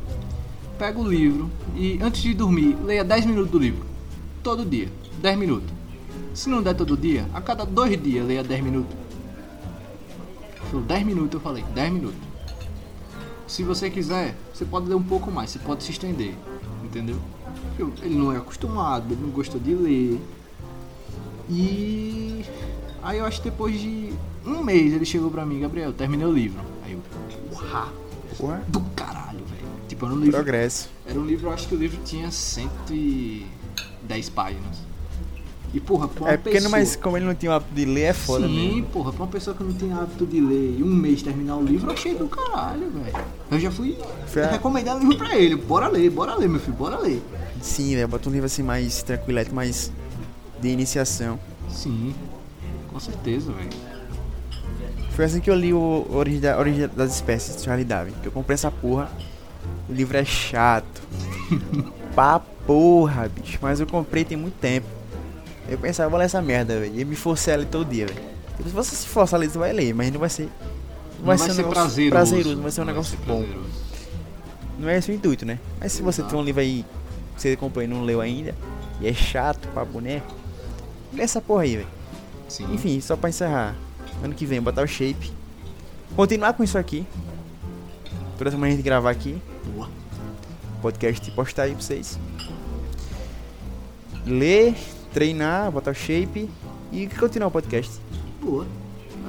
pega 0.78 0.98
o 0.98 1.08
livro 1.08 1.50
e 1.74 1.98
antes 2.02 2.22
de 2.22 2.34
dormir, 2.34 2.76
leia 2.84 3.04
10 3.04 3.26
minutos 3.26 3.50
do 3.50 3.58
livro. 3.58 3.84
Todo 4.42 4.64
dia, 4.64 4.88
10 5.20 5.38
minutos. 5.38 5.70
Se 6.34 6.48
não 6.48 6.62
der 6.62 6.74
todo 6.74 6.96
dia, 6.96 7.26
a 7.34 7.40
cada 7.40 7.64
dois 7.64 8.00
dias 8.02 8.26
leia 8.26 8.42
10 8.42 8.62
minutos. 8.62 8.94
Falou, 10.70 10.84
10 10.86 11.04
minutos, 11.04 11.34
eu 11.34 11.40
falei, 11.40 11.64
10 11.74 11.92
minutos. 11.92 12.20
Se 13.46 13.62
você 13.62 13.90
quiser, 13.90 14.34
você 14.52 14.64
pode 14.64 14.86
ler 14.88 14.94
um 14.94 15.02
pouco 15.02 15.30
mais, 15.30 15.50
você 15.50 15.58
pode 15.58 15.82
se 15.82 15.90
estender, 15.90 16.34
entendeu? 16.82 17.16
Eu- 17.78 17.92
Ele 18.02 18.14
não 18.14 18.32
é 18.32 18.36
acostumado, 18.38 19.12
ele 19.12 19.20
não 19.20 19.28
gostou 19.30 19.60
de 19.60 19.74
ler. 19.74 20.20
E 21.50 22.44
aí 23.02 23.18
eu 23.18 23.24
acho 23.26 23.40
que 23.42 23.50
depois 23.50 23.80
de 23.80 24.12
um 24.44 24.62
mês 24.62 24.92
ele 24.92 25.04
chegou 25.04 25.30
pra 25.30 25.44
mim, 25.46 25.60
Gabriel, 25.60 25.92
terminei 25.92 26.26
o 26.26 26.32
livro. 26.32 26.60
Aí 26.84 26.92
eu, 26.92 27.00
porra, 27.50 27.88
Porra, 28.38 28.62
do 28.68 28.80
caralho, 28.96 29.38
velho. 29.44 29.62
Tipo, 29.88 30.06
era 30.06 30.14
um 30.14 30.18
livro. 30.18 30.32
progresso. 30.32 30.88
Era 31.06 31.18
um 31.20 31.24
livro, 31.26 31.48
eu 31.48 31.52
acho 31.52 31.68
que 31.68 31.74
o 31.74 31.78
livro 31.78 31.98
tinha 32.04 32.30
110 32.30 34.28
páginas. 34.30 34.78
E 35.74 35.80
porra, 35.80 36.06
pra 36.06 36.24
uma 36.24 36.30
É 36.32 36.36
porque, 36.36 36.50
não, 36.60 36.64
pessoa... 36.70 36.78
mas 36.80 36.96
como 36.96 37.16
ele 37.16 37.24
não 37.24 37.34
tinha 37.34 37.50
o 37.50 37.54
hábito 37.54 37.74
de 37.74 37.84
ler, 37.86 38.02
é 38.02 38.12
foda 38.12 38.46
Sim, 38.46 38.54
mesmo. 38.74 38.86
porra, 38.88 39.10
pra 39.12 39.22
uma 39.22 39.30
pessoa 39.30 39.56
que 39.56 39.64
não 39.64 39.72
tem 39.72 39.90
hábito 39.92 40.26
de 40.26 40.38
ler 40.38 40.76
e 40.78 40.82
um 40.82 40.86
mês 40.94 41.22
terminar 41.22 41.56
o 41.56 41.64
livro, 41.64 41.88
eu 41.88 41.94
achei 41.94 42.14
do 42.14 42.26
caralho, 42.28 42.90
velho. 42.90 43.24
Eu 43.50 43.58
já 43.58 43.70
fui 43.70 43.96
a- 44.44 44.50
recomendar 44.50 44.96
o 44.96 45.00
livro 45.00 45.16
pra 45.16 45.34
ele. 45.34 45.56
Bora 45.56 45.88
ler, 45.88 46.10
bora 46.10 46.34
ler, 46.34 46.46
meu 46.48 46.60
filho, 46.60 46.76
bora 46.76 46.98
ler. 46.98 47.22
Sim, 47.62 47.94
velho, 47.94 48.06
bota 48.08 48.28
um 48.28 48.32
livro 48.32 48.44
assim 48.46 48.62
mais 48.62 49.02
tranquilo, 49.02 49.40
mais 49.54 49.90
de 50.60 50.68
iniciação. 50.68 51.40
Sim, 51.70 52.14
com 52.92 53.00
certeza, 53.00 53.52
velho. 53.52 53.70
Foi 55.12 55.24
assim 55.26 55.40
que 55.40 55.50
eu 55.50 55.54
li 55.54 55.72
o 55.74 56.06
Origem, 56.10 56.40
da- 56.40 56.58
Origem 56.58 56.88
das 56.96 57.14
Espécies, 57.14 57.56
de 57.56 57.62
Charlie 57.62 57.84
Darwin. 57.84 58.12
Que 58.22 58.28
eu 58.28 58.32
comprei 58.32 58.54
essa 58.54 58.70
porra. 58.70 59.10
O 59.88 59.92
livro 59.92 60.16
é 60.16 60.24
chato. 60.24 61.02
pra 62.14 62.40
porra, 62.66 63.28
bicho. 63.28 63.58
Mas 63.60 63.78
eu 63.80 63.86
comprei 63.86 64.24
tem 64.24 64.36
muito 64.36 64.54
tempo. 64.58 64.86
Eu 65.68 65.76
pensava, 65.78 66.08
vou 66.08 66.18
ler 66.18 66.24
essa 66.26 66.40
merda, 66.40 66.78
velho. 66.80 66.98
E 66.98 67.04
me 67.04 67.14
forcei 67.14 67.52
a 67.54 67.56
ler 67.58 67.66
todo 67.66 67.88
dia, 67.88 68.06
velho. 68.06 68.20
Tipo, 68.56 68.68
se 68.68 68.74
você 68.74 68.96
se 68.96 69.06
forçar 69.06 69.38
a 69.38 69.40
ler, 69.40 69.50
você 69.50 69.58
vai 69.58 69.72
ler, 69.72 69.94
mas 69.94 70.10
não 70.12 70.18
vai 70.20 70.28
ser. 70.30 70.48
Não 71.18 71.26
vai, 71.26 71.38
ser, 71.38 71.52
um 71.52 71.54
negócio 71.54 71.72
prazeroso. 71.74 72.10
prazeroso, 72.10 72.54
não 72.56 72.62
vai 72.62 72.70
ser 72.72 72.80
um 72.80 72.84
Não 72.84 72.92
negócio 72.92 73.16
ser 73.18 73.24
bom. 73.26 73.42
prazeroso. 73.42 73.68
Não 74.78 74.88
é 74.88 74.98
esse 74.98 75.10
o 75.10 75.14
intuito, 75.14 75.44
né? 75.46 75.58
Mas 75.78 75.92
se 75.92 76.02
você 76.02 76.22
tem 76.22 76.36
um 76.38 76.42
livro 76.42 76.60
aí 76.60 76.84
que 77.36 77.42
você 77.42 77.54
comprou 77.56 77.84
e 77.84 77.86
não 77.86 78.02
leu 78.02 78.20
ainda, 78.20 78.54
e 79.00 79.06
é 79.06 79.12
chato 79.12 79.68
pra 79.68 79.84
boneco, 79.84 80.34
lê 81.12 81.22
essa 81.22 81.40
porra 81.40 81.62
aí, 81.62 81.76
velho. 81.76 81.88
Sim. 82.52 82.66
Enfim, 82.74 83.00
só 83.00 83.16
pra 83.16 83.30
encerrar. 83.30 83.74
Ano 84.22 84.34
que 84.34 84.44
vem, 84.44 84.60
botar 84.60 84.82
o 84.82 84.86
shape. 84.86 85.32
Continuar 86.14 86.52
com 86.52 86.62
isso 86.62 86.76
aqui. 86.76 87.06
Toda 88.36 88.50
semana 88.50 88.66
a 88.72 88.76
gente 88.76 88.84
gravar 88.84 89.10
aqui. 89.10 89.40
Boa. 89.74 89.88
Podcast 90.82 91.30
postar 91.30 91.62
aí 91.62 91.72
pra 91.72 91.80
vocês. 91.80 92.18
Ler, 94.26 94.74
treinar, 95.14 95.70
botar 95.72 95.92
o 95.92 95.94
shape 95.94 96.50
e 96.92 97.06
continuar 97.06 97.48
o 97.48 97.50
podcast. 97.50 97.90
Boa. 98.38 98.66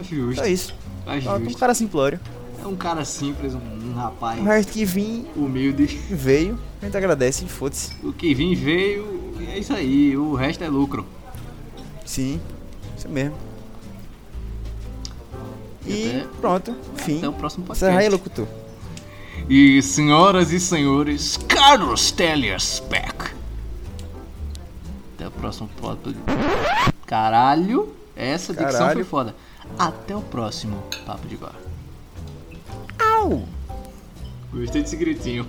Acho 0.01 0.15
justo. 0.15 0.41
Só 0.41 0.45
isso. 0.47 0.75
Acho 1.07 1.23
Só 1.25 1.37
um 1.37 1.43
justo. 1.45 1.59
cara 1.59 1.73
simplório. 1.73 2.19
É 2.61 2.67
um 2.67 2.75
cara 2.75 3.05
simples, 3.05 3.53
um, 3.55 3.59
um 3.59 3.93
rapaz 3.93 4.39
O 4.39 4.43
resto 4.43 4.71
que 4.73 4.83
vim, 4.83 5.25
humilde. 5.35 5.85
veio. 6.09 6.59
A 6.81 6.85
gente 6.85 6.97
agradece 6.97 7.45
foda-se. 7.45 7.93
O 8.03 8.11
que 8.11 8.33
vim 8.33 8.53
veio 8.53 9.33
e 9.39 9.45
é 9.45 9.59
isso 9.59 9.71
aí. 9.73 10.17
O 10.17 10.33
resto 10.35 10.61
é 10.63 10.67
lucro. 10.67 11.05
Sim, 12.05 12.41
isso 13.03 13.09
mesmo. 13.09 13.35
E 15.85 16.09
até- 16.21 16.27
pronto, 16.39 16.75
fim. 16.95 17.17
Até 17.17 17.29
o 17.29 17.33
próximo 17.33 17.65
podcast. 17.65 17.85
Encerra 17.85 17.99
aí, 18.01 18.09
locutor. 18.09 18.47
E 19.49 19.81
senhoras 19.81 20.51
e 20.53 20.59
senhores, 20.59 21.37
Carlos 21.49 22.11
Telliers 22.11 22.81
back. 22.89 23.33
Até 25.15 25.27
o 25.27 25.31
próximo 25.31 25.69
podcast. 25.81 26.93
Caralho, 27.05 27.93
essa 28.15 28.53
dicção 28.53 28.71
Caralho. 28.71 28.93
foi 28.93 29.03
foda. 29.03 29.35
Até 29.77 30.15
o 30.15 30.21
próximo 30.21 30.81
Papo 31.05 31.27
de 31.27 31.35
Bar. 31.35 31.55
Au! 32.99 33.43
Gostei 34.53 34.81
desse 34.83 34.95
gritinho. 34.95 35.45